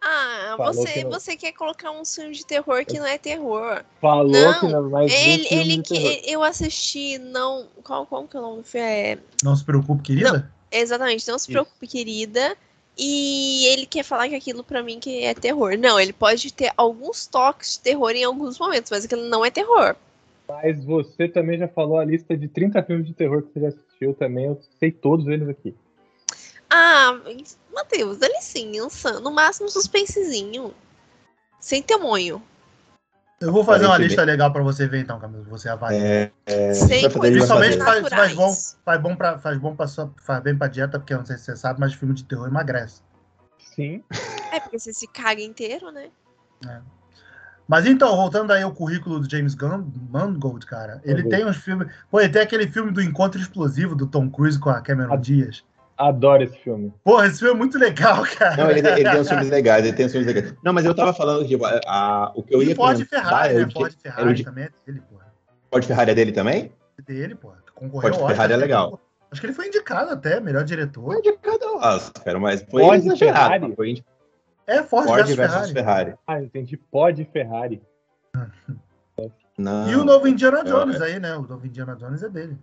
[0.00, 1.10] Ah, Falou você, que não.
[1.10, 3.82] você quer colocar um filme de terror que não é terror.
[4.00, 6.20] Falou Não, que não, mas Ele, filme ele de que terror.
[6.24, 7.66] eu assisti, não.
[7.82, 8.86] Qual, qual que é o nome do filme?
[8.86, 10.52] É, Não se preocupe, querida.
[10.70, 11.52] exatamente, não se Isso.
[11.52, 12.56] preocupe, querida.
[12.96, 15.76] E ele quer falar que aquilo pra mim que é terror.
[15.76, 19.50] Não, ele pode ter alguns toques de terror em alguns momentos, mas aquilo não é
[19.50, 19.96] terror.
[20.48, 23.68] Mas você também já falou a lista de 30 filmes de terror que você já
[23.68, 24.46] assistiu também.
[24.46, 25.76] Eu sei todos eles aqui.
[26.70, 27.20] Ah,
[27.72, 29.20] Matheus, dá licença.
[29.20, 30.74] No máximo suspensezinho.
[31.60, 32.42] Sem temonho.
[33.40, 35.44] Eu vou fazer uma lista legal pra você ver então, Camilo.
[35.44, 36.02] Você avalia.
[36.02, 38.52] É, é, coisas Principalmente faz, faz bom,
[38.84, 41.38] faz bom pra, faz bom pra sua, faz bem pra dieta, porque eu não sei
[41.38, 43.00] se você sabe, mas filme de terror emagrece.
[43.74, 44.02] Sim.
[44.52, 46.10] É porque você se caga inteiro, né?
[47.68, 51.28] Mas então, voltando aí ao currículo do James Gunn, Mangold, cara, ele Uhum.
[51.28, 51.86] tem uns filmes.
[52.10, 55.16] Pô, ele tem aquele filme do Encontro Explosivo do Tom Cruise com a Cameron Ah.
[55.16, 55.62] Diaz.
[55.98, 56.94] Adoro esse filme.
[57.04, 58.56] Porra, esse filme é muito legal, cara.
[58.56, 60.54] Não, ele, ele tem uns filmes legais, ele tem uns filmes legais.
[60.64, 63.54] Não, mas eu tava falando a, a- o que eu e ia Ford comentar Ferrari,
[63.54, 63.62] é né?
[63.64, 65.26] o de- Ford era o Ferrari de- também é dele, porra.
[65.70, 66.72] Ford Ferrari é dele também?
[66.98, 67.56] É dele, porra.
[67.74, 69.00] Concorreu Ford ao Oscar, Ferrari é ele legal.
[69.30, 71.04] Acho que ele foi indicado até, melhor diretor.
[71.12, 73.50] Foi de cada Oscar, mas foi Ford exagerado.
[73.50, 73.74] Ferrari?
[73.76, 74.04] Foi de
[74.68, 75.72] É Ford, Ford versus versus Ferrari.
[75.72, 76.14] Ferrari.
[76.26, 76.76] Ah, entendi.
[76.76, 77.82] Pode Ferrari.
[79.56, 81.34] Não, E o novo Indiana Jones aí, né?
[81.36, 82.56] O novo Indiana Jones é dele.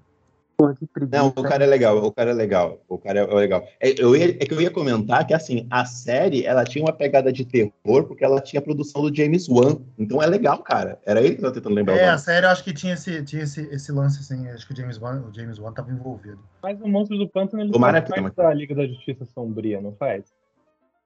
[1.11, 3.68] Não, o cara é legal, o cara é legal, o cara é legal.
[3.77, 6.94] É, eu ia- é que eu ia comentar que, assim, a série, ela tinha uma
[6.94, 9.80] pegada de terror, porque ela tinha a produção do James Wan.
[9.99, 10.98] Então é legal, cara.
[11.06, 13.22] Era ele que eu tava tentando lembrar É, a série eu acho que tinha esse,
[13.23, 14.48] tinha esse, esse lance, assim.
[14.48, 16.40] Acho que o James Wan, o James Wan tava envolvido.
[16.64, 20.23] Mas o Monstro do Pântano ele Tomara faz da Liga da Justiça Sombria, não faz?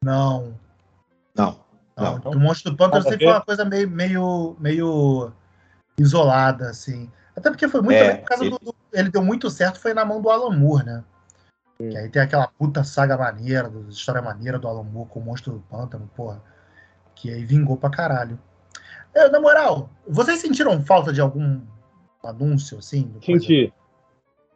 [0.04, 0.54] Não,
[1.40, 1.60] Não,
[1.98, 2.20] não.
[2.24, 2.32] não.
[2.32, 5.32] O Monstro do Pântano sempre foi uma coisa meio, meio, meio
[5.98, 7.10] isolada, assim.
[7.36, 9.94] Até porque foi muito É, por causa ele- do, do- Ele deu muito certo, foi
[9.94, 11.03] na mão do Alan Moore, né?
[11.78, 15.53] Que aí tem aquela puta saga maneira, história maneira do Alan Moore com o Monstro
[15.53, 16.41] do Pântano, porra.
[17.16, 18.38] Que aí vingou pra caralho.
[19.14, 21.61] É, na moral, vocês sentiram falta de algum
[22.24, 23.03] anúncio, assim?
[23.03, 23.26] coisa?
[23.26, 23.74] Senti.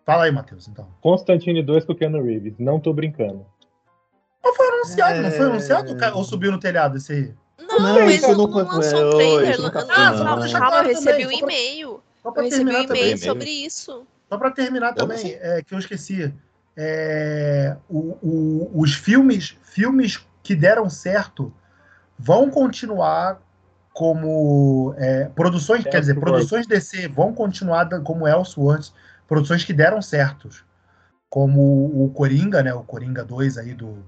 [0.05, 0.87] Fala aí, Matheus, então.
[1.01, 2.55] Constantine 2 com o Keanu Reeves.
[2.59, 3.45] Não tô brincando.
[4.43, 5.49] Mas foi anunciado, não foi É.
[5.49, 5.95] anunciado?
[5.95, 7.33] Ca- Ou subiu no telhado esse aí?
[7.59, 9.61] Não, Não, mas isso não, não lançou é, um trailer.
[9.61, 9.87] Não, não, não.
[9.87, 12.03] calma, Deixa calma, claro eu recebi um só pra- e-mail.
[12.21, 14.07] Só Eu recebi um terminar e-mail sobre isso.
[14.29, 15.37] Só pra terminar Como também, assim?
[15.39, 16.33] é, que eu esqueci.
[16.75, 21.53] É, o- o- os filmes, filmes que deram certo
[22.17, 23.39] vão continuar
[23.93, 28.91] como é, produções, quer dizer, produções DC vão continuar como Elseworlds,
[29.27, 30.65] produções que deram certos,
[31.29, 31.61] como
[32.03, 34.03] o Coringa, né, o Coringa 2 aí do,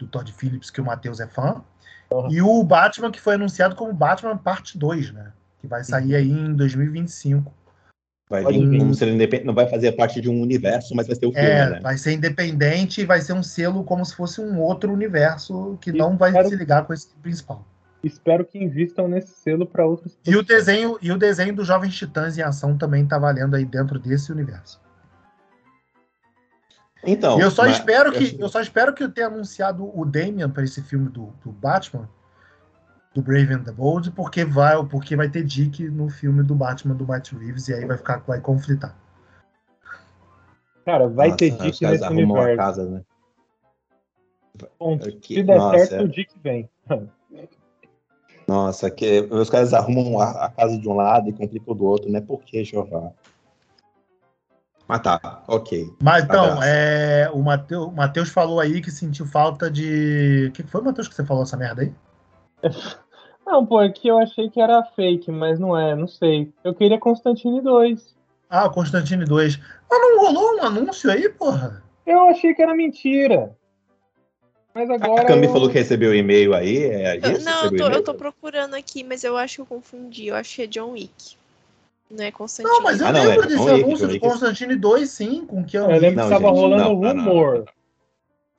[0.00, 1.62] do Todd Phillips, que o Matheus é fã,
[2.10, 2.28] Uhum.
[2.30, 6.30] e o Batman, que foi anunciado como Batman Parte 2, né, que vai sair aí
[6.30, 7.52] em 2025.
[8.28, 11.16] Vai vir como se ele independ- não vai fazer parte de um universo, mas vai
[11.16, 11.80] ter o filme, É, né?
[11.80, 15.90] vai ser independente e vai ser um selo como se fosse um outro universo que
[15.90, 17.66] E não vai quero- se ligar com esse principal.
[18.02, 20.16] Espero que invistam nesse selo para outros.
[20.26, 23.64] E o desenho e o desenho dos Jovens Titãs em ação também tá valendo aí
[23.64, 24.80] dentro desse universo.
[27.04, 27.38] Então.
[27.38, 30.50] E eu só mas- espero que eu só espero que eu tenha anunciado o Damian
[30.50, 32.08] para esse filme do, do Batman,
[33.14, 36.94] do Brave and the Bold, porque vai porque vai ter Dick no filme do Batman
[36.94, 38.96] do Matt Reeves e aí vai ficar vai conflitar.
[40.84, 42.56] Cara, vai Nossa, ter Dick nesse universo.
[42.56, 43.02] casa, né?
[44.78, 45.10] Ponto.
[45.18, 46.02] Que- Se der nossa, certo, é.
[46.04, 46.68] o Dick vem.
[48.46, 52.10] Nossa, que os caras arrumam a, a casa de um lado e complicam do outro,
[52.10, 52.20] né?
[52.20, 53.12] Por que, Jeová?
[54.90, 55.88] Mas tá, ok.
[56.02, 56.62] Mas então, Abraço.
[56.64, 60.46] é, o Matheus, o Matheus falou aí que sentiu falta de.
[60.48, 61.92] O que foi, Matheus, que você falou essa merda aí?
[63.46, 66.52] Não, pô, é que eu achei que era fake, mas não é, não sei.
[66.62, 68.16] Eu queria Constantine 2.
[68.48, 69.58] Ah, Constantine 2.
[69.90, 71.82] Mas não rolou um anúncio aí, porra?
[72.06, 73.56] Eu achei que era mentira.
[74.74, 75.22] Mas agora.
[75.22, 78.04] A Cami eu- falou que recebeu o e-mail aí, é Eu- não, eu tô, eu
[78.04, 80.26] tô procurando aqui, mas eu acho que eu confundi.
[80.26, 81.39] Eu acho que é John Wick.
[82.10, 82.74] Não é Constantine.
[82.74, 84.20] Não, mas eu Ah, não, lembro é desse Wick, anúncio John do.
[84.20, 87.24] Constantine 2, sim, com que Eu lembro Não, que tava gente, rolando não, não.
[87.24, 87.64] rumor.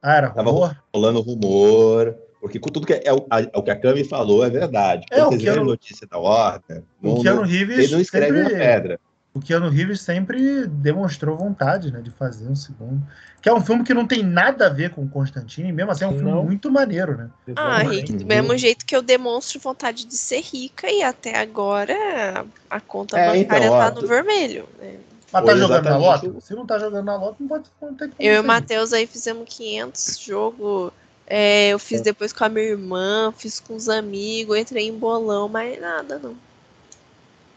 [0.02, 0.78] Ah, era Tava rumor?
[0.94, 4.50] rolando rumor, porque com tudo que é, o, a- o que a Cami falou é
[4.50, 5.06] verdade.
[5.12, 8.38] É, Quando o vocês Keanu- notícia da Warner, O não, Keanu Reeves ele não escreve
[8.38, 9.00] sempre, na pedra.
[9.34, 13.02] O Keanu Reeves sempre demonstrou vontade, né, de fazer um segundo.
[13.42, 16.08] Que é um filme que não tem nada a ver com Constantine, mesmo assim é
[16.08, 16.44] um filme Não.
[16.44, 17.30] muito maneiro, né?
[17.56, 17.80] Ah.
[17.80, 22.80] Rick, do mesmo jeito que eu demonstro vontade de ser rica e até agora a
[22.80, 24.68] conta É, bancária então, ó, tá no tu- vermelho.
[24.80, 24.96] né?
[25.34, 26.38] Mas tá jogando na loto?
[26.42, 28.44] Se não tá jogando na loto, não pode não tem como Eu e o.
[28.44, 30.92] Matheus aí fizemos 500 jogo.
[31.26, 35.48] é, eu fiz depois com a minha irmã, fiz com os amigos, entrei em bolão,
[35.48, 36.36] mas nada não.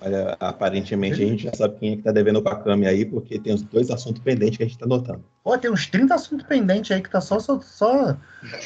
[0.00, 3.38] Olha, aparentemente a gente já sabe quem é que tá devendo pra Cami aí, porque
[3.38, 5.24] tem os dois assuntos pendentes que a gente tá notando.
[5.42, 7.40] Pô, tem uns 30 assuntos pendentes aí que tá só.
[7.40, 8.16] só, só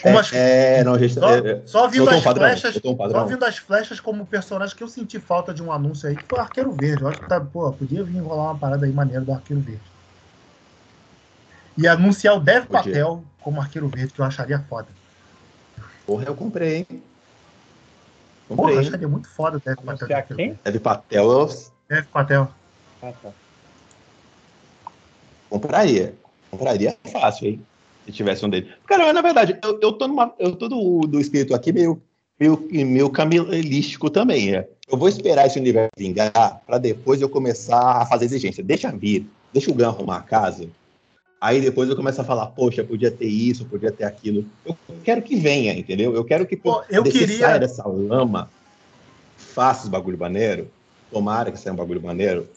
[0.03, 2.77] como as- É, não, a gente só, é, é, só vindo as um padrão, flechas.
[2.85, 6.17] um Só vindo as flechas como personagem que eu senti falta de um anúncio aí,
[6.17, 7.03] que foi o Arqueiro Verde.
[7.03, 9.83] Eu acho que tá, pô, podia vir rolar uma parada aí maneira do Arqueiro Verde.
[11.77, 12.67] E anunciar o Dev.
[12.67, 14.89] Patel como Arqueiro Verde, que eu acharia foda.
[16.05, 17.03] Porra, eu comprei, hein?
[18.49, 18.75] Porra, Comprei.
[18.77, 18.89] hein?
[18.89, 19.85] acharia muito foda o Dev Patel.
[19.85, 20.47] de Anunciar Arqueiro quem?
[20.49, 20.61] Verde.
[20.65, 21.49] Deve Patel,
[21.89, 22.49] Dev Patel.
[23.03, 23.31] Ah, tá.
[25.51, 26.15] compraria.
[26.51, 27.63] Compraria fácil, hein?
[28.07, 28.73] Se tivesse um dele.
[28.87, 32.01] Cara, na verdade, eu, eu tô, numa, eu tô do, do espírito aqui meio,
[32.41, 34.57] meio, meio camilístico também.
[34.57, 34.67] É.
[34.91, 38.65] Eu vou esperar esse universo vingar para depois eu começar a fazer exigência.
[38.65, 40.69] Deixa vir, deixa o Gun arrumar a casa.
[41.41, 44.45] Aí depois eu começo a falar, poxa, podia ter isso, podia ter aquilo.
[44.65, 46.15] Eu quero que venha, entendeu?
[46.15, 48.51] Eu quero que Pô, eu queria- saia dessa lama,
[49.37, 50.69] faça os bagulho maneiro.
[51.13, 52.49] Tomara que saia um bagulho maneiro.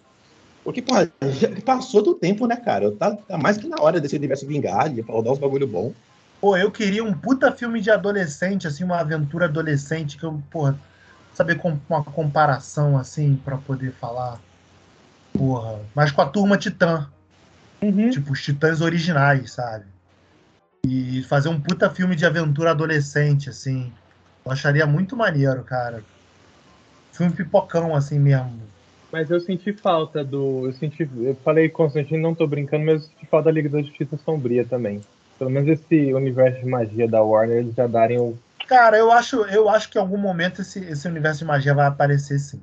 [0.64, 2.92] Porque, pô, já passou do tempo, né, cara?
[2.92, 5.94] Tá, tá mais que na hora desse universo vingar, de dar uns bagulho bom.
[6.40, 10.78] Pô, eu queria um puta filme de adolescente, assim, uma aventura adolescente, que eu, porra,
[11.36, 14.40] saber com uma comparação, assim, pra poder falar.
[15.34, 17.08] Porra, mas com a turma Titã.
[17.84, 18.10] Uhum.
[18.10, 19.86] Tipo, os Titãs originais, sabe?
[20.86, 23.92] E fazer um puta filme de aventura adolescente, assim.
[24.46, 26.04] Eu acharia muito maneiro, cara.
[27.12, 28.62] Filme pipocão, assim mesmo.
[29.12, 30.68] Mas eu senti falta do.
[30.68, 31.08] Eu senti.
[31.18, 34.66] Eu falei Constantino, não tô brincando, mas eu senti falta da Liga da Justiça Sombria
[34.66, 35.02] também.
[35.38, 38.38] Pelo menos esse universo de magia da Warner, eles já darem o.
[38.68, 41.88] Cara, eu acho, eu acho que em algum momento esse, esse universo de magia vai
[41.88, 42.62] aparecer sim.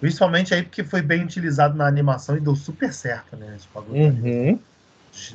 [0.00, 3.54] Principalmente aí porque foi bem utilizado na animação e deu super certo, né?
[3.54, 4.58] Esse bagulho Uhum.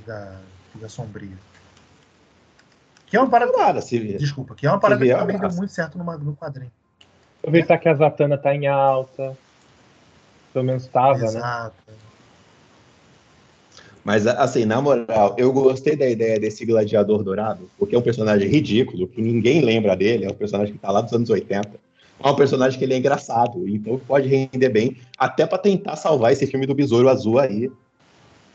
[0.05, 0.37] da
[0.73, 1.37] Liga Sombria.
[3.05, 3.79] Que é uma parada.
[3.81, 4.17] Vier.
[4.17, 6.71] Desculpa, que é uma parada que também deu muito certo numa- no quadrinho.
[7.39, 9.37] Aproveitar que a Zatanna tá em alta.
[10.51, 11.25] Pelo menos tava, né?
[11.25, 11.75] Exato.
[14.03, 18.47] Mas, assim, na moral, eu gostei da ideia desse gladiador dourado, porque é um personagem
[18.47, 21.71] ridículo, que ninguém lembra dele, é um personagem que tá lá dos anos 80.
[22.23, 26.31] É um personagem que ele é engraçado, então pode render bem, até pra tentar salvar
[26.31, 27.71] esse filme do Besouro Azul aí.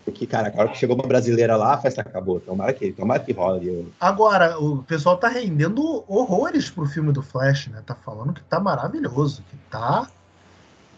[0.05, 2.41] Porque, cara, a hora que chegou uma brasileira lá, a festa acabou.
[2.41, 3.61] Tomara que, tomara que rola.
[4.01, 7.83] Agora, o pessoal tá rendendo horrores pro filme do Flash, né?
[7.87, 10.09] Tá falando que tá maravilhoso, que tá.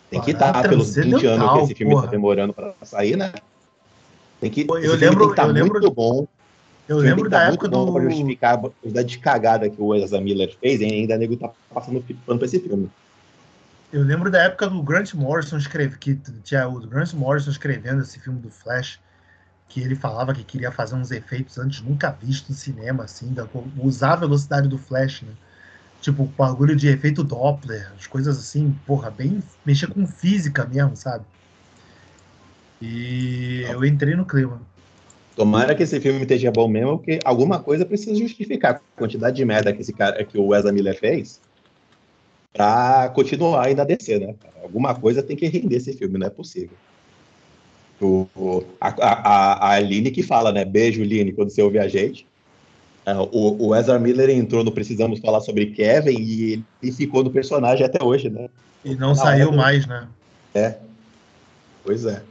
[0.09, 2.07] Tem que estar pelos 20 anos que esse filme porra.
[2.07, 3.33] tá demorando pra sair, né?
[4.41, 6.27] Tem que, eu filme lembro- tem que tá eu lembro- muito bom.
[6.93, 7.93] Eu lembro que da tá época muito do.
[7.93, 11.51] Pra justificar a quantidade de cagada que o Ezra Miller fez, e ainda nego tá
[11.73, 12.91] passando pano pra esse filme.
[13.93, 18.19] Eu lembro da época do Grant Morrison escreve que tinha o Grant Morrison escrevendo esse
[18.19, 18.99] filme do Flash,
[19.69, 23.47] que ele falava que queria fazer uns efeitos antes nunca vistos no cinema, assim, da,
[23.79, 25.33] usar a velocidade do Flash, né?
[26.01, 31.25] Tipo, bagulho de efeito Doppler, as coisas assim, porra, bem mexer com física mesmo, sabe?
[32.81, 34.61] E eu entrei no clima.
[35.35, 39.45] Tomara que esse filme esteja bom mesmo, porque alguma coisa precisa justificar a quantidade de
[39.45, 41.41] merda que esse cara, que o Ezra Miller fez.
[42.53, 44.35] pra continuar aí na DC, né?
[44.63, 46.77] Alguma coisa tem que render esse filme, não é possível.
[48.01, 50.65] O, a, a, a Aline que fala, né?
[50.65, 52.27] Beijo, Aline, quando você ouve a gente.
[53.07, 57.31] É, o, o Ezra Miller entrou no Precisamos Falar sobre Kevin e ele ficou no
[57.31, 58.49] personagem até hoje, né?
[58.85, 60.07] E não Na saiu mais, né?
[60.55, 60.77] É.
[61.85, 62.23] Pois é.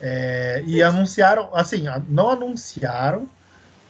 [0.00, 0.62] É.
[0.66, 3.28] E anunciaram, assim, não anunciaram,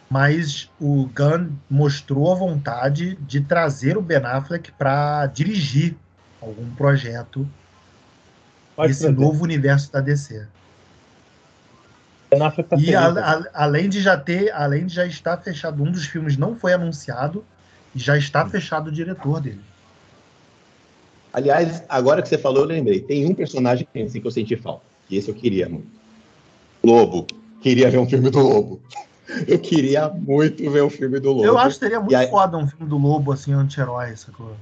[0.09, 5.97] mas o Gunn mostrou a vontade de trazer o Ben Affleck para dirigir
[6.43, 7.49] algum projeto
[8.75, 10.47] Pode esse novo universo da DC.
[12.31, 16.07] Tá e a, a, além de já ter, além de já estar fechado, um dos
[16.07, 17.45] filmes não foi anunciado
[17.95, 19.61] e já está fechado o diretor dele.
[21.33, 23.01] Aliás, agora que você falou, eu lembrei.
[23.01, 24.85] Tem um personagem assim, que eu senti falta.
[25.09, 26.00] E esse eu queria muito.
[26.83, 27.27] Lobo.
[27.61, 28.81] Queria ver um filme do Lobo.
[29.47, 31.45] Eu queria muito ver um filme do Lobo.
[31.45, 32.29] Eu acho que seria muito aí...
[32.29, 34.53] foda um filme do Lobo, assim, anti-herói, sacou?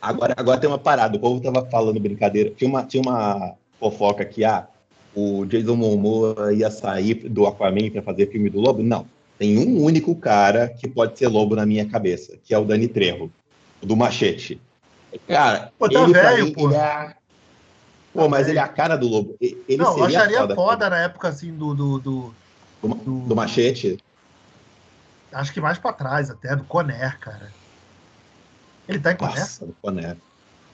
[0.00, 1.16] Agora, agora tem uma parada.
[1.16, 2.50] O povo tava falando brincadeira.
[2.50, 4.66] Tinha uma, tinha uma fofoca que, ah,
[5.14, 8.82] o Jason Momoa ia sair do Aquaman para fazer filme do Lobo.
[8.82, 9.06] Não.
[9.38, 12.88] Tem um único cara que pode ser Lobo na minha cabeça, que é o Dani
[12.88, 13.30] Trejo,
[13.80, 14.60] do Machete.
[15.26, 16.70] Cara, pô, tá velho, mim, pô.
[16.72, 17.14] É...
[18.18, 19.36] Pô, mas ele é a cara do Lobo.
[19.40, 22.34] Ele não, eu acharia foda, foda na época, assim, do do, do,
[22.82, 22.94] do,
[23.28, 23.36] do...
[23.36, 24.02] Machete.
[25.30, 27.52] Acho que mais pra trás, até, do Conner, cara.
[28.88, 29.38] Ele tá em Conner?
[29.38, 30.16] Nossa, do Conner.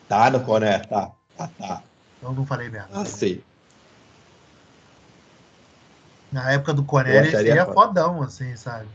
[0.09, 1.11] Tá no Conner, tá.
[1.37, 1.83] Tá, tá.
[2.17, 2.89] Então não falei merda.
[2.93, 3.45] Ah, sei.
[6.33, 8.89] Na época do Conner, ele seria fodão, assim, sabe?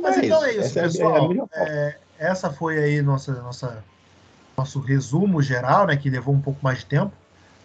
[0.00, 1.32] Mas é então é isso, essa pessoal.
[1.52, 3.84] É, é, essa foi aí nossa, nossa,
[4.56, 5.96] nosso resumo geral, né?
[5.96, 7.12] Que levou um pouco mais de tempo.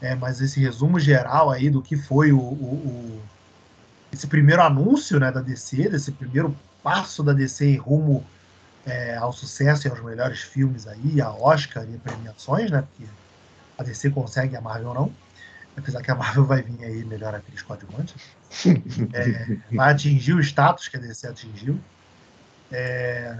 [0.02, 3.22] É, mas esse resumo geral aí do que foi o, o, o,
[4.12, 8.26] esse primeiro anúncio né, da DC, desse primeiro passo da DC em rumo
[8.86, 12.82] é, ao sucesso e aos melhores filmes aí, a Oscar e premiações, né?
[12.82, 13.12] Porque
[13.78, 15.14] a DC consegue, a Marvel não.
[15.78, 18.16] Apesar que a Marvel vai vir aí melhor atriz coadjuvante.
[19.14, 21.80] É, vai atingir o status que a DC atingiu.
[22.70, 23.40] É...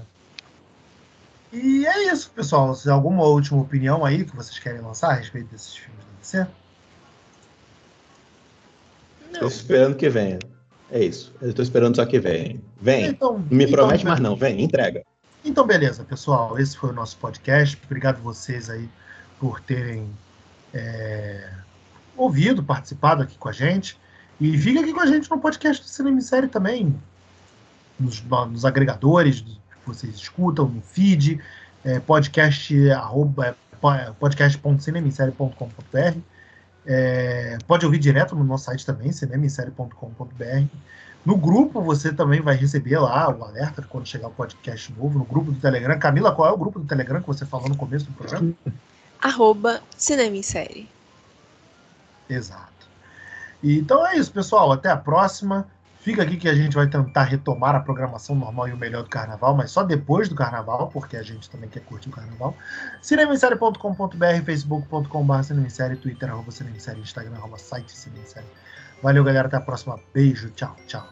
[1.52, 2.74] E é isso, pessoal.
[2.74, 6.48] Se alguma última opinião aí que vocês querem lançar a respeito desses filmes da DC?
[9.34, 10.40] Estou esperando que venha.
[10.90, 11.34] É isso.
[11.42, 12.60] Eu estou esperando só que venha.
[12.80, 13.08] Vem.
[13.08, 14.36] Então, não me então, promete, mas não.
[14.36, 15.04] Vem, entrega.
[15.44, 16.58] Então, beleza, pessoal.
[16.58, 17.80] Esse foi o nosso podcast.
[17.86, 18.90] Obrigado vocês aí
[19.40, 20.10] por terem
[20.74, 21.50] é,
[22.16, 23.98] ouvido, participado aqui com a gente.
[24.40, 26.96] E fica aqui com a gente no podcast do Cinema em Série também
[28.02, 29.44] nos, nos agregadores
[29.86, 31.40] vocês escutam, no feed,
[31.84, 33.56] é, podcast, arroba, é,
[34.20, 36.20] podcast.cinemissérie.com.br.
[36.86, 40.66] É, pode ouvir direto no nosso site também, cinemissérie.com.br.
[41.24, 45.26] No grupo você também vai receber lá o alerta quando chegar o podcast novo, no
[45.26, 46.00] grupo do Telegram.
[46.00, 48.52] Camila, qual é o grupo do Telegram que você falou no começo do programa?
[49.22, 50.90] Arroba Cinema em Série.
[52.28, 52.90] Exato.
[53.64, 54.72] então é isso, pessoal.
[54.72, 55.68] Até a próxima.
[56.02, 59.10] Fica aqui que a gente vai tentar retomar a programação normal e o melhor do
[59.10, 62.56] carnaval, mas só depois do carnaval, porque a gente também quer curtir o carnaval.
[63.02, 68.50] cinemissérie.com.br, facebook.com.br cinemissérie, twitter, arroba cinemissérie, instagram, arroba site cinemissérie.
[69.04, 69.48] Valeu, galera.
[69.48, 70.00] Até a próxima.
[70.12, 70.50] Beijo.
[70.52, 71.08] Tchau, tchau.